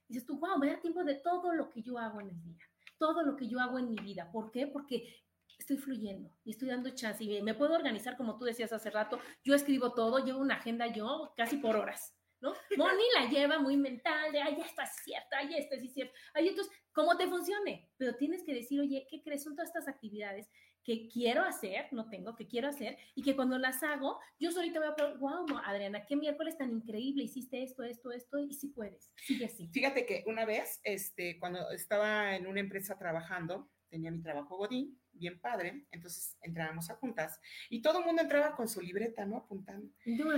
dices 0.07 0.25
tú, 0.25 0.39
wow, 0.39 0.57
me 0.57 0.67
da 0.67 0.79
tiempo 0.79 1.03
de 1.03 1.15
todo 1.15 1.53
lo 1.53 1.69
que 1.69 1.81
yo 1.81 1.97
hago 1.97 2.21
en 2.21 2.29
el 2.29 2.43
día 2.43 2.65
todo 2.97 3.23
lo 3.23 3.35
que 3.35 3.47
yo 3.47 3.59
hago 3.59 3.79
en 3.79 3.89
mi 3.89 3.97
vida. 3.97 4.31
¿Por 4.31 4.51
qué? 4.51 4.67
Porque 4.67 5.24
estoy 5.57 5.77
fluyendo 5.77 6.31
y 6.43 6.51
estoy 6.51 6.69
dando 6.69 6.89
chance 6.91 7.23
y 7.23 7.41
me 7.41 7.53
puedo 7.53 7.73
organizar 7.73 8.17
como 8.17 8.37
tú 8.37 8.45
decías 8.45 8.73
hace 8.73 8.89
rato. 8.89 9.19
Yo 9.43 9.55
escribo 9.55 9.93
todo, 9.93 10.23
llevo 10.23 10.39
una 10.39 10.55
agenda 10.55 10.87
yo 10.87 11.33
casi 11.35 11.57
por 11.57 11.75
horas, 11.75 12.15
¿no? 12.41 12.53
Moni 12.77 13.03
la 13.19 13.29
lleva 13.29 13.59
muy 13.59 13.77
mental 13.77 14.31
de, 14.31 14.41
ay, 14.41 14.55
ya 14.57 14.65
está 14.65 14.85
cierta, 14.85 15.37
ay, 15.37 15.55
esto 15.55 15.75
sí 15.79 15.87
es 15.87 15.93
cierto. 15.93 16.13
Ay, 16.33 16.49
entonces, 16.49 16.73
¿cómo 16.91 17.17
te 17.17 17.27
funcione? 17.27 17.89
Pero 17.97 18.15
tienes 18.15 18.43
que 18.43 18.53
decir, 18.53 18.79
oye, 18.79 19.07
¿qué 19.09 19.21
crees? 19.23 19.43
Son 19.43 19.55
todas 19.55 19.69
estas 19.69 19.87
actividades 19.87 20.49
que 20.85 21.09
quiero 21.09 21.41
hacer, 21.41 21.87
no 21.91 22.07
tengo, 22.09 22.35
que 22.35 22.47
quiero 22.47 22.69
hacer, 22.69 22.95
y 23.15 23.23
que 23.23 23.35
cuando 23.35 23.57
las 23.57 23.81
hago, 23.81 24.19
yo 24.39 24.51
solita 24.51 24.79
voy 24.79 24.89
a 24.89 24.95
preguntar, 24.95 25.19
wow, 25.19 25.57
Adriana, 25.65 26.05
qué 26.05 26.15
miércoles 26.15 26.57
tan 26.57 26.71
increíble, 26.71 27.23
hiciste 27.23 27.63
esto, 27.63 27.83
esto, 27.83 28.11
esto, 28.11 28.37
y 28.37 28.53
si 28.53 28.67
puedes, 28.67 29.11
sigue 29.15 29.45
así. 29.45 29.67
Fíjate 29.73 30.05
que 30.05 30.23
una 30.27 30.45
vez, 30.45 30.79
este, 30.83 31.39
cuando 31.39 31.71
estaba 31.71 32.35
en 32.35 32.45
una 32.45 32.59
empresa 32.59 32.99
trabajando, 32.99 33.67
tenía 33.89 34.11
mi 34.11 34.21
trabajo 34.21 34.57
Godín, 34.57 34.99
bien 35.11 35.39
padre, 35.39 35.85
entonces 35.91 36.37
entrábamos 36.41 36.89
a 36.89 36.95
juntas 36.95 37.39
y 37.69 37.81
todo 37.81 37.99
el 37.99 38.05
mundo 38.05 38.21
entraba 38.21 38.55
con 38.55 38.67
su 38.67 38.81
libreta, 38.81 39.25
¿no? 39.25 39.37
Apuntando. 39.37 39.89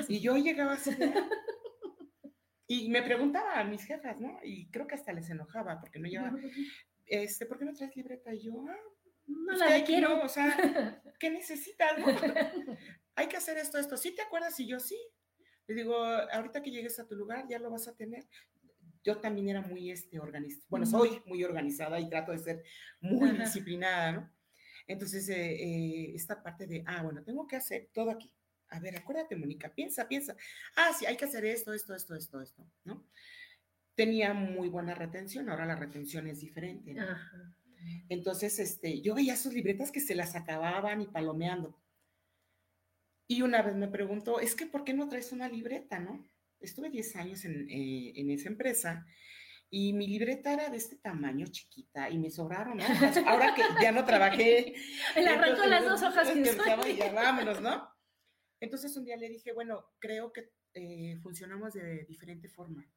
Y 0.07 0.19
yo 0.19 0.37
llegaba 0.37 0.73
así. 0.73 0.91
y 2.67 2.89
me 2.89 3.01
preguntaba 3.01 3.59
a 3.59 3.63
mis 3.63 3.83
jefas, 3.85 4.19
¿no? 4.19 4.39
Y 4.43 4.69
creo 4.69 4.87
que 4.87 4.95
hasta 4.95 5.13
les 5.13 5.29
enojaba 5.29 5.79
porque 5.79 5.99
no 5.99 6.07
llevaba, 6.07 6.37
este, 7.05 7.45
¿por 7.45 7.57
qué 7.57 7.65
no 7.65 7.73
traes 7.73 7.95
libreta? 7.95 8.33
Y 8.33 8.43
yo, 8.43 8.65
ah, 8.67 8.77
no 9.27 9.53
la 9.53 9.83
quiero. 9.83 10.21
o 10.21 10.29
sea, 10.29 10.47
¿qué 11.19 11.29
necesitas? 11.29 11.93
Hay 13.15 13.27
que 13.27 13.37
hacer 13.37 13.57
esto, 13.57 13.77
esto. 13.77 13.97
¿Sí 13.97 14.13
te 14.13 14.21
acuerdas? 14.21 14.59
Y 14.59 14.67
yo, 14.67 14.79
sí. 14.79 14.97
Le 15.67 15.75
digo, 15.75 15.95
ahorita 15.95 16.61
que 16.61 16.71
llegues 16.71 16.99
a 16.99 17.07
tu 17.07 17.15
lugar 17.15 17.45
ya 17.49 17.59
lo 17.59 17.69
vas 17.69 17.87
a 17.87 17.95
tener 17.95 18.25
yo 19.07 19.19
también 19.19 19.47
era 19.47 19.61
muy 19.61 19.89
este, 19.89 20.19
organizada, 20.19 20.65
bueno, 20.67 20.85
soy 20.85 21.21
muy 21.25 21.41
organizada 21.41 21.97
y 21.97 22.09
trato 22.09 22.33
de 22.33 22.39
ser 22.39 22.63
muy 22.99 23.31
disciplinada, 23.31 24.11
¿no? 24.11 24.29
Entonces, 24.85 25.29
eh, 25.29 25.53
eh, 25.63 26.11
esta 26.13 26.43
parte 26.43 26.67
de, 26.67 26.83
ah, 26.85 27.03
bueno, 27.03 27.23
tengo 27.23 27.47
que 27.47 27.55
hacer 27.55 27.89
todo 27.93 28.11
aquí. 28.11 28.29
A 28.67 28.81
ver, 28.81 28.97
acuérdate, 28.97 29.37
Mónica, 29.37 29.73
piensa, 29.73 30.09
piensa. 30.09 30.35
Ah, 30.75 30.91
sí, 30.97 31.05
hay 31.05 31.15
que 31.15 31.23
hacer 31.23 31.45
esto, 31.45 31.73
esto, 31.73 31.95
esto, 31.95 32.15
esto, 32.15 32.41
esto, 32.41 32.69
¿no? 32.83 33.05
Tenía 33.95 34.33
muy 34.33 34.67
buena 34.67 34.93
retención, 34.93 35.49
ahora 35.49 35.65
la 35.65 35.77
retención 35.77 36.27
es 36.27 36.41
diferente, 36.41 36.93
¿no? 36.93 37.05
Entonces, 38.09 38.59
este, 38.59 39.01
yo 39.01 39.15
veía 39.15 39.37
sus 39.37 39.53
libretas 39.53 39.89
que 39.89 40.01
se 40.01 40.15
las 40.15 40.35
acababan 40.35 41.01
y 41.01 41.07
palomeando. 41.07 41.79
Y 43.25 43.41
una 43.41 43.61
vez 43.61 43.75
me 43.75 43.87
preguntó, 43.87 44.41
es 44.41 44.53
que 44.53 44.65
¿por 44.65 44.83
qué 44.83 44.93
no 44.93 45.07
traes 45.07 45.31
una 45.31 45.47
libreta, 45.47 45.99
no? 45.99 46.25
Estuve 46.59 46.89
10 46.89 47.15
años 47.17 47.45
en, 47.45 47.69
eh, 47.69 48.13
en 48.15 48.29
esa 48.31 48.49
empresa 48.49 49.05
y 49.69 49.93
mi 49.93 50.07
libreta 50.07 50.53
era 50.53 50.69
de 50.69 50.77
este 50.77 50.95
tamaño, 50.95 51.45
chiquita, 51.47 52.09
y 52.09 52.17
me 52.17 52.29
sobraron 52.29 52.79
Ahora 53.27 53.53
que 53.53 53.63
ya 53.81 53.91
no 53.91 54.05
trabajé. 54.05 54.73
Le 55.15 55.27
arrancó 55.27 55.65
las 55.65 55.83
dos 55.83 56.01
hojas 56.03 56.29
que, 56.29 56.41
que 56.41 56.97
ya 56.97 57.11
vámonos, 57.11 57.61
¿no? 57.61 57.89
Entonces 58.59 58.95
un 58.95 59.05
día 59.05 59.17
le 59.17 59.29
dije, 59.29 59.51
bueno, 59.53 59.85
creo 59.99 60.31
que 60.31 60.51
eh, 60.73 61.17
funcionamos 61.21 61.73
de 61.73 62.05
diferente 62.05 62.47
forma. 62.47 62.89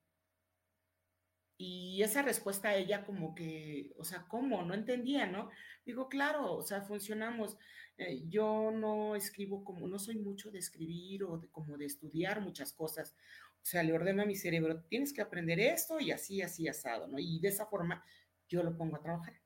Y 1.59 2.03
esa 2.03 2.23
respuesta 2.23 2.71
a 2.71 2.77
ella 2.77 3.05
como 3.05 3.35
que, 3.35 3.93
o 3.99 4.05
sea, 4.05 4.27
¿cómo? 4.29 4.63
No 4.63 4.73
entendía, 4.73 5.27
¿no? 5.27 5.51
Digo, 5.85 6.09
claro, 6.09 6.55
o 6.55 6.63
sea, 6.63 6.81
funcionamos. 6.83 7.59
Eh, 7.99 8.23
yo 8.29 8.71
no 8.71 9.15
escribo 9.15 9.63
como, 9.63 9.87
no 9.87 9.99
soy 9.99 10.17
mucho 10.17 10.51
de 10.51 10.59
escribir 10.59 11.25
o 11.25 11.37
de, 11.37 11.49
como 11.51 11.77
de 11.77 11.85
estudiar 11.85 12.41
muchas 12.41 12.73
cosas. 12.73 13.15
O 13.63 13.67
sea, 13.71 13.83
le 13.83 13.93
ordeno 13.93 14.23
a 14.23 14.27
mi 14.27 14.37
cerebro, 14.37 14.83
tienes 14.85 15.13
que 15.13 15.21
aprender 15.21 15.61
esto 15.61 16.01
y 16.01 16.11
así, 16.11 16.43
así, 16.43 16.67
asado, 16.67 17.07
¿no? 17.07 17.19
Y 17.19 17.41
de 17.41 17.49
esa 17.49 17.67
forma 17.67 18.03
yo 18.49 18.63
lo 18.63 18.77
pongo 18.77 18.97
a 18.97 19.03
trabajar. 19.03 19.41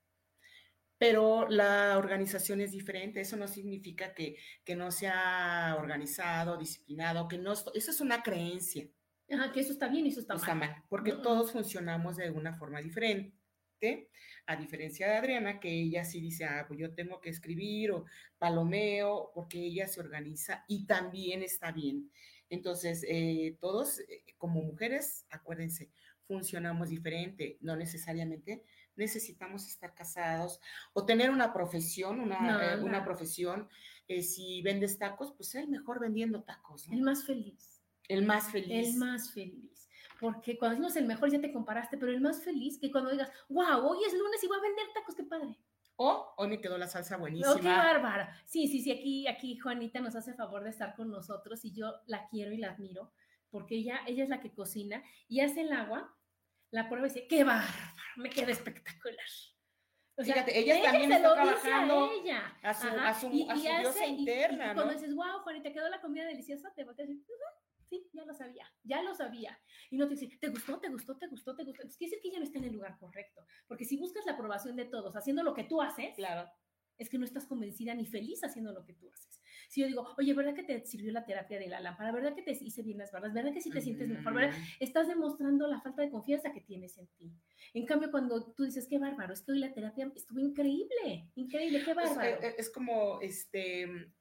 Pero 0.99 1.49
la 1.49 1.99
organización 1.99 2.61
es 2.61 2.71
diferente, 2.71 3.21
eso 3.21 3.37
no 3.37 3.49
significa 3.49 4.15
que, 4.15 4.37
que 4.65 4.77
no 4.77 4.91
sea 4.91 5.77
organizado, 5.79 6.57
disciplinado, 6.57 7.29
que 7.29 7.37
no, 7.37 7.53
eso 7.53 7.71
es 7.75 8.01
una 8.01 8.23
creencia. 8.23 8.89
Ajá, 9.31 9.53
que 9.53 9.61
eso 9.61 9.73
está 9.73 9.89
bien 9.89 10.07
y 10.07 10.11
eso 10.11 10.21
está, 10.21 10.35
está 10.35 10.55
mal. 10.55 10.85
porque 10.89 11.13
todos 11.13 11.53
funcionamos 11.53 12.17
de 12.17 12.31
una 12.31 12.55
forma 12.55 12.81
diferente. 12.81 13.35
A 14.47 14.57
diferencia 14.57 15.09
de 15.09 15.17
Adriana, 15.17 15.61
que 15.61 15.71
ella 15.71 16.05
sí 16.05 16.21
dice, 16.21 16.45
ah, 16.45 16.65
pues 16.67 16.79
yo 16.79 16.95
tengo 16.95 17.21
que 17.21 17.31
escribir 17.31 17.93
o 17.93 18.05
palomeo, 18.39 19.31
porque 19.35 19.59
ella 19.59 19.87
se 19.89 20.01
organiza 20.01 20.65
y 20.69 20.87
también 20.87 21.43
está 21.43 21.73
bien. 21.73 22.11
Entonces, 22.55 23.05
eh, 23.09 23.57
todos 23.61 23.99
eh, 24.01 24.25
como 24.39 24.63
mujeres, 24.63 25.27
acuérdense, 25.31 25.91
funcionamos 26.27 26.89
diferente, 26.89 27.59
no 27.61 27.77
necesariamente 27.77 28.63
necesitamos 28.97 29.67
estar 29.67 29.93
casados 29.93 30.61
o 30.93 31.05
tener 31.05 31.31
una 31.31 31.53
profesión, 31.53 32.21
una, 32.21 32.75
eh, 32.75 33.03
profesión. 33.05 33.69
si 34.23 34.63
vendes 34.63 34.99
tacos, 34.99 35.33
pues 35.33 35.55
el 35.57 35.69
mejor 35.69 36.01
vendiendo 36.01 36.43
tacos. 36.45 36.89
El 36.89 37.03
más 37.03 37.25
feliz. 37.25 37.83
El 38.09 38.25
más 38.25 38.53
feliz. 38.53 38.89
El 38.89 38.97
más 38.97 39.33
feliz. 39.33 39.89
porque 40.21 40.57
cuando 40.57 40.77
decimos 40.77 40.97
el 40.97 41.07
mejor 41.07 41.31
ya 41.31 41.41
te 41.41 41.53
comparaste, 41.53 41.99
pero 41.99 42.13
el 42.13 42.21
más 42.21 42.43
feliz 42.43 42.79
que 42.79 42.91
cuando 42.91 43.11
digas, 43.11 43.31
wow, 43.49 43.85
hoy 43.85 43.99
es 44.07 44.15
lunes 44.15 44.43
y 44.43 44.47
voy 44.47 44.59
a 44.59 44.63
vender 44.63 44.87
tacos, 44.95 45.15
qué 45.17 45.25
padre. 45.25 45.59
O 45.97 46.35
hoy 46.37 46.49
me 46.49 46.61
quedó 46.61 46.77
la 46.77 46.89
salsa 46.89 47.17
buenísima. 47.17 47.53
Oh, 47.53 47.61
qué 47.61 47.69
bárbara. 47.69 48.37
Sí, 48.47 48.67
sí, 48.67 48.81
sí, 48.81 48.91
aquí, 48.91 49.27
aquí 49.29 49.59
Juanita 49.59 50.01
nos 50.01 50.17
hace 50.17 50.35
favor 50.35 50.65
de 50.65 50.71
estar 50.71 50.95
con 50.97 51.11
nosotros 51.11 51.65
y 51.65 51.73
yo 51.73 51.93
la 52.07 52.27
quiero 52.29 52.53
y 52.53 52.57
la 52.57 52.71
admiro 52.71 53.13
porque 53.55 53.77
ella, 53.77 54.01
ella 54.09 54.25
es 54.25 54.29
la 54.29 54.41
que 54.41 54.53
cocina 54.53 55.01
y 55.29 55.39
hace 55.39 55.61
el 55.61 55.73
agua, 55.73 56.13
la 56.73 56.89
prueba 56.89 57.07
y 57.07 57.11
dice, 57.11 57.29
qué 57.29 57.45
bárbaro, 57.45 58.03
me 58.17 58.29
queda 58.29 58.51
espectacular. 58.51 59.25
O 60.17 60.25
sea, 60.25 60.35
Fíjate, 60.35 60.59
ella, 60.59 60.83
también 60.83 61.13
está 61.13 61.35
trabajando 61.35 62.05
a, 62.05 62.13
ella. 62.15 62.59
a 62.63 62.75
su, 62.75 62.89
a 62.89 63.15
su, 63.15 63.31
y, 63.31 63.49
a 63.49 63.55
su 63.55 63.63
diosa 63.63 64.07
interna, 64.07 64.73
y, 64.73 64.75
cuando 64.75 64.93
dices, 64.93 65.15
wow, 65.15 65.39
Juanita, 65.45 65.73
quedó 65.73 65.89
la 65.89 66.01
comida 66.01 66.25
deliciosa, 66.25 66.73
te 66.75 66.83
volteas 66.83 67.09
y 67.09 67.13
dices, 67.13 67.29
sí, 67.89 68.09
ya 68.13 68.25
lo 68.25 68.35
sabía, 68.35 68.67
ya 68.83 69.03
lo 69.03 69.15
sabía. 69.15 69.59
Y 69.91 69.97
no 69.97 70.07
te 70.07 70.15
dice, 70.15 70.37
¿te 70.41 70.49
gustó, 70.49 70.79
te 70.79 70.89
gustó, 70.89 71.17
te 71.17 71.27
gustó, 71.27 71.55
te 71.55 71.65
gustó? 71.65 71.83
Entonces, 71.83 71.97
quiere 71.99 72.11
decir 72.11 72.23
que 72.23 72.29
ella 72.29 72.39
no 72.39 72.45
está 72.45 72.59
en 72.59 72.65
el 72.65 72.73
lugar 72.73 72.99
correcto. 72.99 73.45
Porque 73.67 73.85
si 73.85 73.97
buscas 73.97 74.25
la 74.27 74.33
aprobación 74.33 74.77
de 74.77 74.85
todos 74.85 75.15
haciendo 75.17 75.43
lo 75.43 75.55
que 75.55 75.65
tú 75.65 75.81
haces, 75.81 76.15
claro. 76.17 76.49
es 76.99 77.09
que 77.09 77.19
no 77.19 77.25
estás 77.25 77.47
convencida 77.47 77.95
ni 77.95 78.07
feliz 78.07 78.43
haciendo 78.45 78.73
lo 78.73 78.85
que 78.85 78.95
tú 78.95 79.11
haces. 79.11 79.41
Si 79.69 79.81
yo 79.81 79.87
digo, 79.87 80.07
oye, 80.19 80.35
¿verdad 80.35 80.55
que 80.55 80.63
te 80.63 80.85
sirvió 80.85 81.13
la 81.13 81.25
terapia 81.25 81.59
de 81.59 81.67
la 81.67 81.81
lámpara? 81.81 82.13
¿Verdad 82.13 82.35
que 82.35 82.43
te 82.43 82.53
hice 82.53 82.83
bien 82.83 82.99
las 82.99 83.11
barras? 83.11 83.33
¿Verdad 83.33 83.53
que 83.53 83.61
sí 83.61 83.71
te 83.71 83.81
sientes 83.81 84.09
mejor? 84.09 84.35
¿Verdad? 84.35 84.57
Estás 84.79 85.09
demostrando 85.09 85.67
la 85.67 85.81
falta 85.81 86.03
de 86.03 86.11
confianza 86.11 86.53
que 86.53 86.61
tienes 86.61 86.97
en 86.99 87.09
ti. 87.17 87.33
En 87.73 87.87
cambio, 87.87 88.11
cuando 88.11 88.53
tú 88.53 88.65
dices, 88.65 88.87
qué 88.89 88.99
bárbaro, 88.99 89.33
es 89.33 89.43
que 89.43 89.53
hoy 89.53 89.59
la 89.59 89.73
terapia 89.73 90.11
estuvo 90.15 90.39
increíble, 90.39 91.31
increíble, 91.35 91.83
qué 91.85 91.95
bárbaro. 91.95 92.39
Es, 92.41 92.45
eh, 92.45 92.55
es 92.59 92.71
como, 92.71 93.21
este, 93.21 94.13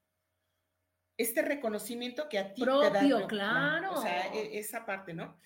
este 1.18 1.42
reconocimiento 1.42 2.28
que 2.30 2.40
a 2.40 2.54
ti 2.54 2.62
Propio, 2.62 2.92
te 2.92 3.22
da. 3.22 3.28
claro. 3.28 3.94
O 3.94 4.02
sea, 4.02 4.34
e, 4.34 4.58
esa 4.58 4.86
parte, 4.86 5.14
¿no? 5.14 5.38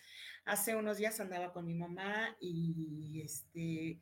Hace 0.46 0.76
unos 0.76 0.98
días 0.98 1.20
andaba 1.20 1.52
con 1.52 1.66
mi 1.66 1.74
mamá 1.74 2.36
y 2.40 3.22
este, 3.24 4.00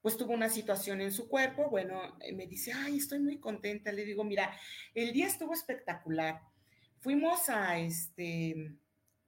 pues 0.00 0.16
tuvo 0.16 0.32
una 0.32 0.48
situación 0.48 1.00
en 1.00 1.12
su 1.12 1.28
cuerpo. 1.28 1.70
Bueno, 1.70 2.16
eh, 2.20 2.32
me 2.32 2.46
dice, 2.46 2.72
ay, 2.72 2.98
estoy 2.98 3.20
muy 3.20 3.38
contenta. 3.38 3.92
Le 3.92 4.04
digo, 4.04 4.24
mira, 4.24 4.56
el 4.94 5.12
día 5.12 5.26
estuvo 5.26 5.54
espectacular. 5.54 6.40
Fuimos 7.00 7.48
a 7.48 7.78
este, 7.78 8.76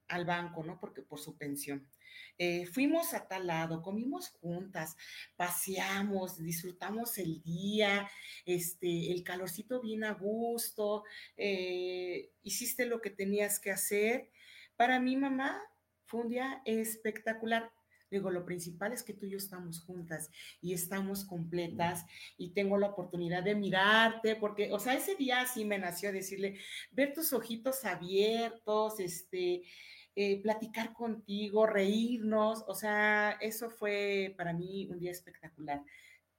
al 0.09 0.25
banco, 0.25 0.63
¿no? 0.63 0.79
Porque 0.79 1.03
por 1.03 1.19
su 1.19 1.37
pensión. 1.37 1.89
Eh, 2.39 2.67
fuimos 2.67 3.15
a 3.15 3.27
tal 3.29 3.47
lado, 3.47 3.83
comimos 3.83 4.31
juntas, 4.41 4.97
paseamos, 5.37 6.39
disfrutamos 6.43 7.19
el 7.19 7.43
día, 7.43 8.09
este, 8.45 9.13
el 9.13 9.23
calorcito 9.23 9.81
bien 9.81 10.05
a 10.05 10.13
gusto, 10.13 11.05
eh, 11.37 12.31
hiciste 12.43 12.87
lo 12.87 13.01
que 13.01 13.11
tenías 13.11 13.61
que 13.61 13.71
hacer. 13.71 14.31
Para 14.77 14.99
mi 15.01 15.17
mamá 15.17 15.61
fue 16.07 16.23
un 16.23 16.29
día 16.29 16.63
espectacular. 16.65 17.71
Digo, 18.11 18.31
lo 18.31 18.45
principal 18.45 18.93
es 18.93 19.03
que 19.03 19.13
tú 19.13 19.27
y 19.27 19.31
yo 19.31 19.39
estamos 19.39 19.81
juntas 19.81 20.31
y 20.61 20.73
estamos 20.73 21.25
completas 21.25 22.05
y 22.37 22.51
tengo 22.51 22.79
la 22.79 22.89
oportunidad 22.89 23.43
de 23.43 23.57
mirarte, 23.57 24.37
porque, 24.37 24.71
o 24.73 24.79
sea, 24.79 24.95
ese 24.95 25.17
día 25.17 25.45
sí 25.47 25.65
me 25.65 25.79
nació 25.79 26.13
decirle, 26.13 26.61
ver 26.93 27.13
tus 27.13 27.33
ojitos 27.33 27.85
abiertos, 27.85 29.01
este, 29.01 29.65
eh, 30.17 30.41
platicar 30.43 30.93
contigo, 30.93 31.67
reírnos, 31.67 32.65
o 32.69 32.75
sea, 32.75 33.33
eso 33.41 33.69
fue 33.69 34.33
para 34.37 34.53
mí 34.53 34.87
un 34.91 34.99
día 35.01 35.11
espectacular. 35.11 35.83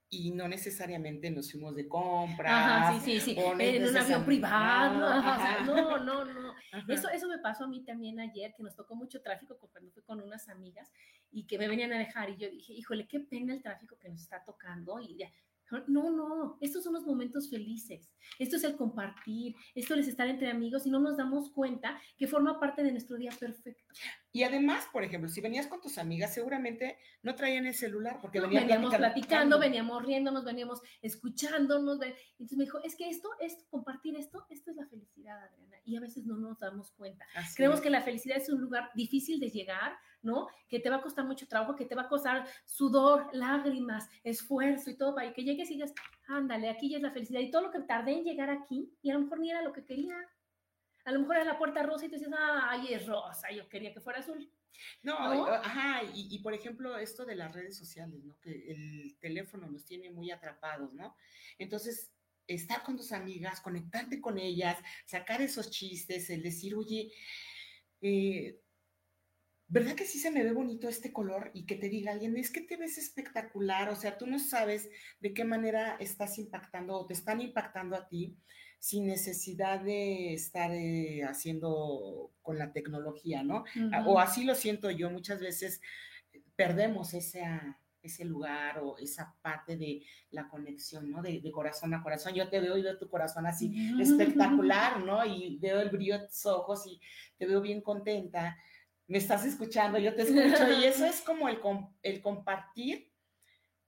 Y 0.08 0.30
no 0.30 0.46
necesariamente 0.48 1.30
nos 1.30 1.50
fuimos 1.50 1.74
de 1.74 1.88
compras. 1.88 2.52
Ajá, 2.52 3.00
sí, 3.00 3.20
sí, 3.20 3.34
sí. 3.34 3.36
En 3.58 3.88
un 3.88 3.96
avión 3.96 4.24
privado. 4.24 5.64
no, 5.66 5.98
no, 5.98 6.24
no. 6.24 6.54
Eso, 6.88 7.08
eso 7.10 7.28
me 7.28 7.38
pasó 7.38 7.64
a 7.64 7.68
mí 7.68 7.84
también 7.84 8.20
ayer, 8.20 8.54
que 8.56 8.62
nos 8.62 8.76
tocó 8.76 8.94
mucho 8.94 9.20
tráfico 9.20 9.58
cuando 9.58 9.90
fui 9.90 10.02
con 10.02 10.22
unas 10.22 10.48
amigas 10.48 10.90
y 11.30 11.46
que 11.46 11.58
me 11.58 11.68
venían 11.68 11.92
a 11.92 11.98
dejar. 11.98 12.30
Y 12.30 12.36
yo 12.36 12.48
dije, 12.48 12.72
híjole, 12.72 13.06
qué 13.06 13.20
pena 13.20 13.52
el 13.52 13.62
tráfico 13.62 13.98
que 13.98 14.08
nos 14.08 14.22
está 14.22 14.42
tocando. 14.44 15.00
Y 15.00 15.16
ya, 15.18 15.30
no, 15.88 16.10
no, 16.10 16.58
estos 16.60 16.84
son 16.84 16.94
los 16.94 17.06
momentos 17.06 17.50
felices. 17.50 18.12
Esto 18.38 18.56
es 18.56 18.64
el 18.64 18.76
compartir, 18.76 19.54
esto 19.74 19.94
es 19.94 20.08
estar 20.08 20.28
entre 20.28 20.50
amigos 20.50 20.86
y 20.86 20.90
no 20.90 21.00
nos 21.00 21.16
damos 21.16 21.50
cuenta 21.50 22.00
que 22.16 22.26
forma 22.26 22.60
parte 22.60 22.82
de 22.82 22.92
nuestro 22.92 23.16
día 23.16 23.30
perfecto. 23.38 23.94
Y 24.36 24.44
además, 24.44 24.86
por 24.92 25.02
ejemplo, 25.02 25.30
si 25.30 25.40
venías 25.40 25.66
con 25.66 25.80
tus 25.80 25.96
amigas, 25.96 26.34
seguramente 26.34 26.98
no 27.22 27.34
traían 27.34 27.64
el 27.64 27.72
celular 27.72 28.18
porque 28.20 28.38
veníamos 28.38 28.94
platicando, 28.94 29.58
veníamos 29.58 30.04
riéndonos, 30.04 30.44
veníamos 30.44 30.82
escuchándonos. 31.00 31.98
Entonces 32.32 32.58
me 32.58 32.64
dijo, 32.64 32.78
es 32.84 32.96
que 32.96 33.08
esto, 33.08 33.30
esto, 33.40 33.64
compartir 33.70 34.14
esto, 34.14 34.44
esto 34.50 34.72
es 34.72 34.76
la 34.76 34.86
felicidad, 34.88 35.42
Adriana. 35.42 35.78
Y 35.86 35.96
a 35.96 36.00
veces 36.00 36.26
no 36.26 36.36
nos 36.36 36.58
damos 36.58 36.90
cuenta. 36.90 37.24
Creemos 37.56 37.80
que 37.80 37.88
la 37.88 38.02
felicidad 38.02 38.36
es 38.36 38.50
un 38.50 38.60
lugar 38.60 38.90
difícil 38.94 39.40
de 39.40 39.48
llegar, 39.48 39.96
¿no? 40.20 40.48
Que 40.68 40.80
te 40.80 40.90
va 40.90 40.96
a 40.96 41.00
costar 41.00 41.24
mucho 41.24 41.48
trabajo, 41.48 41.74
que 41.74 41.86
te 41.86 41.94
va 41.94 42.02
a 42.02 42.08
costar 42.08 42.46
sudor, 42.66 43.30
lágrimas, 43.32 44.06
esfuerzo 44.22 44.90
y 44.90 44.98
todo 44.98 45.14
para 45.14 45.32
que 45.32 45.44
llegues 45.44 45.70
y 45.70 45.76
digas, 45.76 45.94
ándale, 46.28 46.68
aquí 46.68 46.90
ya 46.90 46.98
es 46.98 47.02
la 47.02 47.10
felicidad. 47.10 47.40
Y 47.40 47.50
todo 47.50 47.62
lo 47.62 47.70
que 47.70 47.80
tardé 47.80 48.12
en 48.12 48.24
llegar 48.24 48.50
aquí, 48.50 48.92
y 49.00 49.08
a 49.08 49.14
lo 49.14 49.20
mejor 49.20 49.40
ni 49.40 49.50
era 49.50 49.62
lo 49.62 49.72
que 49.72 49.86
quería. 49.86 50.14
A 51.06 51.12
lo 51.12 51.20
mejor 51.20 51.36
era 51.36 51.44
la 51.44 51.58
puerta 51.58 51.82
rosa 51.82 52.04
y 52.04 52.08
te 52.08 52.16
dices, 52.16 52.32
ay, 52.36 52.92
es 52.92 53.06
rosa, 53.06 53.50
yo 53.50 53.68
quería 53.68 53.94
que 53.94 54.00
fuera 54.00 54.18
azul. 54.18 54.50
No, 55.02 55.46
ajá, 55.46 56.02
y, 56.14 56.28
y, 56.34 56.40
por 56.40 56.52
ejemplo, 56.52 56.98
esto 56.98 57.24
de 57.24 57.36
las 57.36 57.54
redes 57.54 57.76
sociales, 57.76 58.22
¿no? 58.24 58.38
Que 58.40 58.72
el 58.72 59.16
teléfono 59.20 59.68
nos 59.68 59.84
tiene 59.84 60.10
muy 60.10 60.30
atrapados, 60.30 60.92
¿no? 60.92 61.16
Entonces, 61.58 62.12
estar 62.46 62.82
con 62.82 62.96
tus 62.96 63.12
amigas, 63.12 63.60
conectarte 63.60 64.20
con 64.20 64.38
ellas, 64.38 64.78
sacar 65.04 65.40
esos 65.40 65.70
chistes, 65.70 66.28
el 66.30 66.42
decir, 66.42 66.74
oye, 66.74 67.12
eh, 68.00 68.60
¿verdad 69.68 69.94
que 69.94 70.06
sí 70.06 70.18
se 70.18 70.30
me 70.30 70.44
ve 70.44 70.52
bonito 70.52 70.88
este 70.88 71.12
color? 71.12 71.50
Y 71.54 71.66
que 71.66 71.76
te 71.76 71.88
diga 71.88 72.12
alguien, 72.12 72.36
es 72.36 72.50
que 72.50 72.60
te 72.60 72.76
ves 72.76 72.98
espectacular, 72.98 73.88
o 73.90 73.96
sea, 73.96 74.18
tú 74.18 74.26
no 74.26 74.38
sabes 74.38 74.90
de 75.20 75.34
qué 75.34 75.44
manera 75.44 75.96
estás 76.00 76.38
impactando 76.38 76.94
o 76.94 77.06
te 77.06 77.14
están 77.14 77.40
impactando 77.40 77.96
a 77.96 78.08
ti 78.08 78.36
sin 78.78 79.06
necesidad 79.06 79.80
de 79.80 80.34
estar 80.34 80.70
eh, 80.72 81.24
haciendo 81.24 82.32
con 82.42 82.58
la 82.58 82.72
tecnología, 82.72 83.42
¿no? 83.42 83.64
O 84.06 84.20
así 84.20 84.44
lo 84.44 84.54
siento 84.54 84.90
yo, 84.90 85.10
muchas 85.10 85.40
veces 85.40 85.80
perdemos 86.54 87.12
ese, 87.14 87.42
ese 88.02 88.24
lugar 88.24 88.78
o 88.78 88.96
esa 88.98 89.36
parte 89.42 89.76
de 89.76 90.02
la 90.30 90.48
conexión, 90.48 91.10
¿no? 91.10 91.22
De, 91.22 91.42
corazón 91.50 91.94
a 91.94 92.02
corazón. 92.02 92.34
Yo 92.34 92.48
te 92.48 92.60
veo 92.60 92.76
y 92.76 92.82
veo 92.82 92.98
tu 92.98 93.08
corazón 93.08 93.46
así 93.46 93.72
espectacular, 94.00 95.00
¿no? 95.00 95.24
Y 95.24 95.58
veo 95.58 95.80
el 95.80 95.90
brillo 95.90 96.18
de 96.18 96.26
tus 96.28 96.46
ojos 96.46 96.86
y 96.86 97.00
te 97.36 97.46
veo 97.46 97.60
bien 97.60 97.80
contenta 97.80 98.56
me 99.08 99.18
estás 99.18 99.44
escuchando, 99.44 99.98
yo 99.98 100.14
te 100.14 100.22
escucho, 100.22 100.80
y 100.80 100.84
eso 100.84 101.04
es 101.04 101.20
como 101.20 101.48
el, 101.48 101.58
el 102.02 102.20
compartir, 102.20 103.12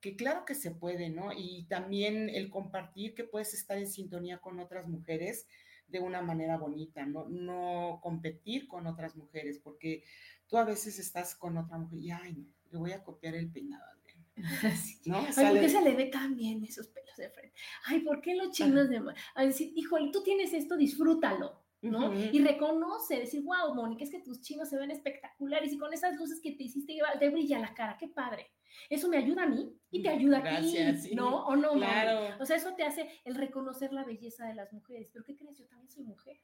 que 0.00 0.16
claro 0.16 0.44
que 0.44 0.54
se 0.54 0.70
puede, 0.70 1.10
¿no? 1.10 1.32
Y 1.32 1.64
también 1.68 2.28
el 2.28 2.50
compartir 2.50 3.14
que 3.14 3.24
puedes 3.24 3.54
estar 3.54 3.78
en 3.78 3.88
sintonía 3.88 4.38
con 4.38 4.60
otras 4.60 4.86
mujeres 4.88 5.46
de 5.88 6.00
una 6.00 6.22
manera 6.22 6.56
bonita, 6.58 7.06
no, 7.06 7.28
no 7.28 7.98
competir 8.02 8.68
con 8.68 8.86
otras 8.86 9.16
mujeres, 9.16 9.58
porque 9.58 10.04
tú 10.46 10.58
a 10.58 10.64
veces 10.64 10.98
estás 10.98 11.34
con 11.34 11.56
otra 11.56 11.78
mujer 11.78 11.98
y, 11.98 12.10
ay, 12.10 12.32
no, 12.34 12.46
le 12.70 12.78
voy 12.78 12.92
a 12.92 13.02
copiar 13.02 13.34
el 13.34 13.50
peinado. 13.50 13.84
¿No? 15.06 15.18
Ay, 15.36 15.46
¿por 15.46 15.60
qué 15.60 15.68
se 15.68 15.82
le 15.82 15.94
ve 15.94 16.06
tan 16.06 16.36
bien 16.36 16.64
esos 16.64 16.86
pelos 16.88 17.16
de 17.16 17.30
frente? 17.30 17.56
Ay, 17.86 18.00
¿por 18.00 18.20
qué 18.20 18.36
los 18.36 18.52
chinos 18.52 18.88
de... 18.88 19.02
A 19.34 19.44
decir, 19.44 19.72
híjole, 19.74 20.10
tú 20.12 20.22
tienes 20.22 20.52
esto, 20.52 20.76
disfrútalo. 20.76 21.64
¿no? 21.82 22.12
Y 22.14 22.40
reconoce, 22.44 23.20
decir, 23.20 23.42
wow, 23.42 23.74
Mónica, 23.74 24.04
es 24.04 24.10
que 24.10 24.20
tus 24.20 24.40
chinos 24.40 24.68
se 24.68 24.76
ven 24.76 24.90
espectaculares 24.90 25.72
y 25.72 25.78
con 25.78 25.92
esas 25.92 26.16
luces 26.16 26.40
que 26.40 26.52
te 26.52 26.64
hiciste, 26.64 26.98
te 27.18 27.30
brilla 27.30 27.58
la 27.58 27.74
cara, 27.74 27.96
qué 27.98 28.08
padre. 28.08 28.50
Eso 28.90 29.08
me 29.08 29.16
ayuda 29.16 29.44
a 29.44 29.48
mí 29.48 29.72
y 29.90 30.02
te 30.02 30.08
ayuda 30.08 30.38
a 30.38 30.60
ti, 30.60 31.14
¿no? 31.14 31.46
¿O 31.46 31.56
no, 31.56 31.72
claro. 31.72 32.36
O 32.40 32.46
sea, 32.46 32.56
eso 32.56 32.74
te 32.74 32.84
hace 32.84 33.08
el 33.24 33.34
reconocer 33.34 33.92
la 33.92 34.04
belleza 34.04 34.46
de 34.46 34.54
las 34.54 34.72
mujeres. 34.72 35.10
Pero 35.12 35.24
¿qué 35.24 35.36
crees? 35.36 35.58
Yo 35.58 35.66
también 35.66 35.90
soy 35.90 36.04
mujer. 36.04 36.40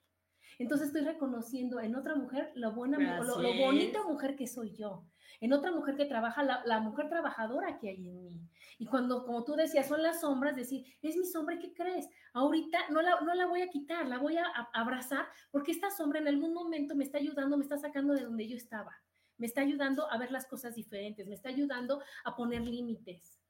Entonces 0.58 0.88
estoy 0.88 1.02
reconociendo 1.02 1.80
en 1.80 1.96
otra 1.96 2.14
mujer 2.14 2.52
lo 2.54 2.72
buena, 2.72 2.98
lo, 3.22 3.40
lo, 3.40 3.54
bonita 3.54 4.04
mujer 4.04 4.36
que 4.36 4.46
soy 4.46 4.72
yo 4.72 5.04
en 5.40 5.52
otra 5.52 5.72
mujer 5.72 5.96
que 5.96 6.04
trabaja, 6.04 6.42
la, 6.42 6.80
mujer 6.80 7.08
trabajadora 7.08 7.78
que 7.78 7.90
hay 7.90 8.08
en 8.08 8.22
mí. 8.22 8.40
Y 8.78 8.86
cuando, 8.86 9.24
como 9.24 9.44
tú 9.44 9.54
decías, 9.54 9.88
son 9.88 10.02
las 10.02 10.20
sombras, 10.20 10.56
decir, 10.56 10.84
es 11.02 11.16
mi 11.16 11.26
sombra, 11.26 11.58
¿qué 11.58 11.72
crees? 11.72 12.08
Ahorita 12.32 12.78
no 12.90 13.02
la, 13.02 13.20
no 13.20 13.34
la 13.34 13.46
voy 13.46 13.62
a 13.62 13.68
quitar, 13.68 14.06
la 14.06 14.18
voy 14.18 14.36
a, 14.36 14.46
abrazar, 14.72 15.26
porque 15.50 15.72
esta 15.72 15.90
sombra 15.90 16.20
en 16.20 16.28
algún 16.28 16.54
momento 16.54 16.94
me 16.94 17.04
está 17.04 17.18
ayudando, 17.18 17.56
me 17.56 17.62
está 17.62 17.76
sacando 17.76 18.14
de 18.14 18.22
donde 18.22 18.48
yo 18.48 18.56
estaba, 18.56 18.96
me 19.38 19.46
está 19.46 19.62
ayudando 19.62 20.10
a 20.10 20.18
ver 20.18 20.30
las 20.30 20.46
cosas 20.46 20.74
diferentes, 20.74 21.26
me 21.26 21.34
está 21.34 21.48
ayudando 21.48 22.02
a 22.24 22.36
poner 22.36 22.62
límites. 22.62 23.40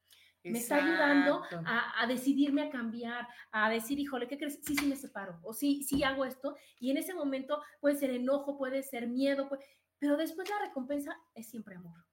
Me 0.44 0.58
está 0.58 0.76
ayudando 0.76 1.42
a, 1.64 2.06
decidirme 2.06 2.62
a 2.62 2.70
cambiar, 2.70 3.26
a 3.50 3.70
decir, 3.70 3.98
híjole, 3.98 4.28
¿qué 4.28 4.36
crees? 4.36 4.60
Sí, 4.62 4.76
sí 4.76 4.84
me 4.86 4.96
separo, 4.96 5.40
o 5.42 5.54
sí, 5.54 5.82
sí 5.82 6.04
hago 6.04 6.26
esto. 6.26 6.54
Y 6.78 6.90
en 6.90 6.98
ese 6.98 7.14
momento 7.14 7.62
puede 7.80 7.96
ser 7.96 8.10
enojo, 8.10 8.58
puede 8.58 8.82
ser 8.82 9.08
miedo, 9.08 9.48
puede, 9.48 9.64
pero 9.98 10.18
después 10.18 10.48
la 10.50 10.58
recompensa 10.58 11.18
es 11.34 11.48
siempre 11.48 11.76
amor. 11.76 12.04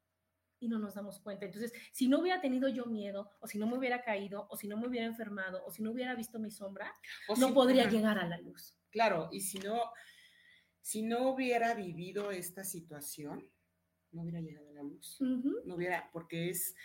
Y 0.61 0.69
no 0.69 0.79
nos 0.79 0.93
damos 0.93 1.19
cuenta. 1.19 1.45
Entonces, 1.45 1.73
si 1.91 2.07
no 2.07 2.19
hubiera 2.19 2.39
tenido 2.39 2.69
yo 2.69 2.85
miedo, 2.85 3.31
o 3.41 3.47
si 3.47 3.57
no 3.57 3.67
me 3.67 3.77
hubiera 3.77 4.01
caído, 4.01 4.47
o 4.49 4.55
si 4.55 4.67
no 4.67 4.77
me 4.77 4.87
hubiera 4.87 5.07
enfermado, 5.07 5.65
o 5.65 5.71
si 5.71 5.83
no 5.83 5.91
hubiera 5.91 6.15
visto 6.15 6.39
mi 6.39 6.51
sombra, 6.51 6.93
no 7.37 7.53
podría 7.53 7.89
llegar 7.89 8.17
a 8.17 8.27
la 8.27 8.37
luz. 8.37 8.77
Claro, 8.91 9.27
y 9.31 9.41
si 9.41 9.57
no, 9.59 9.91
si 10.79 11.01
no 11.01 11.29
hubiera 11.29 11.73
vivido 11.73 12.31
esta 12.31 12.63
situación, 12.63 13.49
no 14.11 14.21
hubiera 14.21 14.41
llegado 14.41 14.69
a 14.69 14.73
la 14.73 14.83
luz. 14.83 15.17
No 15.19 15.75
hubiera, 15.75 16.09
porque 16.11 16.49
es 16.49 16.75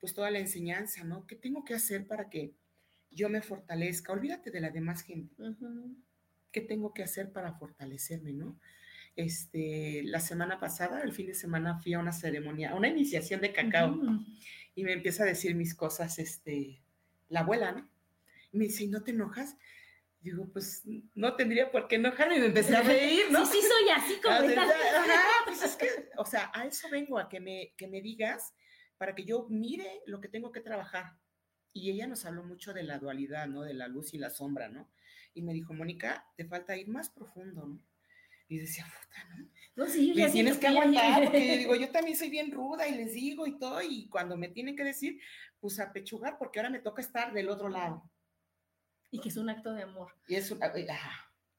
pues 0.00 0.14
toda 0.14 0.30
la 0.30 0.38
enseñanza, 0.38 1.04
¿no? 1.04 1.26
¿Qué 1.26 1.36
tengo 1.36 1.64
que 1.64 1.74
hacer 1.74 2.06
para 2.06 2.28
que 2.28 2.54
yo 3.10 3.28
me 3.28 3.42
fortalezca? 3.42 4.12
Olvídate 4.12 4.50
de 4.50 4.60
la 4.60 4.70
demás 4.70 5.02
gente. 5.02 5.34
¿Qué 6.52 6.60
tengo 6.60 6.92
que 6.92 7.02
hacer 7.02 7.32
para 7.32 7.54
fortalecerme, 7.54 8.32
no? 8.32 8.58
Este, 9.16 10.02
la 10.04 10.20
semana 10.20 10.60
pasada, 10.60 11.02
el 11.02 11.12
fin 11.12 11.26
de 11.26 11.34
semana, 11.34 11.78
fui 11.78 11.94
a 11.94 11.98
una 11.98 12.12
ceremonia, 12.12 12.70
a 12.70 12.74
una 12.74 12.88
iniciación 12.88 13.40
de 13.40 13.52
cacao 13.52 13.98
y 14.74 14.84
me 14.84 14.92
empieza 14.92 15.22
a 15.22 15.26
decir 15.26 15.54
mis 15.54 15.74
cosas, 15.74 16.18
este, 16.18 16.82
la 17.30 17.40
abuela, 17.40 17.72
¿no? 17.72 17.88
Y 18.52 18.58
me 18.58 18.64
dice, 18.66 18.84
¿y 18.84 18.88
no 18.88 19.02
te 19.02 19.12
enojas? 19.12 19.56
Digo, 20.26 20.44
pues 20.52 20.82
no 21.14 21.36
tendría 21.36 21.70
por 21.70 21.86
qué 21.86 21.94
enojarme 21.94 22.38
y 22.38 22.40
me 22.40 22.46
empecé 22.46 22.74
a 22.74 22.82
reír, 22.82 23.30
¿no? 23.30 23.46
Sí, 23.46 23.60
sí, 23.60 23.68
soy 23.68 23.88
así 23.90 24.20
como 24.20 24.40
estás. 24.40 24.72
pues 25.44 25.62
es 25.62 25.76
que, 25.76 25.86
o 26.16 26.24
sea, 26.24 26.50
a 26.52 26.66
eso 26.66 26.88
vengo, 26.90 27.16
a 27.16 27.28
que 27.28 27.38
me, 27.38 27.74
que 27.76 27.86
me 27.86 28.00
digas 28.00 28.52
para 28.98 29.14
que 29.14 29.24
yo 29.24 29.46
mire 29.48 30.02
lo 30.06 30.20
que 30.20 30.26
tengo 30.26 30.50
que 30.50 30.60
trabajar. 30.60 31.16
Y 31.72 31.92
ella 31.92 32.08
nos 32.08 32.24
habló 32.24 32.42
mucho 32.42 32.74
de 32.74 32.82
la 32.82 32.98
dualidad, 32.98 33.46
¿no? 33.46 33.62
De 33.62 33.72
la 33.72 33.86
luz 33.86 34.14
y 34.14 34.18
la 34.18 34.30
sombra, 34.30 34.68
¿no? 34.68 34.90
Y 35.32 35.42
me 35.42 35.52
dijo, 35.52 35.74
Mónica, 35.74 36.26
te 36.36 36.44
falta 36.44 36.76
ir 36.76 36.88
más 36.88 37.08
profundo, 37.08 37.64
¿no? 37.64 37.80
Y 38.48 38.58
decía, 38.58 38.84
puta, 38.84 39.24
¿no? 39.28 39.48
No, 39.76 39.86
sí, 39.86 40.12
ya 40.12 40.28
tienes 40.32 40.58
que 40.58 40.66
aguantar, 40.66 41.22
porque 41.22 41.46
yo 41.46 41.56
digo, 41.58 41.76
yo 41.76 41.88
también 41.90 42.16
soy 42.16 42.30
bien 42.30 42.50
ruda 42.50 42.88
y 42.88 42.96
les 42.96 43.12
digo 43.12 43.46
y 43.46 43.60
todo, 43.60 43.80
y 43.80 44.08
cuando 44.08 44.36
me 44.36 44.48
tienen 44.48 44.74
que 44.74 44.82
decir, 44.82 45.20
pues 45.60 45.78
a 45.78 45.92
pechugar, 45.92 46.36
porque 46.36 46.58
ahora 46.58 46.70
me 46.70 46.80
toca 46.80 47.00
estar 47.00 47.32
del 47.32 47.48
otro 47.48 47.68
lado. 47.68 48.10
Y 49.16 49.20
que 49.20 49.28
es 49.28 49.36
un 49.36 49.50
acto 49.50 49.72
de 49.72 49.82
amor. 49.82 50.12
Y 50.28 50.34
es 50.34 50.50
un, 50.50 50.62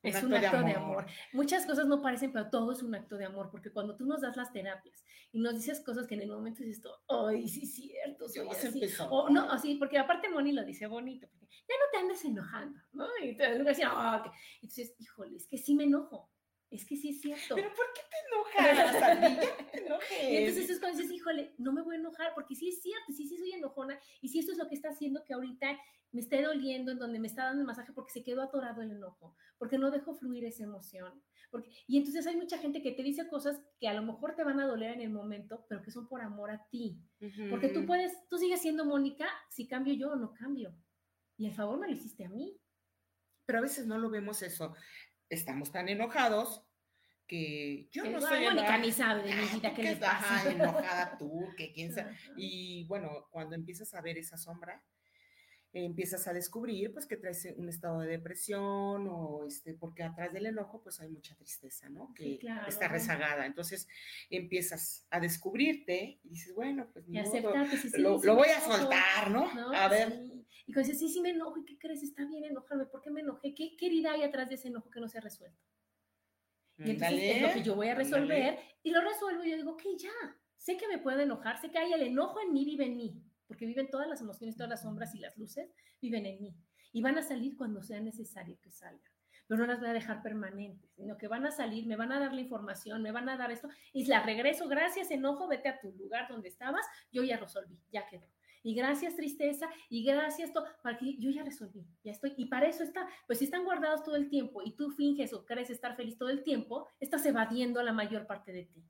es 0.03 0.23
un 0.23 0.33
acto 0.33 0.61
de 0.61 0.73
amor. 0.73 1.05
Muchas 1.33 1.65
cosas 1.65 1.87
no 1.87 2.01
parecen, 2.01 2.31
pero 2.31 2.49
todo 2.49 2.71
es 2.71 2.83
un 2.83 2.95
acto 2.95 3.17
de 3.17 3.25
amor, 3.25 3.49
porque 3.51 3.71
cuando 3.71 3.95
tú 3.95 4.05
nos 4.05 4.21
das 4.21 4.37
las 4.37 4.51
terapias 4.51 5.03
y 5.31 5.39
nos 5.39 5.55
dices 5.55 5.81
cosas 5.81 6.07
que 6.07 6.15
en 6.15 6.21
el 6.21 6.29
momento 6.29 6.63
dices 6.63 6.77
esto, 6.77 7.01
ay, 7.07 7.47
sí, 7.47 7.65
cierto, 7.65 8.29
soy 8.29 8.47
así. 8.49 8.81
O 9.09 9.29
no, 9.29 9.51
así, 9.51 9.75
porque 9.75 9.97
aparte 9.97 10.29
Moni 10.29 10.51
lo 10.51 10.63
dice 10.63 10.87
bonito, 10.87 11.27
porque 11.29 11.47
ya 11.67 11.75
no 11.75 11.91
te 11.91 11.97
andes 11.97 12.25
enojando, 12.25 12.79
¿no? 12.93 13.07
Y 13.23 13.35
te 13.35 13.63
decía, 13.63 13.91
oh, 13.93 14.31
entonces, 14.61 14.95
híjole, 14.99 15.35
es 15.35 15.47
que 15.47 15.57
sí 15.57 15.75
me 15.75 15.85
enojo. 15.85 16.29
Es 16.69 16.85
que 16.85 16.97
sí 16.97 17.09
es 17.09 17.21
cierto. 17.21 17.55
¿Pero 17.55 17.69
por 17.73 17.85
qué 17.93 18.01
te 18.09 18.61
enojas? 18.65 20.01
y 20.29 20.35
entonces 20.35 20.69
es 20.69 20.79
cuando 20.79 20.97
dices, 20.97 21.13
híjole, 21.13 21.53
no 21.57 21.71
me 21.71 21.81
voy 21.81 21.95
a 21.95 21.99
enojar, 21.99 22.33
porque 22.35 22.55
sí 22.55 22.69
es 22.69 22.81
cierto, 22.81 23.13
sí, 23.13 23.27
sí 23.27 23.37
soy 23.37 23.53
enojona, 23.53 23.99
y 24.21 24.29
si 24.29 24.39
esto 24.39 24.51
es 24.51 24.57
lo 24.57 24.67
que 24.67 24.75
está 24.75 24.89
haciendo 24.89 25.23
que 25.23 25.33
ahorita 25.33 25.77
me 26.11 26.21
esté 26.21 26.41
doliendo, 26.41 26.91
en 26.91 26.99
donde 26.99 27.19
me 27.19 27.27
está 27.27 27.45
dando 27.45 27.61
el 27.61 27.67
masaje 27.67 27.93
porque 27.93 28.11
se 28.11 28.23
quedó 28.23 28.41
atorado 28.41 28.81
el 28.81 28.91
enojo, 28.91 29.35
porque 29.57 29.77
no 29.77 29.91
dejo 29.91 30.15
fluir 30.15 30.45
esa 30.45 30.63
emoción. 30.63 31.21
Porque, 31.49 31.69
y 31.87 31.97
entonces 31.97 32.27
hay 32.27 32.35
mucha 32.35 32.57
gente 32.57 32.81
que 32.81 32.91
te 32.91 33.03
dice 33.03 33.27
cosas 33.29 33.61
que 33.79 33.87
a 33.87 33.93
lo 33.93 34.03
mejor 34.03 34.35
te 34.35 34.43
van 34.43 34.59
a 34.59 34.67
doler 34.67 34.91
en 34.91 35.01
el 35.01 35.09
momento, 35.09 35.65
pero 35.69 35.81
que 35.81 35.91
son 35.91 36.07
por 36.07 36.21
amor 36.21 36.51
a 36.51 36.67
ti. 36.69 36.99
Porque 37.49 37.69
tú 37.69 37.85
puedes, 37.85 38.27
tú 38.27 38.37
sigues 38.37 38.61
siendo 38.61 38.85
Mónica, 38.85 39.27
si 39.49 39.67
cambio 39.67 39.93
yo 39.93 40.11
o 40.11 40.15
no 40.15 40.33
cambio. 40.33 40.75
Y 41.37 41.45
el 41.45 41.53
favor 41.53 41.79
me 41.79 41.87
lo 41.87 41.93
hiciste 41.93 42.25
a 42.25 42.29
mí. 42.29 42.59
Pero 43.45 43.59
a 43.59 43.61
veces 43.61 43.87
no 43.87 43.97
lo 43.97 44.09
vemos 44.09 44.41
eso. 44.41 44.75
Estamos 45.29 45.71
tan 45.71 45.89
enojados 45.89 46.63
que 47.27 47.89
yo 47.91 48.05
no 48.05 48.21
soy 48.21 48.45
Mónica 48.45 48.77
ni 48.77 48.91
sabe 48.91 49.23
de 49.23 49.35
mi 49.35 49.45
vida 49.47 49.73
qué 49.73 49.83
le 49.83 49.95
pasa. 49.97 50.49
enojada 50.49 51.17
tú, 51.17 51.47
que 51.57 51.73
quién 51.73 51.93
sabe. 51.93 52.15
Y 52.37 52.85
bueno, 52.87 53.27
cuando 53.31 53.55
empiezas 53.55 53.93
a 53.93 54.01
ver 54.01 54.17
esa 54.17 54.37
sombra, 54.37 54.81
empiezas 55.85 56.27
a 56.27 56.33
descubrir 56.33 56.93
pues 56.93 57.05
que 57.05 57.17
traes 57.17 57.47
un 57.55 57.69
estado 57.69 57.99
de 57.99 58.07
depresión 58.07 59.07
o 59.09 59.45
este, 59.45 59.73
porque 59.73 60.03
atrás 60.03 60.33
del 60.33 60.45
enojo 60.45 60.81
pues 60.81 60.99
hay 60.99 61.09
mucha 61.09 61.35
tristeza, 61.35 61.89
¿no? 61.89 62.13
Que 62.13 62.39
está 62.67 62.87
rezagada. 62.87 63.45
Entonces 63.45 63.87
empiezas 64.29 65.05
a 65.09 65.19
descubrirte 65.19 66.19
y 66.23 66.29
dices, 66.29 66.53
bueno, 66.55 66.89
pues 66.93 67.07
ni 67.07 67.21
modo, 67.21 67.53
lo, 67.97 68.35
voy 68.35 68.49
a 68.49 68.61
soltar, 68.61 69.31
¿no? 69.31 69.49
A 69.73 69.87
ver. 69.87 70.21
Y 70.65 70.73
cuando 70.73 70.91
dices, 70.91 70.99
sí, 70.99 71.09
sí 71.13 71.21
me 71.21 71.29
enojo, 71.29 71.57
¿y 71.59 71.65
qué 71.65 71.77
crees? 71.77 72.03
Está 72.03 72.25
bien 72.25 72.43
enojarme, 72.43 72.85
¿por 72.85 73.01
qué 73.01 73.09
me 73.09 73.21
enojé? 73.21 73.53
¿Qué, 73.53 73.77
querida 73.77 74.11
hay 74.11 74.23
atrás 74.23 74.49
de 74.49 74.55
ese 74.55 74.67
enojo 74.67 74.89
que 74.89 74.99
no 74.99 75.07
se 75.07 75.17
ha 75.17 75.21
resuelto? 75.21 75.61
Y 76.77 76.91
entonces 76.91 77.35
es 77.35 77.41
lo 77.41 77.53
que 77.53 77.63
yo 77.63 77.75
voy 77.75 77.87
a 77.87 77.95
resolver 77.95 78.59
y 78.83 78.91
lo 78.91 79.01
resuelvo 79.01 79.43
y 79.43 79.49
yo 79.49 79.57
digo, 79.57 79.71
ok, 79.71 79.83
ya, 79.97 80.37
sé 80.57 80.77
que 80.77 80.87
me 80.87 80.99
puedo 80.99 81.19
enojar, 81.19 81.59
sé 81.59 81.71
que 81.71 81.79
hay 81.79 81.93
el 81.93 82.03
enojo 82.03 82.39
en 82.41 82.53
mí, 82.53 82.65
vive 82.65 82.85
en 82.85 82.97
mí 82.97 83.26
porque 83.47 83.65
viven 83.65 83.89
todas 83.89 84.07
las 84.07 84.21
emociones, 84.21 84.55
todas 84.55 84.69
las 84.69 84.81
sombras 84.81 85.15
y 85.15 85.19
las 85.19 85.37
luces, 85.37 85.71
viven 86.01 86.25
en 86.25 86.41
mí. 86.41 86.55
Y 86.93 87.01
van 87.01 87.17
a 87.17 87.23
salir 87.23 87.55
cuando 87.57 87.81
sea 87.81 87.99
necesario 87.99 88.59
que 88.61 88.71
salgan. 88.71 89.11
Pero 89.47 89.61
no 89.61 89.67
las 89.67 89.79
voy 89.79 89.89
a 89.89 89.93
dejar 89.93 90.21
permanentes, 90.21 90.91
sino 90.95 91.17
que 91.17 91.27
van 91.27 91.45
a 91.45 91.51
salir, 91.51 91.87
me 91.87 91.95
van 91.95 92.11
a 92.11 92.19
dar 92.19 92.33
la 92.33 92.41
información, 92.41 93.01
me 93.01 93.13
van 93.13 93.29
a 93.29 93.37
dar 93.37 93.51
esto, 93.51 93.69
y 93.93 94.05
la 94.05 94.21
regreso, 94.21 94.67
gracias 94.67 95.09
enojo, 95.09 95.47
vete 95.47 95.69
a 95.69 95.79
tu 95.79 95.93
lugar 95.93 96.27
donde 96.27 96.49
estabas, 96.49 96.85
yo 97.11 97.23
ya 97.23 97.37
resolví, 97.37 97.79
ya 97.89 98.05
quedó. 98.07 98.27
Y 98.63 98.75
gracias 98.75 99.15
tristeza, 99.15 99.69
y 99.89 100.03
gracias 100.03 100.51
todo, 100.51 100.65
yo 101.17 101.29
ya 101.29 101.43
resolví, 101.43 101.87
ya 102.03 102.11
estoy. 102.11 102.33
Y 102.35 102.47
para 102.47 102.67
eso 102.67 102.83
está, 102.83 103.07
pues 103.25 103.39
si 103.39 103.45
están 103.45 103.63
guardados 103.63 104.03
todo 104.03 104.17
el 104.17 104.27
tiempo 104.27 104.61
y 104.61 104.75
tú 104.75 104.91
finges 104.91 105.31
o 105.31 105.45
crees 105.45 105.69
estar 105.69 105.95
feliz 105.95 106.17
todo 106.17 106.29
el 106.29 106.43
tiempo, 106.43 106.89
estás 106.99 107.25
evadiendo 107.25 107.81
la 107.81 107.93
mayor 107.93 108.27
parte 108.27 108.51
de 108.51 108.65
ti. 108.65 108.83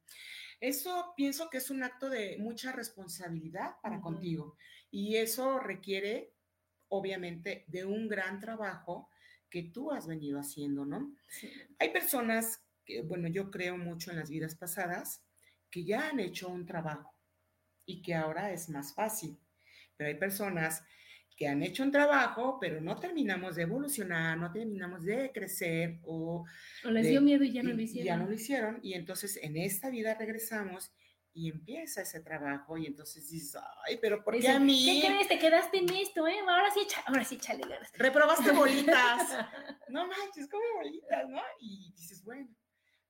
Eso 0.60 1.14
pienso 1.16 1.50
que 1.50 1.58
es 1.58 1.70
un 1.70 1.84
acto 1.84 2.10
de 2.10 2.38
mucha 2.40 2.72
responsabilidad 2.72 3.76
para 3.82 4.02
contigo 4.02 4.58
y 4.90 5.18
eso 5.18 5.60
requiere, 5.60 6.34
obviamente, 6.90 7.66
de 7.68 7.86
un 7.86 8.08
gran 8.08 8.40
trabajo 8.40 9.10
que 9.50 9.64
tú 9.64 9.92
has 9.92 10.08
venido 10.08 10.40
haciendo, 10.40 10.86
¿no? 10.86 11.16
Hay 11.80 11.90
personas 11.90 12.64
que, 12.86 13.02
bueno, 13.02 13.28
yo 13.28 13.52
creo 13.52 13.78
mucho 13.78 14.12
en 14.12 14.18
las 14.18 14.30
vidas 14.30 14.56
pasadas, 14.56 15.24
que 15.70 15.84
ya 15.84 16.10
han 16.10 16.20
hecho 16.20 16.50
un 16.50 16.66
trabajo 16.66 17.14
y 17.86 18.02
que 18.02 18.16
ahora 18.16 18.52
es 18.52 18.70
más 18.70 18.94
fácil, 18.94 19.38
pero 19.96 20.10
hay 20.10 20.16
personas 20.16 20.84
que 21.38 21.48
han 21.48 21.62
hecho 21.62 21.84
un 21.84 21.92
trabajo, 21.92 22.58
pero 22.60 22.82
no 22.82 22.98
terminamos 22.98 23.56
de 23.56 23.62
evolucionar, 23.62 24.38
no 24.38 24.52
terminamos 24.52 25.06
de 25.06 25.32
crecer 25.32 26.00
o... 26.04 26.44
O 26.84 26.90
les 26.90 27.08
dio 27.08 27.22
miedo 27.22 27.44
y 27.44 27.52
ya 27.52 27.62
no 27.62 27.74
lo 27.74 27.82
hicieron. 27.82 28.06
Ya 28.06 28.18
no 28.18 28.26
lo 28.26 28.34
hicieron 28.34 28.80
y 28.82 28.96
entonces 28.96 29.40
en 29.42 29.56
esta 29.56 29.92
vida 29.92 30.16
regresamos 30.16 30.92
y 31.34 31.52
empieza 31.52 32.02
ese 32.02 32.22
trabajo 32.22 32.76
y 32.80 32.88
entonces 32.88 33.30
dices, 33.30 33.62
ay, 33.86 34.00
pero 34.02 34.24
¿por 34.24 34.40
qué 34.40 34.50
a 34.50 34.60
mí? 34.60 34.84
¿Qué 34.84 35.08
crees? 35.08 35.28
Te 35.28 35.38
quedaste 35.38 35.78
en 35.78 35.90
esto, 35.94 36.28
¿eh? 36.28 36.40
Ahora 36.40 36.72
sí, 36.74 36.80
ahora 37.06 37.24
sí, 37.24 37.36
échale 37.36 37.62
ganas. 37.62 37.92
Reprobaste 37.94 38.52
bolitas. 38.54 39.46
no 39.90 40.08
manches, 40.08 40.50
como 40.50 40.64
bolitas, 40.78 41.30
¿no? 41.30 41.40
Y 41.62 41.94
dices, 41.96 42.24
bueno, 42.24 42.50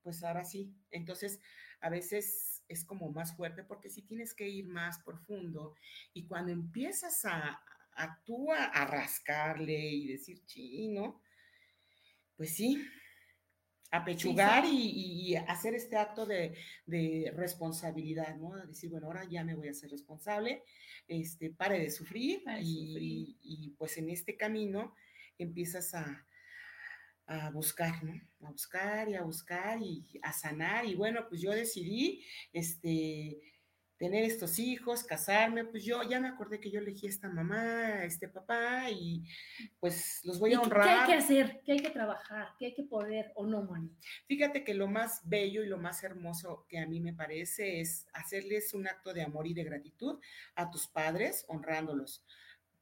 pues 0.04 0.22
ahora 0.26 0.44
sí. 0.44 0.76
Entonces, 0.92 1.40
a 1.80 1.90
veces 1.90 2.66
es 2.68 2.84
como 2.84 3.10
más 3.10 3.38
fuerte 3.38 3.64
porque 3.64 3.90
si 3.90 4.02
tienes 4.02 4.34
que 4.34 4.50
ir 4.50 4.68
más 4.68 5.00
profundo 5.00 5.76
y 6.14 6.28
cuando 6.28 6.52
empiezas 6.52 7.24
a, 7.24 7.62
actúa 7.98 8.66
a 8.66 8.86
rascarle 8.86 9.78
y 9.78 10.08
decir, 10.08 10.46
chino, 10.46 11.22
pues 12.36 12.56
sí, 12.56 12.82
apechugar 13.92 14.66
Y, 14.66 15.32
y, 15.32 15.36
hacer 15.36 15.74
este 15.74 15.98
acto 15.98 16.26
de, 16.26 16.54
responsabilidad, 17.36 18.36
¿no? 18.36 18.56
decir, 18.66 18.90
bueno, 18.90 19.08
ahora 19.08 19.26
ya 19.30 19.44
me 19.44 19.56
voy 19.56 19.68
a 19.68 19.74
ser 19.74 19.92
responsable, 19.92 20.64
este, 21.08 21.50
pare 21.50 21.80
de 21.80 21.90
sufrir, 21.90 22.44
y, 22.62 23.38
y, 23.42 23.70
pues 23.78 23.98
en 23.98 24.10
este 24.10 24.38
camino 24.38 24.94
empiezas 25.38 25.94
a, 25.94 26.26
a 27.28 27.50
buscar, 27.52 28.04
¿no? 28.04 28.14
A 28.48 28.52
buscar 28.52 29.10
y 29.10 29.16
a 29.16 29.22
buscar 29.24 29.82
y 29.82 30.06
a 30.22 30.32
sanar. 30.32 30.86
Y 30.86 30.96
bueno, 30.96 31.28
pues 31.28 31.42
yo 31.42 31.52
decidí, 31.52 32.24
este, 32.54 33.38
tener 33.98 34.24
estos 34.24 34.60
hijos, 34.60 35.04
casarme, 35.04 35.66
pues 35.66 35.84
yo 35.84 36.04
ya 36.04 36.20
me 36.20 36.28
acordé 36.28 36.60
que 36.60 36.70
yo 36.70 36.80
elegí 36.80 37.08
a 37.08 37.10
esta 37.10 37.30
mamá, 37.30 37.62
a 37.62 38.06
este 38.06 38.28
papá 38.28 38.90
y 38.92 39.24
pues 39.80 40.22
los 40.24 40.40
voy 40.40 40.54
a 40.54 40.62
honrar. 40.62 40.84
¿Qué 40.84 40.90
hay 40.90 41.08
que 41.08 41.14
hacer? 41.14 41.62
¿Qué 41.66 41.72
hay 41.74 41.80
que 41.80 41.90
trabajar? 41.90 42.50
¿Qué 42.60 42.68
hay 42.68 42.74
que 42.76 42.84
poder 42.84 43.32
o 43.36 43.46
no, 43.46 43.64
Moni? 43.64 43.92
Fíjate 44.28 44.64
que 44.64 44.76
lo 44.76 44.88
más 44.88 45.22
bello 45.28 45.64
y 45.64 45.68
lo 45.68 45.78
más 45.78 46.04
hermoso 46.04 46.66
que 46.70 46.80
a 46.80 46.86
mí 46.86 47.00
me 47.00 47.14
parece 47.14 47.82
es 47.82 48.08
hacerles 48.14 48.74
un 48.74 48.88
acto 48.88 49.14
de 49.14 49.24
amor 49.24 49.48
y 49.48 49.54
de 49.54 49.64
gratitud 49.64 50.20
a 50.56 50.70
tus 50.70 50.88
padres, 50.88 51.46
honrándolos. 51.48 52.24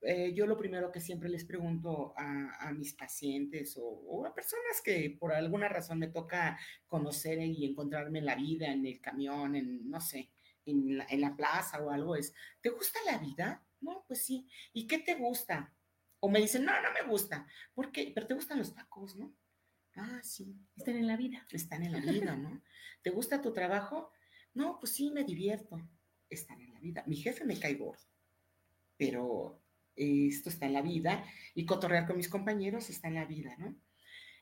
Eh, 0.01 0.33
yo 0.35 0.45
lo 0.45 0.57
primero 0.57 0.91
que 0.91 0.99
siempre 0.99 1.29
les 1.29 1.45
pregunto 1.45 2.13
a, 2.15 2.71
mis 2.73 2.93
pacientes 2.93 3.75
o, 3.77 3.83
o, 3.83 4.25
a 4.25 4.35
personas 4.35 4.81
que 4.83 5.15
por 5.19 5.33
alguna 5.33 5.69
razón 5.69 5.97
me 5.97 6.09
toca 6.09 6.59
conocer 6.87 7.39
y 7.41 7.65
encontrarme 7.65 8.19
en 8.19 8.25
la 8.25 8.35
vida, 8.35 8.71
en 8.71 8.85
el 8.85 8.99
camión, 8.99 9.55
en 9.55 9.89
no 9.89 9.99
sé, 10.01 10.29
en 10.65 11.21
la, 11.21 11.35
plaza 11.35 11.81
o 11.83 11.91
algo 11.91 12.15
es, 12.15 12.33
¿te 12.61 12.69
gusta 12.69 12.99
la 13.05 13.17
vida? 13.17 13.63
No, 13.81 14.03
pues 14.07 14.25
sí. 14.25 14.47
¿Y 14.73 14.87
qué 14.87 14.99
te 14.99 15.15
gusta? 15.15 15.73
O 16.19 16.29
me 16.29 16.39
dicen, 16.39 16.65
no, 16.65 16.73
no 16.81 16.91
me 16.91 17.09
gusta. 17.09 17.47
¿Por 17.73 17.91
qué? 17.91 18.11
Pero 18.13 18.27
te 18.27 18.33
gustan 18.33 18.59
los 18.59 18.73
tacos, 18.73 19.15
¿no? 19.15 19.35
Ah, 19.95 20.19
sí. 20.23 20.55
Están 20.75 20.95
en 20.97 21.07
la 21.07 21.17
vida. 21.17 21.45
Están 21.51 21.83
en 21.83 21.91
la 21.93 21.99
vida, 21.99 22.35
¿no? 22.35 22.61
¿Te 23.01 23.11
gusta 23.11 23.41
tu 23.41 23.53
trabajo? 23.53 24.11
No, 24.53 24.79
pues 24.79 24.93
sí, 24.93 25.11
me 25.11 25.23
divierto. 25.23 25.79
Están 26.29 26.61
en 26.61 26.73
la 26.73 26.79
vida. 26.79 27.03
Mi 27.05 27.17
jefe 27.17 27.45
me 27.45 27.59
cae 27.59 27.75
gordo, 27.75 28.03
pero 28.97 29.61
esto 29.95 30.49
está 30.49 30.65
en 30.65 30.73
la 30.73 30.81
vida 30.81 31.23
y 31.53 31.65
cotorrear 31.65 32.05
con 32.05 32.17
mis 32.17 32.29
compañeros 32.29 32.89
está 32.89 33.07
en 33.07 33.15
la 33.15 33.25
vida, 33.25 33.55
¿no? 33.57 33.75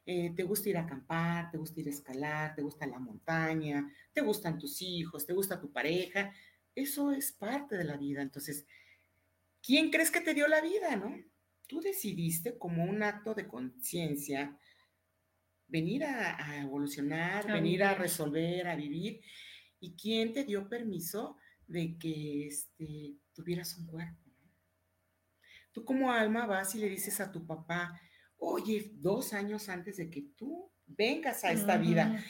Eh, 0.05 0.33
te 0.35 0.43
gusta 0.43 0.69
ir 0.69 0.77
a 0.77 0.81
acampar, 0.81 1.49
te 1.49 1.57
gusta 1.57 1.79
ir 1.79 1.87
a 1.87 1.91
escalar, 1.91 2.55
te 2.55 2.61
gusta 2.61 2.85
la 2.85 2.99
montaña, 2.99 3.89
te 4.11 4.21
gustan 4.21 4.59
tus 4.59 4.81
hijos, 4.81 5.25
te 5.25 5.33
gusta 5.33 5.59
tu 5.59 5.71
pareja. 5.71 6.33
Eso 6.75 7.11
es 7.11 7.31
parte 7.31 7.77
de 7.77 7.85
la 7.85 7.95
vida. 7.95 8.21
Entonces, 8.21 8.65
¿quién 9.61 9.91
crees 9.91 10.11
que 10.11 10.21
te 10.21 10.33
dio 10.33 10.47
la 10.47 10.61
vida, 10.61 10.95
no? 10.95 11.15
Tú 11.67 11.79
decidiste 11.79 12.57
como 12.57 12.83
un 12.83 13.01
acto 13.01 13.33
de 13.33 13.47
conciencia 13.47 14.57
venir 15.67 16.03
a, 16.03 16.61
evolucionar, 16.61 17.47
venir 17.47 17.83
a 17.83 17.95
resolver, 17.95 18.67
a 18.67 18.75
vivir. 18.75 19.21
¿Y 19.79 19.95
quién 19.95 20.33
te 20.33 20.43
dio 20.43 20.67
permiso 20.67 21.37
de 21.67 21.97
que 21.97 22.47
este, 22.47 23.15
tuvieras 23.33 23.77
un 23.77 23.87
cuerpo? 23.87 24.21
Tú 25.71 25.83
como 25.85 26.11
alma 26.11 26.45
vas 26.45 26.75
y 26.75 26.79
le 26.79 26.89
dices 26.89 27.19
a 27.19 27.31
tu 27.31 27.47
papá, 27.47 27.99
oye, 28.43 28.91
dos 28.95 29.33
años 29.33 29.69
antes 29.69 29.97
de 29.97 30.09
que 30.09 30.21
tú 30.35 30.71
vengas 30.85 31.43
a 31.43 31.51
esta 31.51 31.77
vida, 31.77 32.23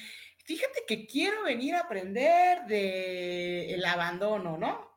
fíjate 0.45 0.83
que 0.87 1.05
quiero 1.07 1.43
venir 1.43 1.75
a 1.75 1.81
aprender 1.81 2.65
del 2.65 3.75
el 3.75 3.85
abandono, 3.85 4.57
¿no? 4.57 4.93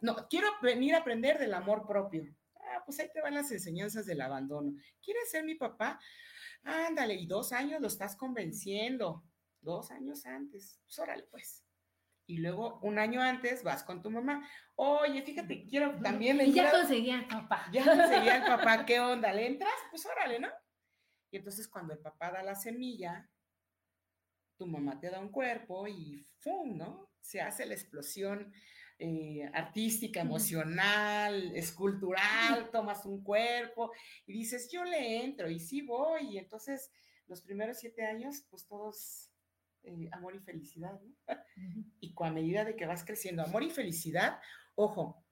No, 0.00 0.28
quiero 0.28 0.48
venir 0.62 0.94
a 0.94 0.98
aprender 0.98 1.38
del 1.38 1.54
amor 1.54 1.86
propio. 1.86 2.24
Ah, 2.56 2.82
pues 2.84 2.98
ahí 3.00 3.08
te 3.12 3.20
van 3.20 3.34
las 3.34 3.50
enseñanzas 3.50 4.06
del 4.06 4.20
abandono. 4.20 4.72
¿Quieres 5.02 5.30
ser 5.30 5.44
mi 5.44 5.56
papá? 5.56 6.00
Ándale, 6.62 7.14
y 7.14 7.26
dos 7.26 7.52
años 7.52 7.80
lo 7.80 7.88
estás 7.88 8.16
convenciendo. 8.16 9.24
Dos 9.60 9.90
años 9.90 10.24
antes. 10.24 10.80
Pues 10.84 10.98
órale, 10.98 11.24
pues. 11.24 11.64
Y 12.26 12.38
luego 12.38 12.78
un 12.82 12.98
año 12.98 13.20
antes 13.20 13.62
vas 13.62 13.82
con 13.82 14.02
tu 14.02 14.10
mamá. 14.10 14.48
Oye, 14.76 15.22
fíjate, 15.22 15.66
quiero 15.66 15.98
también. 16.00 16.40
Y 16.40 16.52
ya 16.52 16.70
conseguía 16.70 17.16
el 17.16 17.26
papá. 17.26 17.66
Ya 17.72 17.84
conseguía 17.84 18.36
el 18.36 18.42
papá. 18.46 18.86
¿Qué 18.86 19.00
onda? 19.00 19.32
¿Le 19.32 19.46
entras? 19.46 19.72
Pues 19.90 20.06
órale, 20.06 20.38
¿no? 20.38 20.48
Y 21.30 21.38
entonces 21.38 21.68
cuando 21.68 21.94
el 21.94 21.98
papá 21.98 22.30
da 22.30 22.42
la 22.42 22.54
semilla, 22.54 23.28
tu 24.56 24.66
mamá 24.66 25.00
te 25.00 25.10
da 25.10 25.18
un 25.18 25.30
cuerpo 25.30 25.88
y 25.88 26.26
¡fum! 26.38 26.76
¿no? 26.76 27.10
Se 27.20 27.40
hace 27.40 27.66
la 27.66 27.74
explosión 27.74 28.52
eh, 28.98 29.50
artística, 29.52 30.20
emocional, 30.20 31.56
escultural, 31.56 32.70
tomas 32.72 33.04
un 33.04 33.24
cuerpo 33.24 33.90
y 34.26 34.32
dices, 34.32 34.70
yo 34.70 34.84
le 34.84 35.24
entro 35.24 35.50
y 35.50 35.58
sí 35.58 35.82
voy. 35.82 36.34
Y 36.34 36.38
entonces 36.38 36.92
los 37.26 37.42
primeros 37.42 37.78
siete 37.78 38.06
años, 38.06 38.44
pues 38.48 38.66
todos 38.66 39.31
eh, 39.84 40.08
amor 40.12 40.34
y 40.34 40.40
felicidad, 40.40 41.00
¿no? 41.00 41.14
Y 42.00 42.14
con 42.14 42.34
medida 42.34 42.64
de 42.64 42.76
que 42.76 42.86
vas 42.86 43.04
creciendo, 43.04 43.42
amor 43.42 43.62
y 43.62 43.70
felicidad, 43.70 44.40
ojo, 44.74 45.24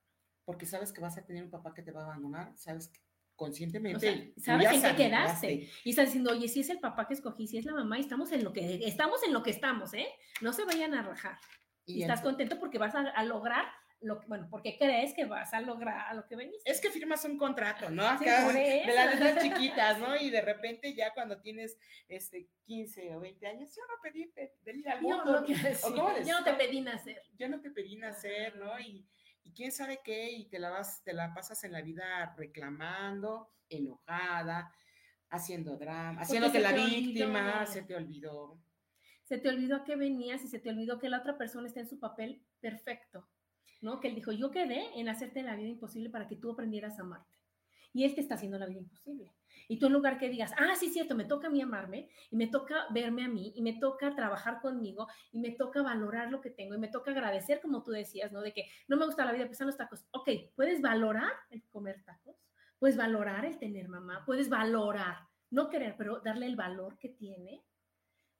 porque 0.45 0.67
sabes 0.67 0.93
que 0.93 1.01
vas 1.01 1.17
a 1.19 1.25
tener 1.25 1.45
un 1.45 1.51
papá 1.51 1.75
que 1.75 1.83
te 1.83 1.93
va 1.93 2.03
a 2.03 2.05
abandonar, 2.05 2.53
sabes 2.57 2.89
que 2.89 3.01
conscientemente. 3.41 4.35
sabes 4.37 4.71
en 4.71 4.83
qué 4.83 4.97
quedaste. 4.97 5.71
Y 5.83 5.91
estás 5.91 6.07
diciendo, 6.07 6.33
oye, 6.33 6.47
si 6.47 6.61
es 6.61 6.69
el 6.69 6.79
papá 6.79 7.09
que 7.09 7.15
escogí, 7.15 7.47
si 7.47 7.57
es 7.57 7.65
la 7.65 7.73
mamá, 7.73 7.97
y 7.97 8.03
estamos 8.03 8.31
en 8.33 8.45
lo 8.45 8.53
que 8.53 8.87
estamos 8.87 9.23
en 9.23 9.33
lo 9.33 9.43
que 9.43 9.51
estamos, 9.51 9.95
¿eh? 9.95 10.09
No 10.43 10.53
se 10.53 10.67
vayan 10.67 10.93
a 10.93 11.03
rajar. 11.03 11.39
Y, 11.87 12.03
estás 12.03 12.21
contento 12.21 12.59
porque 12.59 12.77
vas 12.77 12.95
a, 12.95 13.25
lograr 13.25 13.65
lo 14.01 14.21
que, 14.21 14.27
bueno, 14.27 14.49
porque 14.51 14.77
crees 14.79 15.13
que 15.15 15.27
vas 15.27 15.53
a 15.53 15.61
lograr 15.61 16.15
lo 16.15 16.27
que 16.27 16.37
veniste. 16.37 16.71
Es 16.71 16.81
que 16.81 16.91
firmas 16.91 17.25
un 17.25 17.37
contrato, 17.37 17.91
¿no? 17.91 18.07
Acá 18.07 18.51
de 18.53 18.85
las 18.95 19.21
letras 19.21 19.43
chiquitas, 19.45 19.99
¿no? 19.99 20.17
Y 20.17 20.31
de 20.31 20.41
repente 20.41 20.95
ya 20.95 21.13
cuando 21.13 21.41
tienes 21.41 21.79
este 22.09 22.49
15 22.65 23.17
o 23.17 23.21
20 23.21 23.47
años, 23.47 23.75
yo 23.77 23.83
no 23.87 24.01
pedí 24.03 24.33
venir 24.63 24.89
al 24.89 25.03
mundo. 25.03 25.45
Yo 25.47 26.39
no 26.39 26.45
te 26.45 26.55
pedí 26.55 26.81
nacer. 26.81 27.23
Yo 27.37 27.49
no 27.49 27.61
te 27.61 27.71
pedí 27.71 27.97
nacer, 27.97 28.57
¿no? 28.57 28.79
Y, 28.81 29.07
y 29.43 29.53
quién 29.53 29.73
sabe 29.73 30.01
qué, 30.03 30.31
y 30.31 30.49
te 30.49 30.59
la 30.59 30.71
vas, 30.71 31.03
te 31.05 31.13
la 31.13 31.35
pasas 31.35 31.63
en 31.65 31.73
la 31.73 31.83
vida 31.83 32.35
reclamando, 32.37 33.53
enojada, 33.69 34.73
haciendo 35.29 35.77
drama, 35.77 36.23
haciéndote 36.23 36.59
la 36.61 36.73
víctima, 36.73 37.67
se 37.67 37.83
te 37.83 37.95
olvidó 37.95 38.59
se 39.31 39.39
te 39.39 39.49
olvidó 39.49 39.77
a 39.77 39.85
qué 39.85 39.95
venías 39.95 40.43
y 40.43 40.49
se 40.49 40.59
te 40.59 40.71
olvidó 40.71 40.99
que 40.99 41.09
la 41.09 41.21
otra 41.21 41.39
persona 41.39 41.69
está 41.69 41.79
en 41.79 41.89
su 41.89 42.01
papel 42.01 42.43
perfecto, 42.59 43.29
¿no? 43.81 44.01
Que 44.01 44.09
él 44.09 44.14
dijo, 44.14 44.33
yo 44.33 44.51
quedé 44.51 44.99
en 44.99 45.09
hacerte 45.09 45.43
la 45.43 45.57
vida 45.57 45.68
imposible 45.68 46.11
para 46.11 46.26
que 46.26 46.37
tú 46.37 46.51
aprendieras 46.51 46.99
a 46.99 47.03
amarte. 47.03 47.39
Y 47.93 48.05
él 48.05 48.14
te 48.14 48.20
está 48.20 48.35
haciendo 48.35 48.59
la 48.59 48.66
vida 48.66 48.81
imposible. 48.81 49.33
Y 49.66 49.78
tú 49.78 49.87
en 49.87 49.93
lugar 49.93 50.18
que 50.18 50.28
digas, 50.28 50.53
ah, 50.59 50.74
sí, 50.76 50.89
cierto, 50.89 51.14
me 51.14 51.24
toca 51.24 51.49
a 51.49 51.51
mí 51.51 51.61
amarme, 51.61 52.09
y 52.31 52.37
me 52.37 52.47
toca 52.47 52.87
verme 52.91 53.24
a 53.24 53.28
mí, 53.28 53.53
y 53.55 53.62
me 53.62 53.74
toca 53.74 54.14
trabajar 54.14 54.61
conmigo, 54.61 55.09
y 55.33 55.39
me 55.39 55.53
toca 55.53 55.83
valorar 55.83 56.31
lo 56.31 56.41
que 56.41 56.51
tengo, 56.51 56.74
y 56.74 56.78
me 56.78 56.89
toca 56.89 57.11
agradecer, 57.11 57.61
como 57.61 57.83
tú 57.83 57.91
decías, 57.91 58.33
¿no? 58.33 58.43
De 58.43 58.53
que 58.53 58.66
no 58.89 58.97
me 58.97 59.07
gusta 59.07 59.24
la 59.24 59.33
vida, 59.33 59.47
pues 59.47 59.61
los 59.61 59.76
tacos. 59.76 60.05
Ok, 60.12 60.28
puedes 60.55 60.81
valorar 60.81 61.33
el 61.51 61.62
comer 61.70 62.03
tacos, 62.05 62.37
puedes 62.78 62.97
valorar 62.97 63.45
el 63.45 63.59
tener 63.59 63.89
mamá, 63.89 64.24
puedes 64.24 64.49
valorar, 64.49 65.28
no 65.51 65.68
querer, 65.68 65.95
pero 65.97 66.20
darle 66.20 66.47
el 66.47 66.57
valor 66.57 66.99
que 66.99 67.09
tiene 67.09 67.62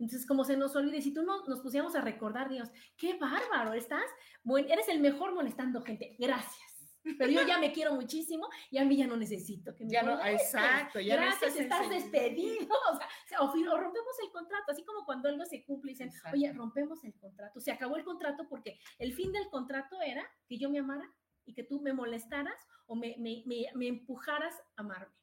entonces, 0.05 0.27
como 0.27 0.45
se 0.45 0.57
nos 0.57 0.75
olvide, 0.77 1.03
si 1.03 1.13
tú 1.13 1.23
no 1.23 1.45
nos 1.47 1.61
pusiéramos 1.61 1.95
a 1.95 2.01
recordar, 2.01 2.49
Dios, 2.49 2.71
qué 2.97 3.19
bárbaro, 3.19 3.75
estás, 3.75 4.05
bueno, 4.43 4.69
eres 4.71 4.89
el 4.89 5.01
mejor 5.01 5.35
molestando 5.35 5.83
gente, 5.83 6.17
gracias. 6.19 6.71
Pero 7.03 7.31
yo 7.31 7.47
ya 7.47 7.59
me 7.59 7.73
quiero 7.73 7.95
muchísimo 7.95 8.49
y 8.71 8.79
a 8.79 8.85
mí 8.85 8.97
ya 8.97 9.07
no 9.07 9.17
necesito 9.17 9.75
que 9.75 9.85
me 9.85 9.91
Ya 9.91 10.03
no, 10.03 10.23
exacto, 10.25 11.01
ya 11.01 11.17
Gracias, 11.17 11.57
estás, 11.57 11.89
despedido. 11.89 12.75
O, 12.93 12.97
sea, 13.27 13.41
o, 13.41 13.79
rompemos 13.79 14.15
el 14.23 14.31
contrato, 14.31 14.73
así 14.73 14.85
como 14.85 15.05
cuando 15.05 15.29
algo 15.29 15.45
se 15.47 15.65
cumple 15.65 15.93
y 15.93 15.95
dicen, 15.95 16.13
oye, 16.33 16.53
rompemos 16.53 17.03
el 17.05 17.15
contrato. 17.15 17.61
Se 17.61 17.71
acabó 17.71 17.97
el 17.97 18.05
contrato 18.05 18.47
porque 18.49 18.79
el 18.99 19.15
fin 19.15 19.33
del 19.33 19.49
contrato 19.49 20.01
era 20.03 20.29
que 20.47 20.59
yo 20.59 20.69
me 20.69 20.79
amara 20.79 21.11
y 21.47 21.55
que 21.55 21.65
tú 21.65 21.81
me 21.81 21.93
molestaras 21.93 22.61
o 22.87 22.97
me, 22.97 23.17
me, 23.19 23.45
me, 23.47 23.87
empujaras 23.87 24.55
a 24.77 24.83
amarme. 24.83 25.15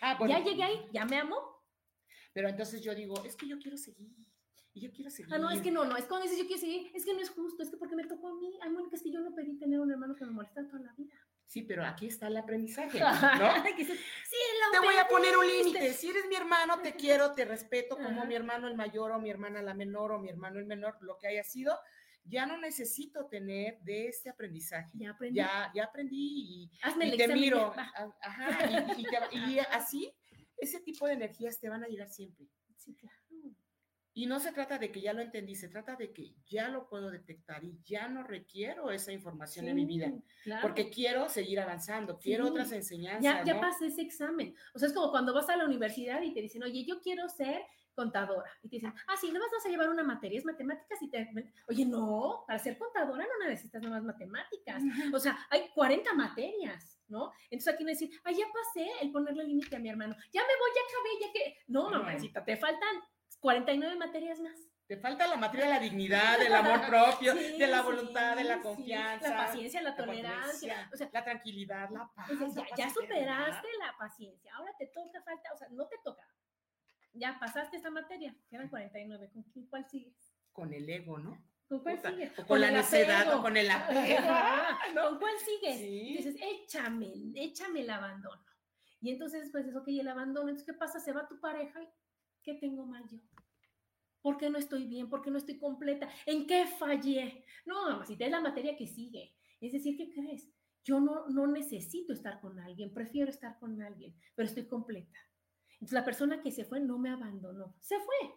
Ah, 0.00 0.18
ya 0.26 0.42
llegué 0.42 0.64
ahí, 0.64 0.88
ya 0.92 1.04
me 1.04 1.16
amo, 1.18 1.36
pero 2.32 2.48
entonces 2.48 2.82
yo 2.82 2.94
digo, 2.94 3.24
es 3.24 3.36
que 3.36 3.48
yo 3.48 3.58
quiero 3.58 3.76
seguir. 3.76 4.10
Y 4.72 4.80
yo 4.82 4.92
quiero 4.92 5.10
seguir. 5.10 5.34
Ah, 5.34 5.38
no, 5.38 5.50
es 5.50 5.62
que 5.62 5.72
no, 5.72 5.84
no, 5.84 5.96
es 5.96 6.04
cuando 6.04 6.24
dices 6.24 6.38
yo 6.38 6.46
quiero 6.46 6.60
seguir, 6.60 6.90
es 6.94 7.04
que 7.04 7.12
no 7.12 7.20
es 7.20 7.30
justo, 7.30 7.62
es 7.62 7.70
que 7.70 7.76
porque 7.76 7.96
me 7.96 8.04
tocó 8.04 8.28
a 8.28 8.34
mí. 8.34 8.56
Ay, 8.62 8.70
Mónica, 8.70 8.96
es 8.96 9.02
que 9.02 9.10
yo 9.10 9.20
no 9.20 9.34
pedí 9.34 9.58
tener 9.58 9.80
un 9.80 9.90
hermano 9.90 10.14
que 10.14 10.24
me 10.24 10.30
molesta 10.30 10.66
toda 10.68 10.82
la 10.82 10.92
vida. 10.94 11.14
Sí, 11.46 11.62
pero 11.62 11.84
aquí 11.84 12.06
está 12.06 12.28
el 12.28 12.36
aprendizaje, 12.36 13.00
¿no? 13.00 13.64
sí, 13.64 14.36
te 14.70 14.78
voy 14.78 14.94
a 14.94 15.08
poner 15.08 15.36
un 15.36 15.48
límite. 15.48 15.92
Si 15.94 16.08
eres 16.08 16.28
mi 16.28 16.36
hermano, 16.36 16.78
te 16.80 16.94
quiero, 16.94 17.32
te 17.32 17.44
respeto 17.44 17.96
como 17.96 18.24
mi 18.24 18.36
hermano 18.36 18.68
el 18.68 18.76
mayor 18.76 19.10
o 19.10 19.18
mi 19.18 19.30
hermana 19.30 19.60
la 19.60 19.74
menor 19.74 20.12
o 20.12 20.20
mi 20.20 20.28
hermano 20.28 20.60
el 20.60 20.66
menor, 20.66 20.96
lo 21.00 21.18
que 21.18 21.26
haya 21.26 21.42
sido. 21.42 21.76
Ya 22.22 22.46
no 22.46 22.56
necesito 22.58 23.26
tener 23.26 23.80
de 23.80 24.06
este 24.06 24.30
aprendizaje. 24.30 24.92
Ya 24.94 25.10
aprendí. 25.10 25.36
Ya, 25.36 25.72
ya 25.74 25.84
aprendí 25.86 26.70
y, 26.70 27.16
te 27.16 27.26
miro. 27.26 27.74
Ajá, 28.22 28.94
y 29.32 29.58
así 29.58 30.14
ese 30.60 30.80
tipo 30.80 31.06
de 31.06 31.14
energías 31.14 31.58
te 31.58 31.68
van 31.68 31.84
a 31.84 31.88
llegar 31.88 32.08
siempre. 32.08 32.46
Sí. 32.76 32.96
Y 34.20 34.26
no 34.26 34.38
se 34.38 34.52
trata 34.52 34.76
de 34.76 34.92
que 34.92 35.00
ya 35.00 35.14
lo 35.14 35.22
entendí, 35.22 35.54
se 35.54 35.70
trata 35.70 35.96
de 35.96 36.12
que 36.12 36.34
ya 36.44 36.68
lo 36.68 36.86
puedo 36.86 37.10
detectar 37.10 37.64
y 37.64 37.80
ya 37.86 38.06
no 38.06 38.22
requiero 38.22 38.90
esa 38.90 39.12
información 39.12 39.66
en 39.66 39.74
mi 39.74 39.86
vida, 39.86 40.12
porque 40.60 40.90
quiero 40.90 41.30
seguir 41.30 41.58
avanzando, 41.58 42.18
quiero 42.18 42.48
otras 42.48 42.70
enseñanzas. 42.72 43.22
Ya, 43.22 43.42
ya 43.42 43.58
pasé 43.58 43.86
ese 43.86 44.02
examen. 44.02 44.54
O 44.74 44.78
sea, 44.78 44.88
es 44.88 44.94
como 44.94 45.10
cuando 45.10 45.32
vas 45.32 45.48
a 45.48 45.56
la 45.56 45.64
universidad 45.64 46.20
y 46.20 46.34
te 46.34 46.42
dicen, 46.42 46.62
oye, 46.62 46.84
yo 46.84 47.00
quiero 47.00 47.30
ser 47.30 47.62
contadora. 47.94 48.50
Y 48.62 48.68
te 48.68 48.76
dicen, 48.76 48.92
ah, 49.06 49.16
sí, 49.18 49.32
no 49.32 49.40
vas 49.40 49.64
a 49.64 49.68
llevar 49.70 49.88
una 49.88 50.02
materia, 50.02 50.38
es 50.38 50.44
matemáticas 50.44 51.00
y 51.00 51.08
te... 51.08 51.26
Oye, 51.66 51.86
no, 51.86 52.44
para 52.46 52.58
ser 52.58 52.76
contadora 52.76 53.24
no 53.24 53.48
necesitas 53.48 53.82
más 53.84 54.02
matemáticas. 54.02 54.82
O 55.14 55.18
sea, 55.18 55.38
hay 55.48 55.70
40 55.74 56.12
materias. 56.12 56.98
¿no? 57.08 57.32
Entonces 57.50 57.72
aquí 57.72 57.84
me 57.84 57.92
decir, 57.92 58.10
ah, 58.24 58.30
ya 58.30 58.44
pasé 58.52 58.86
el 59.00 59.10
ponerle 59.10 59.44
límite 59.44 59.74
a 59.74 59.78
mi 59.80 59.88
hermano, 59.88 60.14
ya 60.30 60.42
me 60.42 60.58
voy, 60.60 60.70
ya 60.76 60.82
acabé, 60.86 61.10
ya 61.20 61.32
que... 61.32 61.56
No, 61.66 61.90
mamacita, 61.90 62.44
te 62.44 62.56
faltan 62.56 63.00
49 63.40 63.96
materias 63.96 64.40
más. 64.40 64.70
Te 64.86 64.96
falta 64.96 65.26
la 65.26 65.36
materia 65.36 65.66
de 65.66 65.72
la 65.74 65.78
dignidad, 65.78 66.38
del 66.38 66.52
amor 66.52 66.80
propio, 66.88 67.34
de 67.34 67.66
la 67.66 67.82
voluntad, 67.82 68.36
de 68.36 68.44
la 68.44 68.60
confianza. 68.60 69.28
La 69.28 69.36
paciencia, 69.46 69.82
la 69.82 69.94
tolerancia. 69.94 70.90
o 70.92 70.96
sea, 70.96 71.08
la 71.12 71.24
tranquilidad, 71.24 71.90
la 71.90 72.10
paz. 72.14 72.28
ya, 72.76 72.90
superaste 72.90 73.68
la 73.78 73.96
paciencia. 73.96 74.54
Ahora 74.56 74.72
te 74.78 74.88
toca 74.88 75.22
falta, 75.22 75.52
o 75.54 75.56
sea, 75.56 75.68
no 75.70 75.86
te 75.86 75.96
toca. 76.02 76.26
Ya 77.12 77.38
pasaste 77.38 77.76
esta 77.76 77.90
materia, 77.90 78.34
quedan 78.48 78.68
49. 78.68 79.30
¿Con 79.32 79.66
cuál 79.66 79.88
sigues? 79.88 80.34
Con 80.52 80.72
el 80.72 80.88
ego, 80.88 81.18
¿no? 81.18 81.40
¿Con 81.68 81.78
cuál 81.80 82.00
sigue? 82.00 82.32
O 82.36 82.46
con, 82.46 82.60
la 82.60 82.72
necedad 82.72 83.32
o 83.32 83.42
con 83.42 83.56
el 83.56 83.70
apego. 83.70 84.26
¿Con 85.00 85.18
cuál 85.20 85.34
sigues? 85.38 85.80
Dices, 85.80 86.34
échame, 86.40 87.12
échame 87.36 87.82
el 87.82 87.90
abandono. 87.90 88.44
Y 89.00 89.10
entonces, 89.10 89.48
pues, 89.52 89.66
es 89.66 89.76
ok, 89.76 89.86
el 89.86 90.08
abandono. 90.08 90.48
Entonces, 90.48 90.66
¿qué 90.66 90.76
pasa? 90.76 90.98
Se 90.98 91.12
va 91.12 91.28
tu 91.28 91.40
pareja 91.40 91.80
y 91.80 91.88
¿qué 92.42 92.54
tengo 92.54 92.86
mal 92.86 93.08
yo? 93.08 93.18
¿Por 94.22 94.36
qué 94.36 94.50
no 94.50 94.58
estoy 94.58 94.86
bien? 94.86 95.08
¿Por 95.08 95.22
qué 95.22 95.30
no 95.30 95.38
estoy 95.38 95.58
completa? 95.58 96.08
¿En 96.26 96.46
qué 96.46 96.66
fallé? 96.66 97.44
No, 97.64 98.04
te 98.04 98.24
es 98.24 98.30
la 98.30 98.40
materia 98.40 98.76
que 98.76 98.86
sigue. 98.86 99.34
Es 99.60 99.72
decir, 99.72 99.96
¿qué 99.96 100.10
crees? 100.10 100.48
Yo 100.84 101.00
no, 101.00 101.28
no 101.28 101.46
necesito 101.46 102.12
estar 102.12 102.40
con 102.40 102.58
alguien, 102.58 102.92
prefiero 102.92 103.30
estar 103.30 103.58
con 103.58 103.82
alguien, 103.82 104.14
pero 104.34 104.48
estoy 104.48 104.66
completa. 104.66 105.18
Entonces 105.74 105.92
la 105.92 106.04
persona 106.04 106.42
que 106.42 106.50
se 106.50 106.64
fue 106.64 106.80
no 106.80 106.98
me 106.98 107.10
abandonó, 107.10 107.74
se 107.80 107.96
fue, 107.98 108.34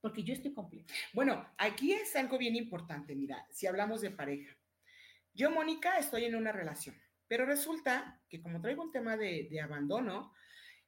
porque 0.00 0.22
yo 0.22 0.32
estoy 0.32 0.52
completa. 0.52 0.92
Bueno, 1.12 1.46
aquí 1.58 1.92
es 1.92 2.14
algo 2.16 2.38
bien 2.38 2.56
importante, 2.56 3.14
mira, 3.14 3.46
si 3.50 3.66
hablamos 3.66 4.00
de 4.00 4.10
pareja. 4.10 4.56
Yo, 5.34 5.50
Mónica, 5.50 5.98
estoy 5.98 6.24
en 6.24 6.34
una 6.34 6.52
relación, 6.52 6.96
pero 7.28 7.46
resulta 7.46 8.20
que 8.28 8.40
como 8.40 8.60
traigo 8.60 8.82
un 8.82 8.92
tema 8.92 9.16
de, 9.16 9.48
abandono, 9.60 10.32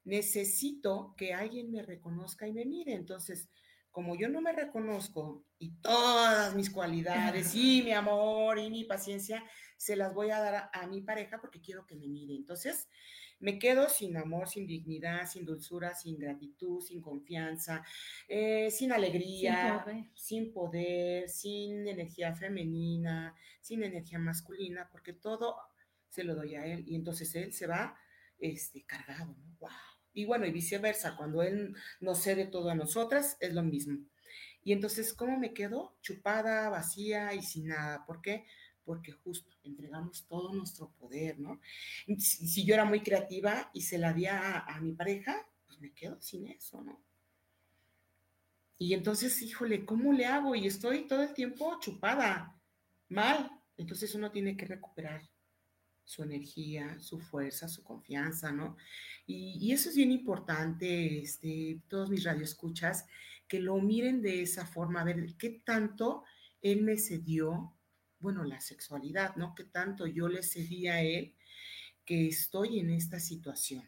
necesito 0.05 1.15
que 1.17 1.35
alguien 1.35 1.71
me 1.71 1.83
reconozca 1.83 2.47
y 2.47 2.53
me 2.53 2.65
mire. 2.65 2.95
Entonces, 2.95 3.49
como 3.91 4.17
yo 4.17 4.29
no 4.29 4.41
me 4.41 4.53
reconozco 4.53 5.45
y 5.59 5.73
todas 5.81 6.55
mis 6.55 6.71
cualidades 6.71 7.55
y 7.55 7.83
mi 7.83 7.93
amor 7.93 8.59
y 8.59 8.71
mi 8.71 8.85
paciencia 8.85 9.45
se 9.77 9.97
las 9.97 10.15
voy 10.15 10.31
a 10.31 10.39
dar 10.39 10.71
a, 10.73 10.87
mi 10.87 11.01
pareja 11.01 11.41
porque 11.41 11.61
quiero 11.61 11.87
que 11.87 11.97
me 11.97 12.07
mire. 12.07 12.35
Entonces, 12.35 12.89
me 13.39 13.59
quedo 13.59 13.89
sin 13.89 14.19
amor, 14.19 14.49
sin 14.49 14.67
dignidad, 14.67 15.27
sin 15.27 15.47
dulzura, 15.47 15.95
sin 15.95 16.19
gratitud, 16.19 16.83
sin 16.83 17.01
confianza, 17.01 17.83
eh, 18.29 18.71
sin 18.71 18.93
alegría, 18.93 19.83
sin 20.15 20.53
poder. 20.53 21.29
sin 21.31 21.89
energía 21.89 22.35
femenina, 22.35 23.35
sin 23.63 23.83
energía 23.83 24.19
masculina, 24.19 24.89
porque 24.93 25.15
todo 25.15 25.57
se 26.11 26.25
lo 26.25 26.35
doy 26.35 26.57
a 26.57 26.67
él 26.67 26.85
y 26.87 26.97
entonces 26.97 27.35
él 27.35 27.55
se 27.55 27.67
va 27.67 27.97
este, 28.39 28.85
cargado, 28.85 29.35
¿no? 29.39 29.57
¡Wow! 29.61 29.71
Y 30.13 30.25
bueno, 30.25 30.47
y 30.47 30.51
viceversa, 30.51 31.17
cuando 31.17 31.43
él 31.43 31.75
nos 32.01 32.23
cede 32.23 32.47
todo 32.47 32.71
a 32.71 32.75
nosotras, 32.75 33.37
es 33.41 33.55
lo 33.55 33.63
mismo. 33.63 33.99
Y 34.63 34.73
entonces, 34.73 35.15
¿cómo 35.15 35.39
me 35.39 35.55
quedo? 35.55 35.97
Chupada, 36.03 36.69
vacía 36.69 37.33
y 37.35 37.43
sin 37.43 37.69
nada. 37.69 38.05
¿Por 38.07 38.21
qué? 38.21 38.45
Porque 38.85 39.13
justo 39.13 39.51
entregamos 39.63 40.27
todo 40.27 40.53
nuestro 40.53 40.91
poder, 40.99 41.39
¿no? 41.39 41.61
Si, 42.19 42.65
yo 42.65 42.75
era 42.75 42.85
muy 42.85 43.01
creativa 43.01 43.71
y 43.73 43.83
se 43.83 43.99
la 43.99 44.13
di 44.13 44.27
a, 44.27 44.61
a 44.61 44.81
mi 44.81 44.93
pareja, 44.93 45.47
pues 45.67 45.81
me 45.81 45.93
quedo 45.93 46.21
sin 46.21 46.47
eso, 46.49 46.83
¿no? 46.83 47.03
Y 48.79 48.95
entonces, 48.95 49.41
híjole, 49.43 49.85
¿cómo 49.85 50.13
le 50.13 50.25
hago? 50.25 50.55
Y 50.55 50.67
estoy 50.67 51.07
todo 51.07 51.23
el 51.23 51.35
tiempo 51.35 51.79
chupada, 51.81 52.59
mal. 53.09 53.51
Entonces 53.77 54.15
uno 54.15 54.31
tiene 54.31 54.57
que 54.57 54.67
recuperar 54.67 55.30
su 56.11 56.25
energía, 56.25 56.99
su 56.99 57.21
fuerza, 57.21 57.69
su 57.69 57.85
confianza, 57.85 58.51
¿no? 58.51 58.77
Y, 59.29 59.71
eso 59.71 59.91
es 59.91 59.95
bien 59.95 60.11
importante, 60.11 61.21
este, 61.23 61.81
todos 61.87 62.11
mis 62.11 62.25
radioescuchas, 62.25 63.07
que 63.47 63.61
lo 63.61 63.77
miren 63.77 64.21
de 64.21 64.43
esa 64.43 64.67
forma, 64.67 65.03
a 65.03 65.05
ver 65.05 65.37
qué 65.39 65.63
tanto 65.65 66.25
él 66.63 66.83
me 66.83 66.99
cedió, 66.99 67.77
bueno, 68.19 68.43
la 68.43 68.61
sexualidad, 68.61 69.37
¿no? 69.37 69.55
Qué 69.55 69.63
tanto 69.63 70.05
yo 70.09 70.27
le 70.27 70.43
cedí 70.43 70.89
a 70.89 71.01
él 71.01 71.37
que 72.05 72.27
estoy 72.27 72.81
en 72.81 72.91
esta 72.91 73.21
situación. 73.21 73.85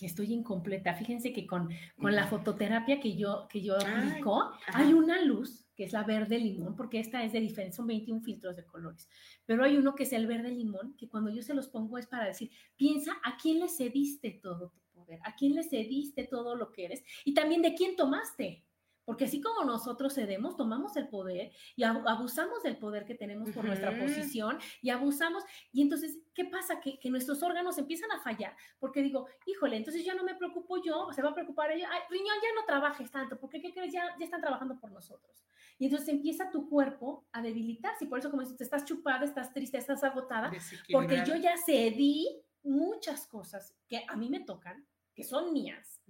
Estoy 0.00 0.32
incompleta. 0.32 0.94
Fíjense 0.94 1.32
que 1.32 1.46
con, 1.46 1.68
con 2.00 2.16
la 2.16 2.26
fototerapia 2.26 2.98
que 2.98 3.16
yo, 3.16 3.46
que 3.48 3.62
yo 3.62 3.76
aplico, 3.76 4.50
hay 4.72 4.92
una 4.92 5.22
luz 5.22 5.69
que 5.80 5.86
es 5.86 5.94
la 5.94 6.04
verde 6.04 6.38
limón, 6.38 6.76
porque 6.76 7.00
esta 7.00 7.24
es 7.24 7.32
de 7.32 7.40
diferente, 7.40 7.74
son 7.74 7.86
21 7.86 8.20
filtros 8.20 8.54
de 8.54 8.66
colores. 8.66 9.08
Pero 9.46 9.64
hay 9.64 9.78
uno 9.78 9.94
que 9.94 10.02
es 10.02 10.12
el 10.12 10.26
verde 10.26 10.50
limón, 10.50 10.94
que 10.98 11.08
cuando 11.08 11.30
yo 11.30 11.40
se 11.40 11.54
los 11.54 11.68
pongo 11.68 11.96
es 11.96 12.06
para 12.06 12.26
decir, 12.26 12.50
piensa 12.76 13.12
a 13.24 13.38
quién 13.38 13.60
le 13.60 13.66
cediste 13.66 14.30
todo 14.42 14.68
tu 14.68 14.80
poder, 14.92 15.20
a 15.24 15.34
quién 15.36 15.54
le 15.54 15.62
cediste 15.62 16.24
todo 16.24 16.54
lo 16.54 16.70
que 16.70 16.84
eres 16.84 17.02
y 17.24 17.32
también 17.32 17.62
de 17.62 17.72
quién 17.72 17.96
tomaste. 17.96 18.62
Porque 19.10 19.24
así 19.24 19.40
como 19.40 19.64
nosotros 19.64 20.14
cedemos, 20.14 20.56
tomamos 20.56 20.96
el 20.96 21.08
poder 21.08 21.50
y 21.74 21.82
abusamos 21.82 22.62
del 22.62 22.76
poder 22.76 23.04
que 23.04 23.16
tenemos 23.16 23.50
por 23.50 23.64
nuestra 23.64 23.98
posición 23.98 24.56
y 24.80 24.90
abusamos. 24.90 25.42
Y 25.72 25.82
entonces, 25.82 26.20
¿qué 26.32 26.44
pasa? 26.44 26.80
Que, 26.80 27.00
nuestros 27.10 27.42
órganos 27.42 27.76
empiezan 27.76 28.12
a 28.12 28.20
fallar 28.20 28.54
porque 28.78 29.02
digo, 29.02 29.26
híjole, 29.46 29.76
entonces 29.78 30.04
ya 30.04 30.14
no 30.14 30.22
me 30.22 30.36
preocupo 30.36 30.80
yo, 30.80 31.08
se 31.12 31.22
va 31.22 31.30
a 31.30 31.34
preocupar 31.34 31.72
ella. 31.72 31.88
Ay, 31.90 32.02
riñón, 32.08 32.36
ya 32.40 32.54
no 32.54 32.64
trabajes 32.64 33.10
tanto, 33.10 33.36
porque 33.36 33.60
¿qué 33.60 33.72
crees? 33.72 33.92
Ya, 33.92 34.14
ya 34.16 34.24
están 34.24 34.40
trabajando 34.40 34.78
por 34.78 34.92
nosotros. 34.92 35.44
Y 35.76 35.86
entonces 35.86 36.08
empieza 36.08 36.48
tu 36.52 36.68
cuerpo 36.68 37.26
a 37.32 37.42
debilitarse. 37.42 38.04
Y 38.04 38.06
por 38.06 38.20
eso, 38.20 38.30
como 38.30 38.42
dices, 38.42 38.60
estás 38.60 38.84
chupada, 38.84 39.24
estás 39.24 39.52
triste, 39.52 39.76
estás 39.76 40.04
agotada, 40.04 40.52
porque 40.92 41.24
yo 41.26 41.34
ya 41.34 41.56
cedí 41.56 42.28
muchas 42.62 43.26
cosas 43.26 43.74
que 43.88 44.04
a 44.06 44.14
mí 44.14 44.30
me 44.30 44.38
tocan, 44.38 44.86
que 45.20 45.24
son 45.24 45.52
mías, 45.52 46.00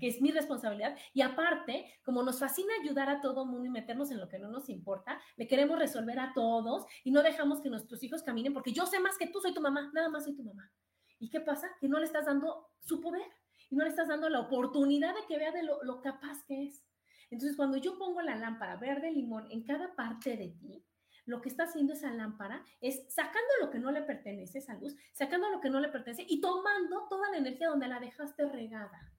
que 0.00 0.08
es 0.08 0.22
mi 0.22 0.30
responsabilidad. 0.30 0.96
Y 1.12 1.20
aparte, 1.20 1.84
como 2.02 2.22
nos 2.22 2.40
fascina 2.40 2.72
ayudar 2.82 3.10
a 3.10 3.20
todo 3.20 3.44
mundo 3.44 3.66
y 3.66 3.68
meternos 3.68 4.10
en 4.10 4.18
lo 4.18 4.26
que 4.26 4.38
no 4.38 4.48
nos 4.48 4.70
importa, 4.70 5.20
le 5.36 5.46
queremos 5.46 5.78
resolver 5.78 6.18
a 6.18 6.32
todos 6.32 6.86
y 7.04 7.10
no 7.10 7.22
dejamos 7.22 7.60
que 7.60 7.68
nuestros 7.68 8.02
hijos 8.02 8.22
caminen 8.22 8.54
porque 8.54 8.72
yo 8.72 8.86
sé 8.86 9.00
más 9.00 9.18
que 9.18 9.26
tú, 9.26 9.38
soy 9.42 9.52
tu 9.52 9.60
mamá, 9.60 9.90
nada 9.92 10.08
más 10.08 10.24
soy 10.24 10.34
tu 10.34 10.42
mamá. 10.42 10.72
¿Y 11.18 11.28
qué 11.28 11.42
pasa? 11.42 11.68
Que 11.78 11.88
no 11.88 11.98
le 11.98 12.06
estás 12.06 12.24
dando 12.24 12.70
su 12.80 13.02
poder 13.02 13.26
y 13.68 13.76
no 13.76 13.84
le 13.84 13.90
estás 13.90 14.08
dando 14.08 14.30
la 14.30 14.40
oportunidad 14.40 15.14
de 15.14 15.26
que 15.28 15.36
vea 15.36 15.52
de 15.52 15.62
lo, 15.62 15.82
lo 15.82 16.00
capaz 16.00 16.42
que 16.46 16.64
es. 16.64 16.82
Entonces, 17.28 17.54
cuando 17.54 17.76
yo 17.76 17.98
pongo 17.98 18.22
la 18.22 18.36
lámpara 18.36 18.76
verde 18.76 19.12
limón 19.12 19.46
en 19.50 19.62
cada 19.62 19.94
parte 19.94 20.38
de 20.38 20.48
ti, 20.58 20.86
lo 21.26 21.40
que 21.40 21.48
está 21.48 21.64
haciendo 21.64 21.92
esa 21.92 22.12
lámpara 22.12 22.64
es 22.80 23.04
sacando 23.08 23.48
lo 23.60 23.70
que 23.70 23.78
no 23.78 23.90
le 23.90 24.02
pertenece, 24.02 24.58
esa 24.58 24.74
luz, 24.74 24.96
sacando 25.12 25.48
lo 25.50 25.60
que 25.60 25.70
no 25.70 25.80
le 25.80 25.88
pertenece 25.88 26.26
y 26.28 26.40
tomando 26.40 27.06
toda 27.08 27.30
la 27.30 27.38
energía 27.38 27.68
donde 27.68 27.88
la 27.88 28.00
dejaste 28.00 28.46
regada. 28.46 29.10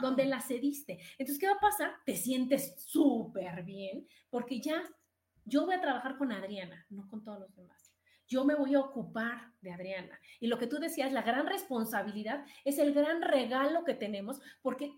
donde 0.00 0.24
la 0.24 0.40
cediste. 0.40 0.98
Entonces, 1.12 1.38
¿qué 1.38 1.46
va 1.46 1.54
a 1.54 1.60
pasar? 1.60 1.94
Te 2.04 2.16
sientes 2.16 2.74
súper 2.82 3.62
bien 3.62 4.04
porque 4.28 4.60
ya 4.60 4.82
yo 5.44 5.64
voy 5.64 5.76
a 5.76 5.80
trabajar 5.80 6.18
con 6.18 6.32
Adriana, 6.32 6.84
no 6.90 7.08
con 7.08 7.22
todos 7.22 7.38
los 7.38 7.54
demás. 7.54 7.92
Yo 8.26 8.44
me 8.44 8.56
voy 8.56 8.74
a 8.74 8.80
ocupar 8.80 9.52
de 9.60 9.72
Adriana. 9.72 10.18
Y 10.40 10.48
lo 10.48 10.58
que 10.58 10.66
tú 10.66 10.78
decías, 10.78 11.12
la 11.12 11.22
gran 11.22 11.46
responsabilidad 11.46 12.44
es 12.64 12.78
el 12.78 12.92
gran 12.92 13.22
regalo 13.22 13.84
que 13.84 13.94
tenemos 13.94 14.40
porque 14.60 14.92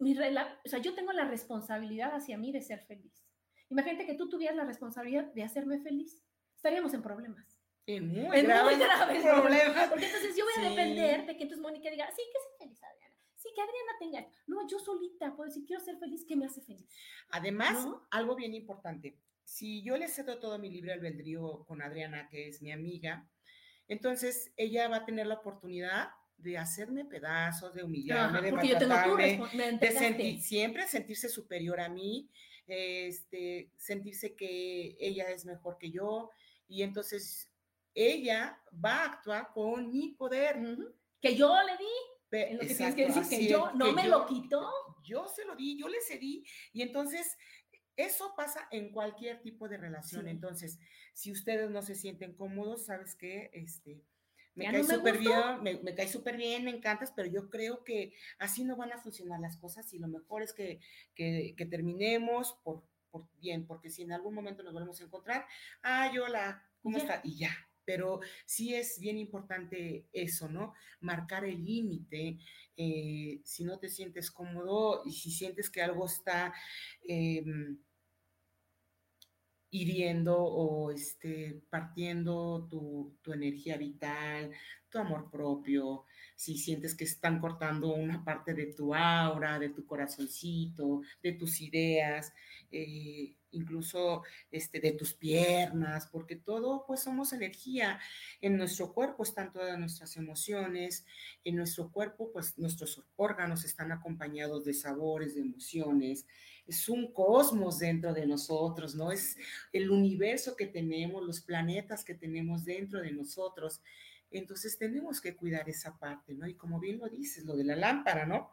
mi 0.00 0.16
o 0.16 0.68
sea, 0.68 0.78
yo 0.78 0.94
tengo 0.94 1.12
la 1.12 1.24
responsabilidad 1.24 2.14
hacia 2.14 2.38
mí 2.38 2.52
de 2.52 2.62
ser 2.62 2.80
feliz. 2.86 3.27
Imagínate 3.70 4.06
que 4.06 4.14
tú 4.14 4.28
tuvieras 4.28 4.56
la 4.56 4.64
responsabilidad 4.64 5.32
de 5.32 5.42
hacerme 5.42 5.80
feliz. 5.80 6.22
Estaríamos 6.56 6.94
en 6.94 7.02
problemas. 7.02 7.60
En 7.86 8.08
muy, 8.08 8.42
graves, 8.42 8.78
problemas. 9.22 9.88
Porque 9.88 10.06
entonces 10.06 10.36
yo 10.36 10.44
voy 10.44 10.64
a 10.64 10.68
depender 10.68 11.26
de 11.26 11.36
que 11.36 11.42
entonces 11.44 11.62
Mónica 11.62 11.90
diga, 11.90 12.06
sí, 12.10 12.22
que 12.32 12.38
sea 12.38 12.58
feliz 12.58 12.82
Adriana. 12.82 13.14
Sí, 13.34 13.48
que 13.54 13.62
Adriana 13.62 13.92
tenga. 13.98 14.26
No, 14.46 14.68
yo 14.68 14.78
solita 14.78 15.34
puedo 15.34 15.48
decir, 15.48 15.64
quiero 15.64 15.82
ser 15.82 15.96
feliz, 15.98 16.24
¿qué 16.26 16.36
me 16.36 16.46
hace 16.46 16.60
feliz? 16.60 16.86
Además, 17.30 17.86
algo 18.10 18.34
bien 18.36 18.54
importante. 18.54 19.16
Si 19.44 19.82
yo 19.82 19.96
le 19.96 20.08
cedo 20.08 20.38
todo 20.38 20.58
mi 20.58 20.68
libre 20.68 20.92
albedrío 20.92 21.64
con 21.64 21.80
Adriana, 21.80 22.28
que 22.28 22.48
es 22.48 22.60
mi 22.60 22.72
amiga, 22.72 23.26
entonces 23.86 24.52
ella 24.56 24.88
va 24.88 24.96
a 24.96 25.04
tener 25.06 25.26
la 25.26 25.36
oportunidad 25.36 26.10
de 26.36 26.58
hacerme 26.58 27.04
pedazos, 27.04 27.74
de 27.74 27.82
humillarme, 27.82 28.42
de 28.42 28.52
maltratarme, 28.52 29.40
de 29.80 29.90
sentir, 29.92 30.40
siempre 30.40 30.86
sentirse 30.86 31.28
superior 31.28 31.80
a 31.80 31.88
mí, 31.88 32.28
este, 32.68 33.72
sentirse 33.76 34.34
que 34.34 34.96
ella 35.00 35.30
es 35.30 35.44
mejor 35.44 35.78
que 35.78 35.90
yo, 35.90 36.30
y 36.66 36.82
entonces 36.82 37.50
ella 37.94 38.60
va 38.72 39.02
a 39.02 39.04
actuar 39.06 39.50
con 39.52 39.90
mi 39.90 40.10
poder. 40.10 40.56
Que 41.20 41.34
yo 41.34 41.54
le 41.62 41.76
di. 41.76 42.54
lo 42.54 42.60
que 42.60 42.74
tienes 42.74 42.94
que 42.94 43.06
decir 43.06 43.38
que 43.38 43.46
yo 43.48 43.72
no 43.74 43.92
me 43.92 44.06
lo 44.06 44.26
quitó. 44.26 44.70
Yo 45.02 45.26
se 45.26 45.44
lo 45.44 45.56
di, 45.56 45.78
yo 45.78 45.88
le 45.88 46.00
cedí, 46.02 46.44
y 46.72 46.82
entonces 46.82 47.36
eso 47.96 48.34
pasa 48.36 48.68
en 48.70 48.92
cualquier 48.92 49.40
tipo 49.42 49.68
de 49.68 49.76
relación. 49.76 50.28
Entonces, 50.28 50.78
si 51.14 51.32
ustedes 51.32 51.70
no 51.70 51.82
se 51.82 51.96
sienten 51.96 52.34
cómodos, 52.34 52.86
sabes 52.86 53.16
que 53.16 53.50
este 53.52 54.04
me 54.58 54.64
cae 54.70 54.84
súper 54.84 55.18
bien, 55.18 55.62
me, 55.62 55.94
cae 55.94 56.08
súper 56.08 56.36
bien, 56.36 56.64
me 56.64 56.70
encantas, 56.70 57.12
pero 57.14 57.28
yo 57.28 57.48
creo 57.48 57.84
que 57.84 58.12
así 58.38 58.64
no 58.64 58.76
van 58.76 58.92
a 58.92 58.98
funcionar 58.98 59.40
las 59.40 59.56
cosas 59.56 59.92
y 59.94 59.98
lo 59.98 60.08
mejor 60.08 60.42
es 60.42 60.52
que, 60.52 60.80
terminemos 61.70 62.58
por, 62.64 62.82
bien, 63.40 63.66
porque 63.66 63.88
si 63.88 64.02
en 64.02 64.12
algún 64.12 64.34
momento 64.34 64.62
nos 64.62 64.72
volvemos 64.72 65.00
a 65.00 65.04
encontrar, 65.04 65.46
ah, 65.82 66.10
hola, 66.22 66.62
¿cómo 66.82 66.98
está? 66.98 67.20
Y 67.24 67.38
ya. 67.38 67.50
Pero 67.84 68.20
sí 68.44 68.74
es 68.74 69.00
bien 69.00 69.16
importante 69.16 70.08
eso, 70.12 70.46
¿no? 70.46 70.74
Marcar 71.00 71.46
el 71.46 71.64
límite. 71.64 72.36
Eh, 72.76 73.40
si 73.44 73.64
no 73.64 73.78
te 73.78 73.88
sientes 73.88 74.30
cómodo 74.30 75.00
y 75.06 75.12
si 75.12 75.30
sientes 75.30 75.70
que 75.70 75.80
algo 75.80 76.04
está 76.04 76.52
em, 77.06 77.78
hiriendo 79.70 80.38
o 80.38 80.90
este, 80.90 81.62
partiendo 81.70 82.66
tu, 82.70 83.16
tu, 83.22 83.32
energía 83.32 83.76
vital, 83.76 84.50
tu 84.90 84.98
amor 84.98 85.30
propio, 85.30 86.04
si 86.36 86.56
sientes 86.56 86.94
que 86.94 87.04
están 87.04 87.40
cortando 87.40 87.94
una 87.94 88.24
parte 88.24 88.54
de 88.54 88.66
tu 88.66 88.94
aura, 88.94 89.58
de 89.58 89.70
tu 89.70 89.84
corazoncito, 89.84 91.02
de 91.22 91.32
tus 91.32 91.60
ideas, 91.60 92.32
eh, 92.70 93.34
incluso 93.52 94.22
este, 94.50 94.80
de 94.80 94.92
tus 94.92 95.14
piernas, 95.14 96.08
porque 96.10 96.36
todo 96.36 96.84
pues 96.86 97.00
somos 97.00 97.32
energía. 97.32 97.98
En 98.40 98.56
nuestro 98.56 98.92
cuerpo 98.92 99.22
están 99.22 99.52
todas 99.52 99.78
nuestras 99.78 100.16
emociones, 100.16 101.06
en 101.44 101.56
nuestro 101.56 101.90
cuerpo 101.90 102.30
pues 102.32 102.58
nuestros 102.58 103.02
órganos 103.16 103.64
están 103.64 103.92
acompañados 103.92 104.64
de 104.64 104.74
sabores, 104.74 105.34
de 105.34 105.42
emociones. 105.42 106.26
Es 106.66 106.88
un 106.88 107.12
cosmos 107.12 107.78
dentro 107.78 108.12
de 108.12 108.26
nosotros, 108.26 108.94
¿no? 108.94 109.10
Es 109.10 109.36
el 109.72 109.90
universo 109.90 110.54
que 110.54 110.66
tenemos, 110.66 111.24
los 111.24 111.40
planetas 111.40 112.04
que 112.04 112.14
tenemos 112.14 112.64
dentro 112.64 113.00
de 113.00 113.12
nosotros. 113.12 113.80
Entonces 114.30 114.78
tenemos 114.78 115.20
que 115.20 115.36
cuidar 115.36 115.68
esa 115.68 115.98
parte, 115.98 116.34
¿no? 116.34 116.46
Y 116.46 116.54
como 116.54 116.78
bien 116.78 116.98
lo 116.98 117.08
dices, 117.08 117.44
lo 117.44 117.56
de 117.56 117.64
la 117.64 117.76
lámpara, 117.76 118.26
¿no? 118.26 118.50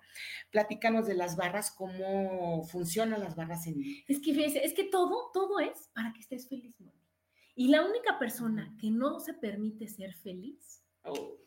Platícanos 0.51 1.07
de 1.07 1.15
las 1.15 1.35
barras, 1.35 1.71
cómo 1.71 2.63
funcionan 2.63 3.19
las 3.19 3.35
barras 3.35 3.67
en... 3.67 3.81
Es 4.07 4.19
que 4.21 4.31
es 4.45 4.73
que 4.73 4.85
todo, 4.85 5.31
todo 5.33 5.59
es 5.59 5.89
para 5.93 6.13
que 6.13 6.21
estés 6.21 6.47
feliz, 6.47 6.79
Moni. 6.79 7.05
Y 7.55 7.69
la 7.69 7.85
única 7.85 8.19
persona 8.19 8.75
que 8.79 8.91
no 8.91 9.19
se 9.19 9.33
permite 9.33 9.87
ser 9.87 10.13
feliz 10.13 10.83
oh. 11.03 11.37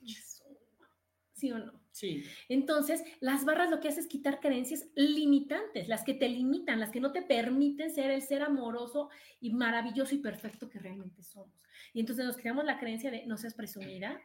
¿Sí 1.35 1.53
o 1.53 1.59
no? 1.59 1.81
Sí. 1.99 2.23
Entonces, 2.49 3.03
las 3.19 3.45
barras 3.45 3.71
lo 3.71 3.81
que 3.81 3.89
hace 3.89 3.99
es 3.99 4.07
quitar 4.07 4.39
creencias 4.39 4.87
limitantes, 4.95 5.89
las 5.89 6.05
que 6.05 6.15
te 6.15 6.29
limitan, 6.29 6.79
las 6.79 6.91
que 6.91 7.01
no 7.01 7.11
te 7.11 7.23
permiten 7.23 7.91
ser 7.91 8.13
el 8.13 8.23
ser 8.23 8.43
amoroso 8.43 9.11
y 9.41 9.53
maravilloso 9.53 10.15
y 10.15 10.19
perfecto 10.19 10.69
que 10.69 10.79
realmente 10.79 11.25
somos. 11.25 11.61
Y 11.93 11.99
entonces 11.99 12.25
nos 12.25 12.37
creamos 12.37 12.65
la 12.65 12.79
creencia 12.79 13.11
de 13.11 13.27
no 13.27 13.37
seas 13.37 13.55
presumida, 13.55 14.23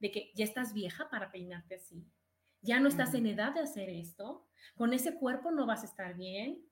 de 0.00 0.10
que 0.10 0.32
ya 0.34 0.44
estás 0.44 0.74
vieja 0.74 1.08
para 1.10 1.30
peinarte 1.30 1.76
así, 1.76 2.04
ya 2.60 2.80
no 2.80 2.88
estás 2.88 3.14
en 3.14 3.26
edad 3.26 3.54
de 3.54 3.60
hacer 3.60 3.88
esto, 3.88 4.48
con 4.74 4.92
ese 4.92 5.14
cuerpo 5.14 5.52
no 5.52 5.64
vas 5.64 5.82
a 5.82 5.86
estar 5.86 6.16
bien, 6.16 6.66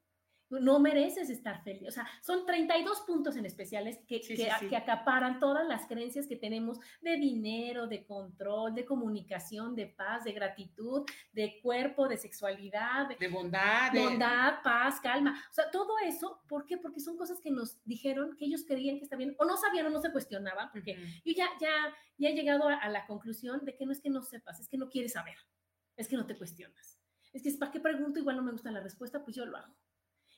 no 0.51 0.81
mereces 0.81 1.31
estar 1.31 1.63
feliz. 1.63 1.89
O 1.89 1.91
sea, 1.93 2.09
son 2.23 2.45
32 2.45 3.03
puntos 3.03 3.37
en 3.37 3.47
especiales 3.47 3.99
que, 4.07 4.21
que, 4.21 4.77
acaparan 4.77 5.39
todas 5.39 5.67
las 5.67 5.87
creencias 5.87 6.27
que 6.27 6.37
tenemos 6.37 6.79
de 7.01 7.17
dinero, 7.17 7.87
de 7.87 8.05
control, 8.05 8.75
de 8.75 8.85
comunicación, 8.85 9.77
de 9.77 9.87
paz, 9.87 10.25
de 10.25 10.33
gratitud, 10.33 11.05
de 11.33 11.61
cuerpo, 11.63 12.09
de 12.09 12.17
sexualidad, 12.17 13.09
de, 13.09 13.29
bondad. 13.29 13.93
Bondad, 13.95 14.63
paz, 14.63 15.01
calma. 15.01 15.41
O 15.51 15.55
sea, 15.55 15.71
todo 15.71 15.95
eso, 16.05 16.43
¿por 16.49 16.67
qué? 16.67 16.77
Porque 16.79 17.01
son 17.01 17.17
cosas 17.17 17.41
que 17.41 17.51
nos 17.51 17.83
dijeron 17.85 18.37
que 18.37 18.47
ellos 18.47 18.65
creían 18.67 18.99
que 18.99 19.05
está 19.05 19.17
bien, 19.17 19.37
o 19.39 19.45
no 19.45 19.57
sabían 19.57 19.87
o 19.87 19.91
no 19.91 20.01
se 20.01 20.13
cuestionaban, 20.13 20.71
porque 20.73 20.97
yo 21.25 21.33
ya, 21.33 21.49
ya, 21.61 21.95
ya 22.19 22.29
he 22.29 22.35
llegado 22.35 22.69
a, 22.69 22.75
a 22.75 22.89
la 22.89 23.07
conclusión 23.07 23.65
de 23.65 23.77
que 23.77 23.87
no 23.87 23.93
es 23.93 24.01
que 24.01 24.11
no 24.11 24.23
sepas, 24.23 24.59
es 24.59 24.69
que 24.69 24.79
no 24.79 24.89
quieres 24.89 25.13
saber, 25.13 25.37
es 25.97 26.09
que 26.09 26.17
no 26.17 26.27
te 26.27 26.37
cuestionas. 26.37 26.99
Es 27.33 27.43
que, 27.43 27.53
¿para 27.53 27.71
qué 27.71 27.79
pregunto? 27.79 28.19
Igual 28.19 28.37
no 28.37 28.43
me 28.43 28.53
gusta 28.53 28.73
la 28.73 28.81
respuesta, 28.81 29.23
pues 29.23 29.37
yo 29.37 29.47
lo 29.47 29.57
hago. 29.57 29.73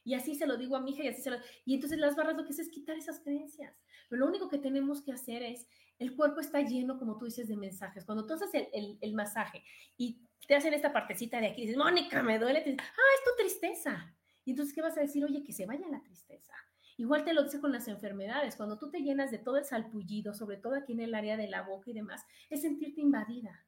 Y 0.04 0.14
así 0.14 0.34
se 0.34 0.46
lo 0.46 0.56
digo 0.56 0.76
a 0.76 0.80
mi 0.80 0.90
hija 0.90 1.04
y 1.04 1.08
así 1.08 1.22
se 1.22 1.30
lo... 1.30 1.38
Y 1.64 1.74
entonces 1.74 1.98
las 1.98 2.16
barras 2.16 2.36
lo 2.36 2.44
que 2.44 2.50
hace 2.50 2.62
es 2.62 2.68
quitar 2.68 2.96
esas 2.96 3.20
creencias. 3.20 3.74
Pero 4.08 4.20
lo 4.20 4.26
único 4.26 4.48
que 4.48 4.58
tenemos 4.58 5.02
que 5.02 5.12
hacer 5.12 5.42
es, 5.42 5.68
el 5.98 6.16
cuerpo 6.16 6.40
está 6.40 6.60
lleno, 6.60 6.98
como 6.98 7.18
tú 7.18 7.26
dices, 7.26 7.48
de 7.48 7.56
mensajes. 7.56 8.04
Cuando 8.04 8.26
tú 8.26 8.34
haces 8.34 8.50
el, 8.72 8.98
el, 9.00 9.14
masaje 9.14 9.62
y 9.96 10.20
te 10.48 10.56
hacen 10.56 10.74
esta 10.74 10.92
partecita 10.92 11.40
de 11.40 11.48
aquí, 11.48 11.62
dices, 11.62 11.76
Mónica, 11.76 12.22
me 12.22 12.38
duele, 12.38 12.60
te 12.62 12.70
dices, 12.70 12.86
ah, 12.86 13.14
es 13.16 13.24
tu 13.24 13.42
tristeza. 13.42 14.16
Y 14.44 14.50
entonces, 14.50 14.74
¿qué 14.74 14.82
vas 14.82 14.96
a 14.98 15.02
decir? 15.02 15.24
Oye, 15.24 15.44
que 15.44 15.52
se 15.52 15.66
vaya 15.66 15.86
la 15.88 16.02
tristeza. 16.02 16.54
Igual 16.96 17.24
te 17.24 17.32
lo 17.32 17.44
dice 17.44 17.60
con 17.60 17.72
las 17.72 17.88
enfermedades. 17.88 18.56
Cuando 18.56 18.78
tú 18.78 18.90
te 18.90 19.00
llenas 19.00 19.30
de 19.30 19.38
todo 19.38 19.56
el 19.56 19.64
salpullido, 19.64 20.34
sobre 20.34 20.56
todo 20.56 20.74
aquí 20.74 20.92
en 20.92 21.00
el 21.00 21.14
área 21.14 21.36
de 21.36 21.48
la 21.48 21.62
boca 21.62 21.90
y 21.90 21.94
demás, 21.94 22.24
es 22.50 22.62
sentirte 22.62 23.00
invadida. 23.00 23.66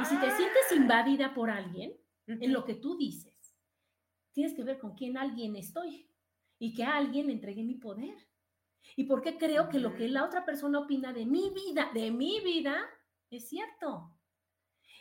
Y 0.00 0.04
si 0.06 0.16
te 0.18 0.26
ah. 0.26 0.36
sientes 0.36 0.72
invadida 0.74 1.34
por 1.34 1.50
alguien, 1.50 1.94
en 2.26 2.52
lo 2.52 2.64
que 2.64 2.74
tú 2.74 2.96
dices, 2.96 3.33
tienes 4.34 4.52
que 4.54 4.64
ver 4.64 4.78
con 4.78 4.94
quién 4.94 5.16
alguien 5.16 5.56
estoy 5.56 6.06
y 6.58 6.74
que 6.74 6.84
a 6.84 6.96
alguien 6.96 7.28
le 7.28 7.32
entregué 7.32 7.62
mi 7.62 7.76
poder. 7.76 8.14
¿Y 8.96 9.04
por 9.04 9.22
qué 9.22 9.38
creo 9.38 9.70
que 9.70 9.78
lo 9.78 9.94
que 9.94 10.08
la 10.08 10.24
otra 10.24 10.44
persona 10.44 10.80
opina 10.80 11.12
de 11.12 11.24
mi 11.24 11.50
vida, 11.50 11.90
de 11.94 12.10
mi 12.10 12.40
vida, 12.40 12.76
es 13.30 13.48
cierto? 13.48 14.10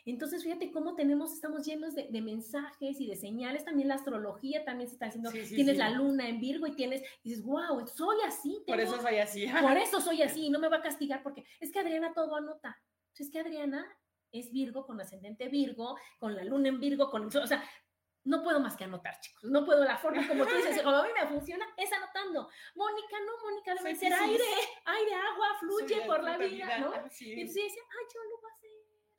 Entonces, 0.06 0.44
fíjate 0.44 0.72
cómo 0.72 0.96
tenemos, 0.96 1.34
estamos 1.34 1.66
llenos 1.66 1.96
de, 1.96 2.22
mensajes 2.22 3.00
y 3.00 3.08
de 3.08 3.16
señales. 3.16 3.64
También 3.64 3.88
la 3.88 3.96
astrología 3.96 4.66
también 4.66 4.90
se 4.90 4.96
está 4.96 5.08
haciendo. 5.08 5.32
tienes 5.32 5.78
la 5.78 5.90
luna 5.90 6.28
en 6.28 6.40
Virgo 6.40 6.68
y 6.68 6.76
tienes, 6.76 7.02
y 7.24 7.30
dices, 7.30 7.44
wow, 7.44 7.88
soy 7.88 8.18
así. 8.28 8.64
por 8.68 8.80
eso 8.80 9.02
soy 9.02 9.18
así. 9.18 9.46
por 9.62 9.78
eso 9.78 10.02
soy 10.02 10.22
así 10.22 10.48
y 10.48 10.50
no 10.50 10.60
me 10.60 10.70
va 10.70 10.78
a 10.78 10.82
castigar 10.82 11.24
porque 11.24 11.46
es 11.60 11.72
que 11.72 11.80
Adriana 11.80 12.14
todo 12.14 12.36
anota. 12.36 12.78
Es 13.18 13.30
que 13.30 13.40
Adriana 13.40 13.86
es 14.32 14.52
Virgo 14.52 14.86
con 14.86 15.00
ascendente 15.00 15.48
Virgo, 15.48 15.96
con 16.20 16.36
la 16.36 16.44
luna 16.44 16.68
en 16.70 16.80
Virgo, 16.80 17.10
con, 17.10 17.28
o 17.28 17.48
sea, 17.48 17.64
no 18.26 18.42
puedo 18.42 18.60
más 18.60 18.78
que 18.78 18.86
anotar, 18.86 19.20
chicos. 19.20 19.44
No 19.44 19.66
puedo, 19.66 19.84
la 19.84 19.98
forma 19.98 20.28
como 20.28 20.46
tú 20.46 20.56
dices, 20.56 20.82
como 20.82 20.98
a 20.98 21.04
mí 21.04 21.10
me 21.20 21.28
funciona, 21.28 21.66
es 21.78 21.92
anotando. 21.92 22.50
Mónica, 22.76 23.18
no, 23.26 23.32
Mónica, 23.44 23.76
debe 23.76 23.96
ser 23.96 24.14
aire, 24.14 24.44
aire, 24.86 25.14
agua, 25.16 25.48
fluye 25.60 26.02
por 26.06 26.24
la 26.24 26.38
vida, 26.38 26.80
¿no? 26.80 26.94
Y 27.20 27.42
entonces 27.42 27.64
dice, 27.64 27.80
ay, 27.80 28.06
yo 28.14 28.24
lo 28.24 28.42
voy 28.42 28.52
a 28.52 28.56
hacer. 28.56 28.70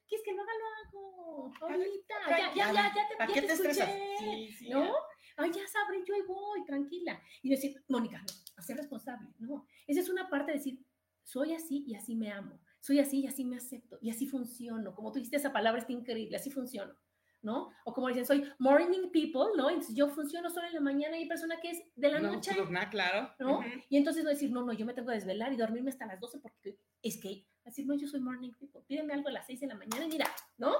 ¿Qué 0.07 0.16
es 0.16 0.22
que 0.22 0.32
lo 0.32 0.42
haga? 0.42 0.52
Lo 0.59 0.66
hago. 0.66 1.52
Ahorita, 1.61 2.14
ya, 2.28 2.55
ya, 2.55 2.72
ya, 2.72 2.94
ya 2.94 3.09
te, 3.09 3.16
ya 3.18 3.40
te, 3.40 3.46
te 3.46 3.52
escuché, 3.52 4.70
¿no? 4.70 4.94
Ay, 5.36 5.50
ya 5.50 5.66
sabré, 5.66 6.02
yo 6.07 6.14
ahí 6.14 6.22
voy, 6.22 6.64
tranquila. 6.64 7.20
Y 7.42 7.50
decir, 7.50 7.82
Mónica, 7.88 8.18
no, 8.18 8.62
ser 8.62 8.76
responsable, 8.76 9.28
no. 9.38 9.66
Esa 9.86 10.00
es 10.00 10.09
una 10.09 10.28
parte 10.28 10.52
de 10.52 10.59
decir, 10.59 10.78
soy 11.22 11.55
así 11.55 11.84
y 11.86 11.94
así 11.94 12.14
me 12.14 12.30
amo. 12.30 12.61
Soy 12.80 13.00
así 13.00 13.20
y 13.20 13.26
así 13.26 13.44
me 13.44 13.57
acepto. 13.57 13.98
Y 14.00 14.11
así 14.11 14.26
funciono. 14.26 14.94
Como 14.94 15.11
tú 15.11 15.18
dijiste, 15.18 15.38
esa 15.38 15.52
palabra 15.52 15.80
está 15.80 15.92
increíble, 15.92 16.36
así 16.36 16.50
funciono. 16.50 16.94
¿No? 17.45 17.70
O 17.84 17.92
como 17.92 18.09
dicen, 18.09 18.26
soy 18.26 18.51
morning 18.59 19.11
people, 19.12 19.57
¿no? 19.57 19.68
Entonces 19.68 19.95
yo 19.95 20.09
funciono 20.09 20.51
solo 20.51 20.66
en 20.66 20.74
la 20.74 20.80
mañana 20.80 21.16
y 21.16 21.22
hay 21.22 21.28
persona 21.28 21.61
que 21.61 21.70
es 21.70 21.82
de 21.95 22.11
la 22.11 22.18
noche. 22.18 22.51
No, 22.57 22.90
claro. 22.90 23.30
¿no? 23.38 23.61
Y 23.88 23.97
entonces 23.97 24.24
no 24.24 24.30
decir, 24.30 24.51
no, 24.51 24.64
no, 24.64 24.72
yo 24.72 24.84
me 24.86 24.95
tengo 24.95 25.09
que 25.09 25.14
desvelar 25.14 25.53
y 25.53 25.57
dormirme 25.57 25.90
hasta 25.90 26.07
las 26.07 26.18
12 26.18 26.40
porque 26.40 26.78
es 27.03 27.20
que, 27.20 27.47
decir, 27.64 27.86
no, 27.86 27.95
yo 27.95 28.09
soy 28.09 28.20
morning 28.20 28.53
people, 28.59 28.82
pídeme 28.86 29.14
algo 29.14 29.28
a 29.28 29.32
las 29.32 29.47
6 29.47 29.61
de 29.61 29.66
la 29.68 29.74
mañana 29.74 30.07
y 30.07 30.09
mira, 30.09 30.26
¿no? 30.59 30.74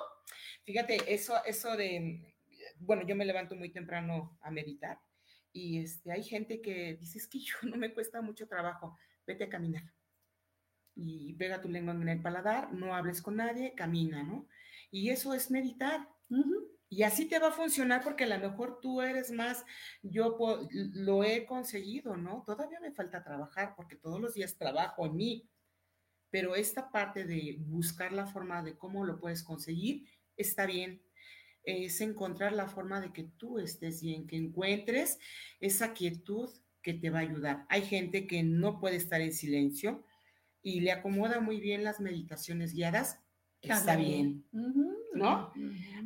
Fíjate, 0.65 1.13
eso, 1.13 1.35
eso 1.45 1.77
de, 1.77 2.35
bueno, 2.79 3.07
yo 3.07 3.15
me 3.15 3.25
levanto 3.25 3.55
muy 3.55 3.71
temprano 3.71 4.39
a 4.41 4.51
meditar 4.51 4.99
y 5.53 5.79
este, 5.79 6.11
hay 6.11 6.25
gente 6.25 6.61
que 6.61 6.97
dice, 6.97 7.19
es 7.19 7.29
que 7.29 7.39
yo 7.39 7.55
no 7.63 7.77
me 7.77 7.95
cuesta 7.95 8.21
mucho 8.21 8.49
trabajo, 8.49 8.99
vete 9.27 9.45
a 9.45 9.49
caminar. 9.49 9.85
Y 10.97 11.35
pega 11.35 11.61
tu 11.61 11.69
lengua 11.69 11.95
en 11.95 12.09
el 12.09 12.23
paladar, 12.23 12.73
no 12.73 12.95
hables 12.95 13.21
con 13.21 13.37
nadie, 13.37 13.75
camina, 13.75 14.23
¿no? 14.23 14.49
Y 14.91 15.11
eso 15.11 15.35
es 15.35 15.51
meditar. 15.51 16.09
Y 16.89 17.03
así 17.03 17.27
te 17.27 17.39
va 17.39 17.49
a 17.49 17.53
funcionar 17.53 18.03
porque 18.05 18.25
a 18.25 18.39
lo 18.39 18.39
mejor 18.39 18.79
tú 18.81 19.03
eres 19.03 19.33
más, 19.33 19.65
yo 20.03 20.37
lo 20.71 21.25
he 21.25 21.45
conseguido, 21.45 22.17
¿no? 22.17 22.45
Todavía 22.47 22.79
me 22.81 22.93
falta 22.93 23.25
trabajar 23.25 23.75
porque 23.77 23.97
todos 23.97 24.21
los 24.21 24.35
días 24.35 24.57
trabajo 24.57 25.07
en 25.07 25.17
mí, 25.17 25.49
pero 26.31 26.55
esta 26.55 26.91
parte 26.91 27.25
de 27.25 27.57
buscar 27.61 28.13
la 28.13 28.27
forma 28.27 28.63
de 28.63 28.77
cómo 28.77 29.05
lo 29.05 29.19
puedes 29.19 29.43
conseguir 29.43 30.09
está 30.37 30.67
bien. 30.67 31.03
Es 31.65 32.01
encontrar 32.01 32.53
la 32.53 32.69
forma 32.69 33.01
de 33.01 33.13
que 33.13 33.25
tú 33.25 33.59
estés 33.59 34.03
bien, 34.03 34.27
que 34.27 34.37
encuentres 34.37 35.19
esa 35.61 35.95
quietud 35.95 36.51
que 36.83 36.93
te 36.93 37.09
va 37.09 37.21
a 37.21 37.23
ayudar. 37.23 37.67
Hay 37.71 37.83
gente 37.83 38.27
que 38.27 38.43
no 38.43 38.79
puede 38.79 38.97
estar 38.97 39.21
en 39.21 39.33
silencio 39.33 40.05
y 40.63 40.81
le 40.81 40.93
acomoda 40.93 41.41
muy 41.41 41.61
bien 41.61 41.83
las 41.83 42.01
meditaciones 42.01 42.75
guiadas, 42.75 43.24
está 43.69 43.97
bien. 43.97 44.45
¿no? 45.15 45.53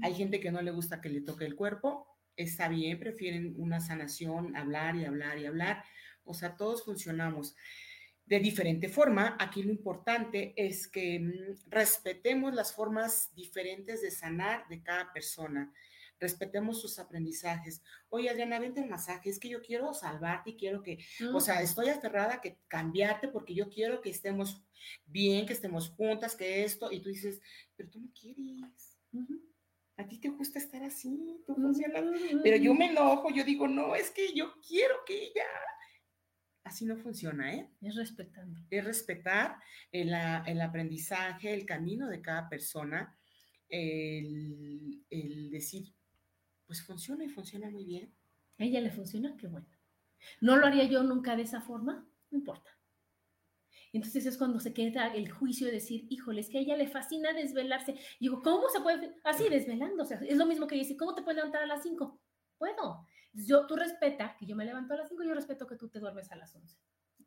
Hay 0.03 0.15
gente 0.15 0.41
que 0.41 0.51
no 0.51 0.63
le 0.63 0.71
gusta 0.71 1.01
que 1.01 1.09
le 1.09 1.21
toque 1.21 1.45
el 1.45 1.57
cuerpo, 1.57 2.07
está 2.37 2.69
bien, 2.69 2.99
prefieren 2.99 3.55
una 3.57 3.81
sanación, 3.81 4.57
hablar 4.57 4.97
y 4.97 5.05
hablar 5.05 5.39
y 5.39 5.47
hablar. 5.47 5.85
O 6.25 6.35
sea, 6.35 6.57
todos 6.57 6.85
funcionamos 6.85 7.57
de 8.27 8.41
diferente 8.41 8.89
forma. 8.89 9.37
Aquí 9.41 9.63
lo 9.63 9.73
importante 9.73 10.53
es 10.57 10.87
que 10.87 11.19
mm, 11.19 11.71
respetemos 11.71 12.55
las 12.55 12.73
formas 12.73 13.35
diferentes 13.35 14.03
de 14.03 14.11
sanar 14.11 14.69
de 14.69 14.83
cada 14.83 15.13
persona. 15.13 15.73
Respetemos 16.21 16.81
sus 16.81 16.99
aprendizajes. 16.99 17.83
Oye, 18.09 18.29
Adriana, 18.29 18.59
vente 18.59 18.81
el 18.81 18.89
masaje. 18.89 19.31
Es 19.31 19.39
que 19.39 19.49
yo 19.49 19.63
quiero 19.63 19.95
salvarte 19.95 20.51
y 20.51 20.57
quiero 20.57 20.83
que, 20.83 20.99
o 21.33 21.41
sea, 21.41 21.63
estoy 21.63 21.89
aferrada 21.89 22.35
a 22.35 22.41
que 22.41 22.59
cambiarte 22.69 23.29
porque 23.29 23.55
yo 23.55 23.69
quiero 23.69 24.01
que 24.01 24.11
estemos 24.11 24.63
bien, 25.07 25.47
que 25.47 25.53
estemos 25.53 25.91
juntas, 25.91 26.35
que 26.35 26.65
esto. 26.65 26.91
Y 26.91 27.01
tú 27.01 27.09
dices, 27.09 27.41
pero 27.77 27.91
tú 27.91 28.01
no 28.01 28.09
quieres. 28.13 28.99
A 29.97 30.07
ti 30.07 30.19
te 30.19 30.29
gusta 30.29 30.59
estar 30.59 30.83
así, 30.83 31.43
tú 31.47 31.55
funcionas. 31.55 32.05
Pero 32.43 32.57
yo 32.57 32.75
me 32.75 32.87
enojo, 32.87 33.31
yo 33.31 33.45
digo, 33.45 33.67
no, 33.67 33.95
es 33.97 34.11
que 34.11 34.33
yo 34.33 34.55
quiero 34.67 34.95
que 35.05 35.25
ella. 35.25 35.45
Así 36.63 36.85
no 36.85 36.97
funciona, 36.97 37.55
¿eh? 37.55 37.71
Es 37.81 37.97
respetando. 37.97 38.61
Es 38.71 38.85
respetar 38.85 39.57
el, 39.91 40.13
el 40.47 40.61
aprendizaje, 40.61 41.53
el 41.53 41.65
camino 41.65 42.09
de 42.09 42.21
cada 42.21 42.49
persona, 42.49 43.19
el, 43.69 45.05
el 45.11 45.51
decir, 45.51 45.95
pues 46.69 46.83
funciona 46.83 47.25
y 47.25 47.31
funciona 47.31 47.71
muy 47.71 47.85
bien. 47.85 48.15
A 48.59 48.65
ella 48.65 48.81
le 48.81 48.93
funciona, 48.93 49.35
qué 49.39 49.49
bueno. 49.49 49.67
¿No 50.41 50.57
lo 50.57 50.67
haría 50.67 50.85
yo 50.85 51.03
nunca 51.03 51.35
de 51.35 51.43
esa 51.43 51.63
forma? 51.63 52.07
No 52.31 52.39
importa. 52.39 52.71
Entonces 53.91 54.27
es 54.27 54.37
cuando 54.37 54.61
se 54.61 54.75
queda 54.75 55.07
el 55.15 55.31
juicio 55.31 55.67
de 55.67 55.73
decir, 55.73 56.07
híjole, 56.11 56.43
es 56.43 56.51
que 56.51 56.59
a 56.59 56.61
ella 56.61 56.77
le 56.77 56.87
fascina 56.87 57.33
desvelarse. 57.33 57.93
Y 58.21 58.27
digo, 58.27 58.43
¿cómo 58.43 58.69
se 58.69 58.81
puede? 58.83 59.17
Así, 59.25 59.49
desvelándose. 59.49 60.19
Es 60.29 60.37
lo 60.37 60.45
mismo 60.45 60.67
que 60.67 60.75
dice, 60.75 60.95
¿cómo 60.95 61.15
te 61.15 61.23
puedes 61.23 61.37
levantar 61.37 61.63
a 61.63 61.67
las 61.67 61.83
5? 61.83 62.21
Puedo. 62.59 63.07
Yo, 63.33 63.67
tú 63.67 63.77
respeta 63.77 64.37
que 64.39 64.45
yo 64.45 64.55
me 64.55 64.67
levanto 64.67 64.93
a 64.93 64.99
las 64.99 65.09
5, 65.09 65.25
yo 65.25 65.33
respeto 65.33 65.67
que 65.67 65.77
tú 65.77 65.89
te 65.89 66.01
duermes 66.01 66.31
a 66.31 66.37
las 66.37 66.55
11. 66.55 66.77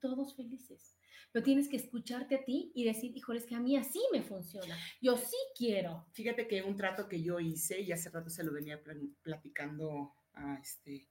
Todos 0.01 0.35
felices. 0.35 0.97
Pero 1.31 1.45
tienes 1.45 1.69
que 1.69 1.77
escucharte 1.77 2.35
a 2.35 2.43
ti 2.43 2.71
y 2.75 2.83
decir, 2.83 3.15
híjole, 3.15 3.39
es 3.39 3.45
que 3.45 3.55
a 3.55 3.59
mí 3.59 3.77
así 3.77 4.01
me 4.11 4.21
funciona. 4.21 4.77
Yo 4.99 5.15
sí 5.15 5.37
quiero. 5.55 6.07
Fíjate 6.11 6.47
que 6.47 6.61
un 6.61 6.75
trato 6.75 7.07
que 7.07 7.21
yo 7.21 7.39
hice, 7.39 7.79
y 7.79 7.91
hace 7.91 8.09
rato 8.09 8.29
se 8.29 8.43
lo 8.43 8.51
venía 8.51 8.81
platicando 9.21 10.13
a, 10.33 10.57
este, 10.61 11.07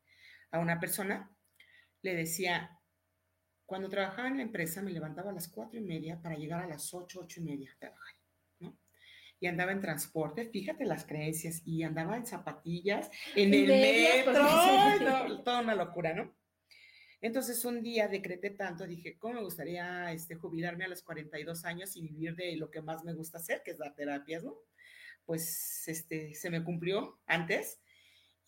a 0.50 0.58
una 0.58 0.78
persona, 0.78 1.34
le 2.02 2.14
decía, 2.14 2.78
cuando 3.64 3.88
trabajaba 3.88 4.28
en 4.28 4.38
la 4.38 4.42
empresa 4.42 4.82
me 4.82 4.90
levantaba 4.90 5.30
a 5.30 5.34
las 5.34 5.48
cuatro 5.48 5.78
y 5.78 5.82
media 5.82 6.20
para 6.20 6.34
llegar 6.34 6.60
a 6.60 6.66
las 6.66 6.92
ocho, 6.92 7.20
ocho 7.20 7.40
y 7.40 7.44
media 7.44 7.70
a 7.72 7.78
trabajar, 7.78 8.14
¿no? 8.58 8.76
Y 9.38 9.46
andaba 9.46 9.72
en 9.72 9.80
transporte, 9.80 10.50
fíjate 10.50 10.84
las 10.84 11.06
creencias, 11.06 11.62
y 11.64 11.84
andaba 11.84 12.16
en 12.16 12.26
zapatillas, 12.26 13.10
en 13.36 13.54
el 13.54 13.68
metro, 13.68 15.42
toda 15.44 15.60
una 15.60 15.76
locura, 15.76 16.12
¿no? 16.12 16.34
Entonces 17.20 17.64
un 17.64 17.82
día 17.82 18.08
decreté 18.08 18.50
tanto, 18.50 18.86
dije, 18.86 19.18
¿cómo 19.18 19.34
me 19.34 19.42
gustaría 19.42 20.12
este, 20.12 20.36
jubilarme 20.36 20.84
a 20.84 20.88
los 20.88 21.02
42 21.02 21.64
años 21.64 21.96
y 21.96 22.02
vivir 22.02 22.34
de 22.34 22.56
lo 22.56 22.70
que 22.70 22.80
más 22.80 23.04
me 23.04 23.12
gusta 23.12 23.38
hacer, 23.38 23.62
que 23.62 23.72
es 23.72 23.78
dar 23.78 23.94
terapias, 23.94 24.42
¿no? 24.42 24.56
pues 25.30 25.86
este, 25.86 26.34
se 26.34 26.50
me 26.50 26.64
cumplió 26.64 27.20
antes 27.26 27.80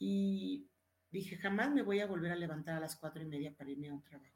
y 0.01 0.67
dije, 1.13 1.37
jamás 1.37 1.71
me 1.71 1.83
voy 1.83 2.01
a 2.01 2.07
volver 2.07 2.33
a 2.33 2.35
levantar 2.35 2.77
a 2.77 2.81
las 2.81 2.97
cuatro 2.97 3.23
y 3.23 3.27
media 3.27 3.55
para 3.57 3.71
irme 3.71 3.89
a 3.89 3.95
un 3.95 4.03
trabajo. 4.03 4.35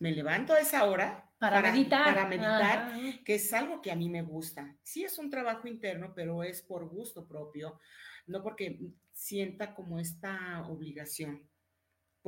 Me 0.00 0.12
levanto 0.12 0.54
a 0.54 0.60
esa 0.60 0.84
hora 0.84 1.30
para, 1.38 1.60
meditar, 1.60 2.14
para 2.14 2.26
meditar 2.26 3.24
que 3.24 3.34
es 3.34 3.52
algo 3.52 3.82
que 3.82 3.90
a 3.90 3.94
mí 3.94 4.08
me 4.08 4.22
gusta. 4.22 4.74
Sí 4.82 5.04
es 5.04 5.18
un 5.18 5.28
trabajo 5.28 5.68
interno, 5.68 6.14
pero 6.14 6.42
es 6.42 6.62
por 6.62 6.88
gusto 6.88 7.28
propio, 7.28 7.78
no 8.26 8.42
porque 8.42 8.80
sienta 9.12 9.74
como 9.74 9.98
esta 9.98 10.66
obligación 10.68 11.46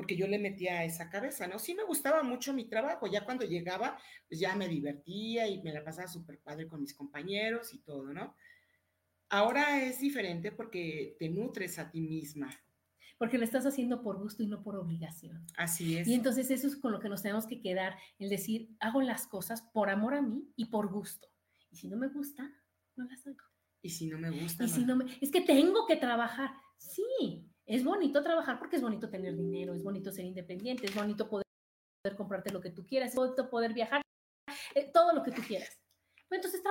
porque 0.00 0.16
yo 0.16 0.26
le 0.26 0.38
metía 0.38 0.78
a 0.78 0.84
esa 0.84 1.10
cabeza, 1.10 1.46
¿no? 1.46 1.58
Sí 1.58 1.74
me 1.74 1.84
gustaba 1.84 2.22
mucho 2.22 2.54
mi 2.54 2.64
trabajo, 2.64 3.06
ya 3.06 3.22
cuando 3.22 3.44
llegaba, 3.44 3.98
pues 4.26 4.40
ya 4.40 4.56
me 4.56 4.66
divertía 4.66 5.46
y 5.46 5.62
me 5.62 5.74
la 5.74 5.84
pasaba 5.84 6.08
súper 6.08 6.38
padre 6.38 6.66
con 6.66 6.80
mis 6.80 6.94
compañeros 6.94 7.74
y 7.74 7.80
todo, 7.80 8.10
¿no? 8.14 8.34
Ahora 9.28 9.84
es 9.84 10.00
diferente 10.00 10.52
porque 10.52 11.16
te 11.18 11.28
nutres 11.28 11.78
a 11.78 11.90
ti 11.90 12.00
misma. 12.00 12.50
Porque 13.18 13.36
lo 13.36 13.44
estás 13.44 13.66
haciendo 13.66 14.02
por 14.02 14.18
gusto 14.18 14.42
y 14.42 14.46
no 14.46 14.62
por 14.62 14.74
obligación. 14.76 15.44
Así 15.58 15.98
es. 15.98 16.08
Y 16.08 16.14
entonces 16.14 16.50
eso 16.50 16.66
es 16.66 16.76
con 16.76 16.92
lo 16.92 16.98
que 17.00 17.10
nos 17.10 17.20
tenemos 17.20 17.46
que 17.46 17.60
quedar, 17.60 17.98
el 18.18 18.30
decir, 18.30 18.70
hago 18.80 19.02
las 19.02 19.26
cosas 19.26 19.60
por 19.60 19.90
amor 19.90 20.14
a 20.14 20.22
mí 20.22 20.50
y 20.56 20.70
por 20.70 20.90
gusto. 20.90 21.28
Y 21.70 21.76
si 21.76 21.88
no 21.88 21.98
me 21.98 22.08
gusta, 22.08 22.50
no 22.96 23.04
las 23.04 23.26
hago. 23.26 23.36
Y 23.82 23.90
si 23.90 24.06
no 24.06 24.18
me 24.18 24.30
gusta. 24.30 24.64
Y 24.64 24.68
si 24.70 24.82
no 24.82 24.96
me... 24.96 25.18
Es 25.20 25.30
que 25.30 25.42
tengo 25.42 25.86
que 25.86 25.96
trabajar. 25.96 26.52
Sí, 26.78 27.49
es 27.70 27.84
bonito 27.84 28.20
trabajar 28.22 28.58
porque 28.58 28.76
es 28.76 28.82
bonito 28.82 29.08
tener 29.08 29.36
dinero, 29.36 29.74
es 29.74 29.84
bonito 29.84 30.10
ser 30.10 30.24
independiente, 30.24 30.86
es 30.86 30.94
bonito 30.94 31.28
poder, 31.28 31.46
comprarte 32.16 32.52
lo 32.52 32.60
que 32.60 32.70
tú 32.70 32.84
quieras, 32.84 33.10
es 33.10 33.14
bonito 33.14 33.48
poder 33.48 33.72
viajar, 33.72 34.02
eh, 34.74 34.90
todo 34.92 35.12
lo 35.14 35.22
que 35.22 35.30
tú 35.30 35.40
quieras. 35.42 35.78
Pero 36.28 36.42
entonces 36.42 36.62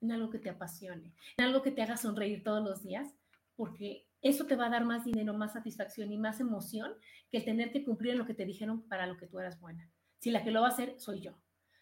en 0.00 0.12
algo 0.12 0.30
que 0.30 0.38
te 0.38 0.48
apasione, 0.48 1.12
en 1.36 1.44
algo 1.44 1.62
que 1.62 1.72
te 1.72 1.82
haga 1.82 1.96
sonreír 1.96 2.44
todos 2.44 2.62
los 2.62 2.82
días, 2.84 3.12
porque 3.56 4.06
eso 4.22 4.46
te 4.46 4.54
va 4.54 4.66
a 4.66 4.70
dar 4.70 4.84
más 4.84 5.04
dinero, 5.04 5.34
más 5.34 5.52
satisfacción 5.52 6.12
y 6.12 6.18
más 6.18 6.38
emoción 6.38 6.94
que 7.28 7.38
el 7.38 7.44
tener 7.44 7.72
que 7.72 7.84
cumplir 7.84 8.12
en 8.12 8.18
lo 8.18 8.26
que 8.26 8.34
te 8.34 8.44
dijeron 8.44 8.86
para 8.88 9.06
lo 9.06 9.16
que 9.16 9.26
tú 9.26 9.40
eras 9.40 9.60
buena. 9.60 9.90
Si 10.20 10.30
la 10.30 10.44
que 10.44 10.52
lo 10.52 10.60
va 10.60 10.68
a 10.68 10.70
hacer 10.70 10.94
soy 10.98 11.22
yo. 11.22 11.36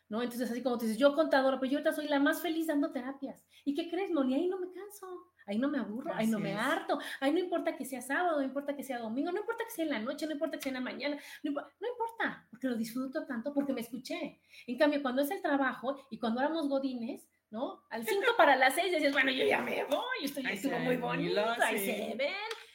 ¿No? 0.08 0.22
Entonces, 0.22 0.50
así 0.50 0.62
como 0.62 0.78
te 0.78 0.86
dices, 0.86 0.98
yo 0.98 1.14
contadora, 1.14 1.58
pues 1.58 1.70
yo 1.70 1.78
ahorita 1.78 1.92
soy 1.92 2.08
la 2.08 2.20
más 2.20 2.42
feliz 2.42 2.66
dando 2.66 2.92
terapias. 2.92 3.44
¿Y 3.64 3.74
qué 3.74 3.88
crees, 3.88 4.10
Moni? 4.10 4.34
Ahí 4.34 4.48
no 4.48 4.58
me 4.58 4.70
canso 4.70 5.34
ahí 5.46 5.58
no 5.58 5.68
me 5.68 5.78
aburro, 5.78 6.14
ahí 6.14 6.26
no 6.26 6.38
me 6.38 6.54
harto, 6.54 6.98
ahí 7.20 7.32
no 7.32 7.38
importa 7.38 7.76
que 7.76 7.84
sea 7.84 8.00
sábado, 8.00 8.38
no 8.38 8.44
importa 8.44 8.74
que 8.74 8.82
sea 8.82 8.98
domingo, 8.98 9.30
no 9.30 9.40
importa 9.40 9.64
que 9.64 9.70
sea 9.70 9.84
en 9.84 9.90
la 9.90 9.98
noche, 9.98 10.26
no 10.26 10.32
importa 10.32 10.56
que 10.56 10.62
sea 10.62 10.70
en 10.70 10.74
la 10.74 10.80
mañana, 10.80 11.18
no, 11.42 11.50
importa, 11.50 12.46
porque 12.50 12.68
lo 12.68 12.76
disfruto 12.76 13.26
tanto 13.26 13.52
porque 13.52 13.72
me 13.72 13.80
escuché. 13.80 14.40
En 14.66 14.78
cambio, 14.78 15.02
cuando 15.02 15.22
es 15.22 15.30
el 15.30 15.42
trabajo 15.42 16.06
y 16.10 16.18
cuando 16.18 16.40
éramos 16.40 16.68
godines, 16.68 17.28
¿no? 17.50 17.82
Al 17.90 18.04
5 18.04 18.22
para 18.36 18.56
las 18.56 18.74
6 18.74 18.92
decías, 18.92 19.12
bueno, 19.12 19.30
yo 19.30 19.44
ya 19.44 19.60
me 19.60 19.84
voy, 19.84 20.24
estoy 20.24 20.44
estuvo 20.46 20.78
muy 20.78 20.96
bonito, 20.96 21.40
ahí 21.60 21.78
se 21.78 22.14
ven, 22.16 22.32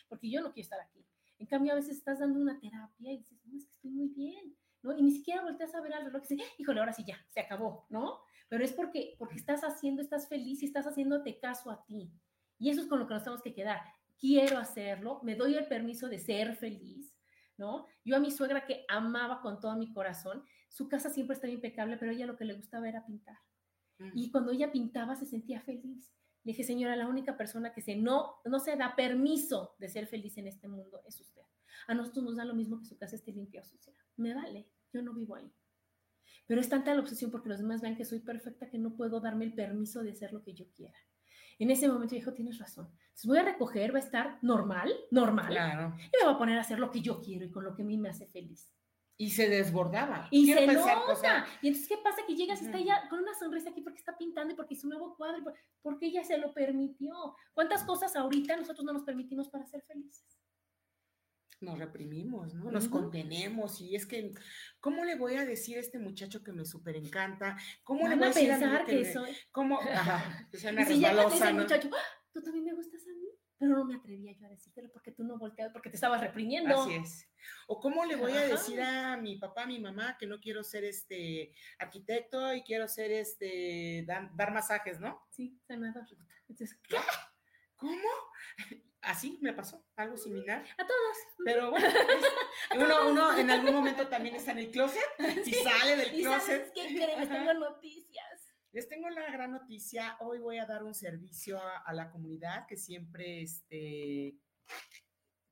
porque 0.07 0.30
yo 0.30 0.41
no 0.41 0.51
quiero 0.51 0.63
estar 0.63 0.80
aquí. 0.80 1.05
En 1.39 1.47
cambio, 1.47 1.71
a 1.71 1.75
veces 1.75 1.97
estás 1.97 2.19
dando 2.19 2.39
una 2.39 2.59
terapia 2.59 3.13
y 3.13 3.17
dices, 3.17 3.39
no, 3.45 3.57
es 3.57 3.65
que 3.65 3.71
estoy 3.71 3.91
muy 3.91 4.09
bien, 4.09 4.55
¿no? 4.82 4.97
Y 4.97 5.01
ni 5.01 5.11
siquiera 5.11 5.41
volteas 5.41 5.73
a 5.75 5.82
ver 5.82 5.93
al 5.93 6.05
reloj 6.05 6.23
y 6.30 6.36
dices, 6.36 6.53
híjole, 6.57 6.80
ahora 6.80 6.93
sí 6.93 7.03
ya, 7.05 7.17
se 7.30 7.39
acabó, 7.39 7.86
¿no? 7.89 8.19
Pero 8.47 8.63
es 8.63 8.73
porque, 8.73 9.15
porque 9.17 9.36
estás 9.36 9.61
haciendo, 9.61 10.01
estás 10.01 10.27
feliz 10.27 10.61
y 10.63 10.65
estás 10.65 10.88
haciéndote 10.88 11.39
caso 11.39 11.69
a 11.69 11.86
ti. 11.86 12.11
Y 12.57 12.69
eso 12.69 12.82
es 12.82 12.88
con 12.88 12.99
lo 12.99 13.07
que 13.07 13.13
nos 13.13 13.23
tenemos 13.23 13.43
que 13.43 13.53
quedar. 13.53 13.82
Quiero 14.19 14.57
hacerlo, 14.57 15.19
me 15.23 15.36
doy 15.36 15.55
el 15.55 15.67
permiso 15.67 16.09
de 16.09 16.19
ser 16.19 16.55
feliz, 16.55 17.15
¿no? 17.57 17.86
Yo 18.03 18.15
a 18.15 18.19
mi 18.19 18.32
suegra 18.32 18.65
que 18.65 18.86
amaba 18.89 19.41
con 19.41 19.59
todo 19.59 19.75
mi 19.75 19.93
corazón, 19.93 20.43
su 20.67 20.89
casa 20.89 21.09
siempre 21.09 21.36
estaba 21.36 21.53
impecable, 21.53 21.97
pero 21.97 22.11
ella 22.11 22.25
lo 22.25 22.36
que 22.36 22.45
le 22.45 22.53
gustaba 22.53 22.89
era 22.89 23.05
pintar. 23.05 23.38
Y 24.13 24.32
cuando 24.32 24.51
ella 24.51 24.71
pintaba 24.71 25.15
se 25.15 25.25
sentía 25.25 25.61
feliz. 25.61 26.13
Le 26.43 26.53
dije, 26.53 26.63
señora, 26.63 26.95
la 26.95 27.07
única 27.07 27.36
persona 27.36 27.73
que 27.73 27.82
se 27.82 27.97
no, 27.97 28.36
no 28.45 28.59
se 28.59 28.77
da 28.77 28.95
permiso 28.95 29.75
de 29.77 29.89
ser 29.89 30.07
feliz 30.07 30.38
en 30.38 30.47
este 30.47 30.69
mundo 30.69 31.01
es 31.05 31.19
usted. 31.19 31.41
A 31.88 31.93
nosotros 31.93 32.23
nos 32.23 32.38
da 32.38 32.45
lo 32.45 32.53
mismo 32.53 32.80
que 32.80 32.86
su 32.86 32.97
casa 32.97 33.15
esté 33.15 33.34
limpia 33.34 33.61
o 33.61 33.65
sucia. 33.65 33.93
Me 34.20 34.34
vale, 34.34 34.67
yo 34.91 35.01
no 35.01 35.13
vivo 35.13 35.36
ahí. 35.36 35.49
Pero 36.45 36.59
es 36.59 36.67
tanta 36.67 36.93
la 36.93 36.99
obsesión 36.99 37.32
porque 37.32 37.47
los 37.47 37.59
demás 37.59 37.82
vean 37.82 37.95
que 37.95 38.03
soy 38.03 38.20
perfecta 38.20 38.70
que 38.70 38.78
no 38.78 38.95
puedo 38.95 39.22
darme 39.22 39.45
el 39.45 39.53
permiso 39.53 40.03
de 40.03 40.11
hacer 40.11 40.34
lo 40.34 40.43
que 40.43 40.53
yo 40.53 40.65
quiera. 40.74 40.97
En 41.57 41.72
ese 41.72 41.88
momento 41.88 42.15
dijo, 42.15 42.34
tienes 42.34 42.57
razón. 42.57 42.89
Entonces 43.01 43.26
voy 43.26 43.38
a 43.38 43.43
recoger, 43.43 43.93
va 43.93 43.99
a 43.99 44.03
estar 44.03 44.39
normal, 44.41 44.93
normal. 45.11 45.47
Claro. 45.47 45.95
Y 45.97 46.17
me 46.17 46.26
voy 46.26 46.34
a 46.34 46.38
poner 46.38 46.57
a 46.57 46.61
hacer 46.61 46.80
lo 46.80 46.91
que 46.91 47.01
yo 47.01 47.22
quiero 47.22 47.45
y 47.45 47.51
con 47.51 47.63
lo 47.63 47.76
que 47.76 47.82
a 47.82 47.86
mí 47.86 47.97
me 47.97 48.09
hace 48.09 48.28
feliz. 48.28 48.70
Y 49.17 49.30
se 49.32 49.47
desbordaba. 49.49 50.28
Y 50.32 50.51
se 50.51 50.67
nota. 50.67 51.45
Y 51.61 51.67
entonces, 51.67 51.88
¿qué 51.88 51.97
pasa? 52.03 52.22
Que 52.26 52.36
llegas 52.36 52.61
y 52.61 52.65
está 52.65 52.78
ella 52.78 53.07
con 53.09 53.20
una 53.20 53.34
sonrisa 53.36 53.70
aquí 53.70 53.82
porque 53.82 53.99
está 53.99 54.17
pintando 54.17 54.53
y 54.53 54.57
porque 54.57 54.74
es 54.74 54.84
un 54.84 54.89
nuevo 54.89 55.15
cuadro, 55.15 55.53
porque 55.82 56.07
ella 56.07 56.24
se 56.24 56.38
lo 56.38 56.53
permitió. 56.53 57.36
¿Cuántas 57.53 57.84
cosas 57.84 58.15
ahorita 58.15 58.57
nosotros 58.57 58.86
no 58.86 58.93
nos 58.93 59.03
permitimos 59.03 59.49
para 59.49 59.65
ser 59.65 59.82
felices? 59.82 60.39
Nos 61.62 61.78
reprimimos, 61.78 62.53
¿no? 62.53 62.72
Nos 62.72 62.88
contenemos 62.88 63.82
y 63.82 63.95
es 63.95 64.05
que, 64.05 64.32
¿cómo 64.80 65.03
le 65.03 65.16
voy 65.16 65.36
a 65.36 65.45
decir 65.45 65.78
a 65.78 65.82
este 65.82 65.99
muchacho 65.99 66.43
que 66.43 66.51
me 66.51 66.66
súper 66.66 66.95
encanta? 66.95 67.57
¿Cómo 67.84 68.07
le 68.07 68.16
voy 68.16 68.30
a 68.30 68.32
pensar 68.32 68.86
que, 68.86 69.12
soy? 69.12 69.36
¿Cómo? 69.51 69.80
Ajá, 69.93 70.47
si 70.51 70.99
ya 70.99 71.26
dice 71.26 71.49
el 71.49 71.55
muchacho, 71.55 71.89
¡Ah! 71.93 72.24
tú 72.32 72.41
también 72.41 72.66
me 72.66 72.74
gustas 72.74 73.01
a 73.03 73.12
mí, 73.12 73.30
pero 73.57 73.76
no 73.76 73.86
me 73.86 73.95
atrevía 73.95 74.32
yo 74.32 74.45
a 74.45 74.49
decírtelo 74.49 74.89
porque 74.91 75.12
tú 75.12 75.24
no 75.24 75.38
volteas, 75.38 75.72
porque 75.74 75.89
te 75.89 75.95
estabas 75.95 76.22
reprimiendo. 76.22 76.82
Así 76.82 76.93
es. 76.93 77.30
O 77.68 77.80
cómo 77.80 78.05
le 78.05 78.16
voy 78.16 78.32
a 78.32 78.47
decir 78.47 78.82
a 78.82 79.18
mi 79.18 79.38
papá, 79.38 79.64
a 79.64 79.68
mi 79.68 79.80
mamá, 79.80 80.18
que 80.18 80.28
no 80.28 80.39
quiero 80.39 80.64
ser 80.64 80.86
este 80.86 81.53
arquitecto 81.78 82.53
y 82.53 82.64
quiero 82.64 82.88
ser 82.88 83.12
este, 83.12 84.05
dar, 84.07 84.53
masajes, 84.53 84.99
¿no? 84.99 85.22
Sí, 85.30 85.60
sanador. 85.68 86.05
Entonces, 86.47 86.80
¿qué? 86.88 86.97
¿Cómo? 87.76 88.10
Así 89.02 89.38
me 89.41 89.54
pasó, 89.54 89.86
algo 89.95 90.18
similar. 90.18 90.66
A 90.78 90.86
todos. 90.86 91.18
Pero 91.43 91.72
bueno, 91.72 91.88
uno, 92.76 93.10
uno 93.10 93.38
en 93.38 93.50
algún 93.50 93.76
momento 93.76 94.08
también 94.08 94.36
está 94.36 94.52
en 94.52 94.60
el 94.60 94.72
closet 94.72 95.02
y 95.45 95.54
sale 95.54 95.95
del 95.95 96.12
closet. 96.22 96.72
¿Qué 96.74 96.88
creen? 96.88 97.20
Les 97.20 97.30
tengo 97.30 97.54
noticias. 97.54 98.50
Les 98.72 98.88
tengo 98.88 99.10
la 99.10 99.32
gran 99.32 99.52
noticia. 99.52 100.18
Hoy 100.20 100.39
voy 100.39 100.58
a 100.58 100.66
dar 100.66 100.84
un 100.84 100.93
servicio 100.93 101.60
a, 101.60 101.91
la 101.93 102.12
comunidad 102.12 102.68
que 102.68 102.78
siempre, 102.78 103.41
este, 103.41 104.38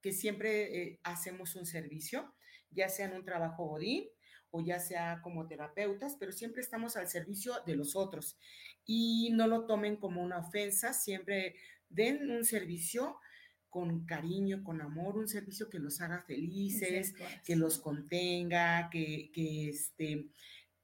que 0.02 0.12
siempre 0.12 0.82
eh, 0.82 1.00
hacemos 1.04 1.56
un 1.56 1.66
servicio, 1.66 2.36
ya 2.70 2.90
sea 2.90 3.08
en 3.08 3.16
un 3.16 3.26
trabajo 3.26 3.66
godín 3.66 4.08
o 4.52 4.62
ya 4.64 4.80
sea 4.80 5.20
como 5.24 5.48
terapeutas, 5.48 6.16
pero 6.20 6.32
siempre 6.32 6.62
estamos 6.62 6.96
al 6.96 7.08
servicio 7.08 7.56
de 7.66 7.76
los 7.76 7.96
otros. 7.96 8.38
Y 8.86 9.32
no 9.34 9.48
lo 9.48 9.66
tomen 9.66 9.98
como 9.98 10.22
una 10.22 10.38
ofensa, 10.38 10.94
siempre 10.94 11.56
den 11.90 12.30
un 12.30 12.46
servicio 12.46 13.20
con 13.70 14.06
cariño, 14.06 14.64
con 14.64 14.82
amor, 14.82 15.18
un 15.18 15.28
servicio 15.28 15.70
que 15.70 15.80
los 15.80 16.02
haga 16.02 16.22
felices, 16.22 17.14
que 17.44 17.56
los 17.56 17.80
contenga, 17.80 18.90
que, 18.90 19.30
este, 19.70 20.28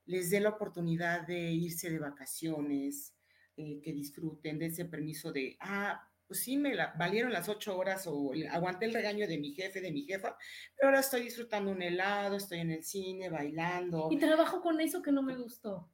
les 0.05 0.29
dé 0.29 0.39
la 0.39 0.49
oportunidad 0.49 1.25
de 1.25 1.51
irse 1.51 1.89
de 1.89 1.99
vacaciones, 1.99 3.13
eh, 3.55 3.79
que 3.81 3.93
disfruten, 3.93 4.59
de 4.59 4.67
ese 4.67 4.86
permiso 4.86 5.31
de, 5.31 5.55
ah, 5.59 6.09
pues 6.27 6.41
sí, 6.41 6.57
me 6.57 6.75
valieron 6.97 7.31
las 7.31 7.47
ocho 7.49 7.77
horas 7.77 8.07
o 8.07 8.31
aguanté 8.51 8.86
el 8.86 8.93
regaño 8.93 9.27
de 9.27 9.38
mi 9.38 9.53
jefe, 9.53 9.81
de 9.81 9.91
mi 9.91 10.03
jefa, 10.03 10.36
pero 10.75 10.89
ahora 10.89 10.99
estoy 10.99 11.21
disfrutando 11.21 11.71
un 11.71 11.81
helado, 11.81 12.38
estoy 12.38 12.59
en 12.59 12.71
el 12.71 12.84
cine, 12.84 13.29
bailando. 13.29 14.09
Y 14.11 14.17
trabajo 14.17 14.61
con 14.61 14.81
eso 14.81 15.01
que 15.01 15.11
no 15.11 15.21
me 15.21 15.38
gustó. 15.38 15.89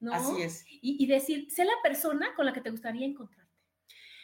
¿no? 0.00 0.12
Así 0.12 0.42
es. 0.42 0.64
Y, 0.68 1.02
y 1.02 1.06
decir, 1.06 1.50
sé 1.50 1.64
la 1.64 1.80
persona 1.82 2.34
con 2.34 2.46
la 2.46 2.52
que 2.52 2.60
te 2.60 2.70
gustaría 2.70 3.06
encontrarte. 3.06 3.52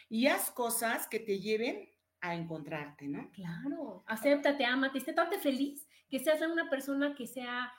Y 0.09 0.27
haz 0.27 0.51
cosas 0.51 1.07
que 1.07 1.19
te 1.19 1.39
lleven 1.39 1.89
a 2.21 2.35
encontrarte, 2.35 3.07
¿no? 3.07 3.29
Claro, 3.31 4.03
acéptate, 4.07 4.65
amate, 4.65 4.97
esté 4.97 5.13
tan 5.13 5.31
feliz, 5.39 5.87
que 6.09 6.19
seas 6.19 6.41
una 6.41 6.69
persona 6.69 7.15
que 7.15 7.27
sea, 7.27 7.71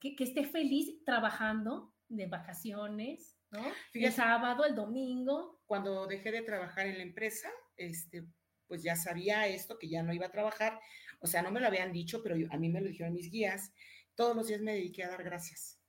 que, 0.00 0.14
esté 0.18 0.44
feliz 0.44 1.02
trabajando 1.04 1.94
de 2.08 2.26
vacaciones, 2.26 3.36
¿no? 3.50 3.64
el 3.94 4.12
sábado, 4.12 4.64
el 4.64 4.74
domingo. 4.74 5.60
Cuando 5.66 6.06
dejé 6.06 6.30
de 6.30 6.42
trabajar 6.42 6.86
en 6.86 6.98
la 6.98 7.02
empresa, 7.02 7.48
este, 7.76 8.26
pues 8.66 8.82
ya 8.82 8.96
sabía 8.96 9.46
esto, 9.46 9.78
que 9.78 9.88
ya 9.88 10.02
no 10.02 10.12
iba 10.12 10.26
a 10.26 10.32
trabajar, 10.32 10.78
o 11.20 11.26
sea, 11.26 11.42
no 11.42 11.50
me 11.50 11.60
lo 11.60 11.66
habían 11.66 11.92
dicho, 11.92 12.22
pero 12.22 12.36
a 12.50 12.58
mí 12.58 12.68
me 12.68 12.80
lo 12.80 12.88
dijeron 12.88 13.14
mis 13.14 13.30
guías, 13.30 13.72
todos 14.14 14.36
los 14.36 14.48
días 14.48 14.60
me 14.60 14.74
dediqué 14.74 15.04
a 15.04 15.10
dar 15.10 15.22
gracias. 15.22 15.80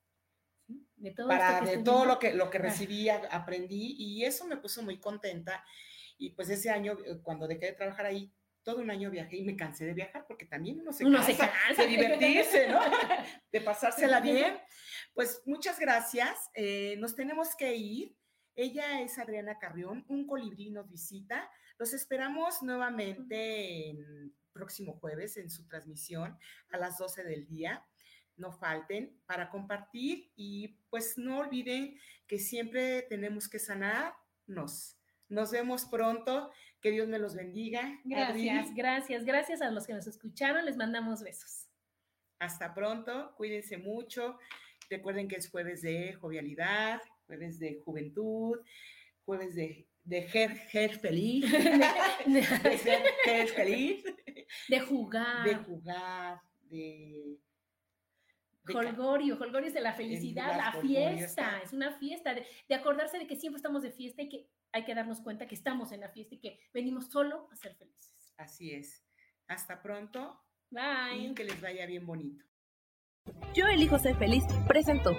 De 0.95 1.11
todo, 1.11 1.27
Para, 1.27 1.61
de 1.61 1.77
todo 1.77 2.05
lo 2.05 2.19
que, 2.19 2.33
lo 2.33 2.49
que 2.49 2.57
recibí, 2.57 3.09
aprendí, 3.09 3.95
y 3.97 4.25
eso 4.25 4.45
me 4.45 4.57
puso 4.57 4.83
muy 4.83 4.99
contenta 4.99 5.63
y 6.17 6.31
pues 6.31 6.49
ese 6.49 6.69
año, 6.69 6.97
eh, 7.05 7.19
cuando 7.21 7.47
dejé 7.47 7.67
de 7.67 7.73
trabajar 7.73 8.05
ahí, 8.05 8.33
todo 8.63 8.81
un 8.81 8.91
año 8.91 9.09
viajé 9.09 9.37
y 9.37 9.45
me 9.45 9.55
cansé 9.55 9.85
de 9.85 9.93
viajar 9.93 10.25
porque 10.27 10.45
también 10.45 10.81
uno 10.81 10.91
se, 10.91 11.05
cansa, 11.05 11.83
de 11.83 11.87
divertirse, 11.87 12.67
¿no? 12.67 12.81
de 13.51 13.61
pasársela 13.61 14.19
bien. 14.19 14.57
Pues 15.13 15.41
muchas 15.45 15.79
gracias. 15.79 16.49
Eh, 16.53 16.97
nos 16.99 17.15
tenemos 17.15 17.55
que 17.55 17.73
ir. 17.75 18.17
Ella 18.55 19.01
es 19.01 19.17
Adriana 19.19 19.57
Carrión, 19.57 20.03
un 20.09 20.27
colibrí 20.27 20.69
nos 20.69 20.89
visita. 20.89 21.49
Los 21.77 21.93
esperamos 21.93 22.61
nuevamente 22.61 23.91
el 23.91 24.33
próximo 24.51 24.99
jueves 24.99 25.37
en 25.37 25.49
su 25.49 25.65
transmisión 25.67 26.37
a 26.71 26.77
las 26.77 26.97
12 26.97 27.23
del 27.23 27.47
día. 27.47 27.85
No 28.35 28.51
falten 28.51 29.17
para 29.25 29.49
compartir 29.49 30.33
y 30.35 30.79
pues 30.89 31.17
no 31.17 31.37
olviden 31.37 31.97
que 32.27 32.37
siempre 32.37 33.03
tenemos 33.03 33.47
que 33.47 33.59
sanarnos 33.59 34.96
Nos 35.29 35.51
vemos 35.51 35.85
pronto. 35.85 36.51
Que 36.81 36.91
Dios 36.91 37.07
me 37.07 37.17
los 37.17 37.35
bendiga. 37.35 37.99
Gracias, 38.03 38.73
gracias, 38.75 39.25
gracias 39.25 39.61
a 39.61 39.71
los 39.71 39.87
que 39.87 39.93
nos 39.93 40.05
escucharon. 40.05 40.63
Les 40.65 40.77
mandamos 40.77 41.23
besos. 41.23 41.67
Hasta 42.39 42.73
pronto. 42.73 43.33
Cuídense 43.35 43.77
mucho. 43.77 44.37
Recuerden 44.89 45.27
que 45.27 45.37
es 45.37 45.49
jueves 45.49 45.81
de 45.81 46.13
jovialidad, 46.13 47.01
jueves 47.25 47.59
de 47.59 47.81
juventud, 47.83 48.59
jueves 49.25 49.55
de, 49.55 49.87
de 50.03 50.21
ger, 50.23 50.99
feliz. 50.99 51.51
de 52.25 52.43
ser 52.43 53.47
feliz. 53.49 54.03
De 54.69 54.79
jugar. 54.79 55.43
De 55.43 55.55
jugar, 55.55 56.41
de 56.69 57.39
Holgorio, 58.75 59.37
Holgorio 59.39 59.67
es 59.67 59.73
de 59.73 59.81
la 59.81 59.93
felicidad, 59.93 60.57
la 60.57 60.81
fiesta, 60.81 61.61
es 61.63 61.73
una 61.73 61.91
fiesta, 61.93 62.33
de, 62.33 62.75
acordarse 62.75 63.17
de 63.17 63.27
que 63.27 63.35
siempre 63.35 63.57
estamos 63.57 63.81
de 63.81 63.91
fiesta 63.91 64.21
y 64.21 64.29
que 64.29 64.47
hay 64.73 64.85
que 64.85 64.95
darnos 64.95 65.21
cuenta 65.21 65.47
que 65.47 65.55
estamos 65.55 65.91
en 65.91 66.01
la 66.01 66.09
fiesta 66.09 66.35
y 66.35 66.39
que 66.39 66.59
venimos 66.73 67.09
solo 67.09 67.47
a 67.51 67.55
ser 67.55 67.75
felices. 67.75 68.33
Así 68.37 68.73
es. 68.73 69.03
Hasta 69.47 69.81
pronto. 69.81 70.39
Bye. 70.69 71.17
Y 71.17 71.33
que 71.33 71.43
les 71.43 71.59
vaya 71.61 71.85
bien 71.85 72.05
bonito. 72.05 72.43
Yo 73.53 73.65
elijo 73.67 73.97
ser 73.99 74.17
feliz, 74.17 74.43
presento. 74.67 75.11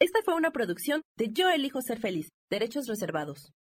Esta 0.00 0.20
fue 0.24 0.34
una 0.34 0.50
producción 0.50 1.02
de 1.16 1.30
Yo 1.32 1.50
elijo 1.50 1.80
ser 1.82 1.98
feliz, 1.98 2.28
derechos 2.50 2.86
reservados. 2.86 3.52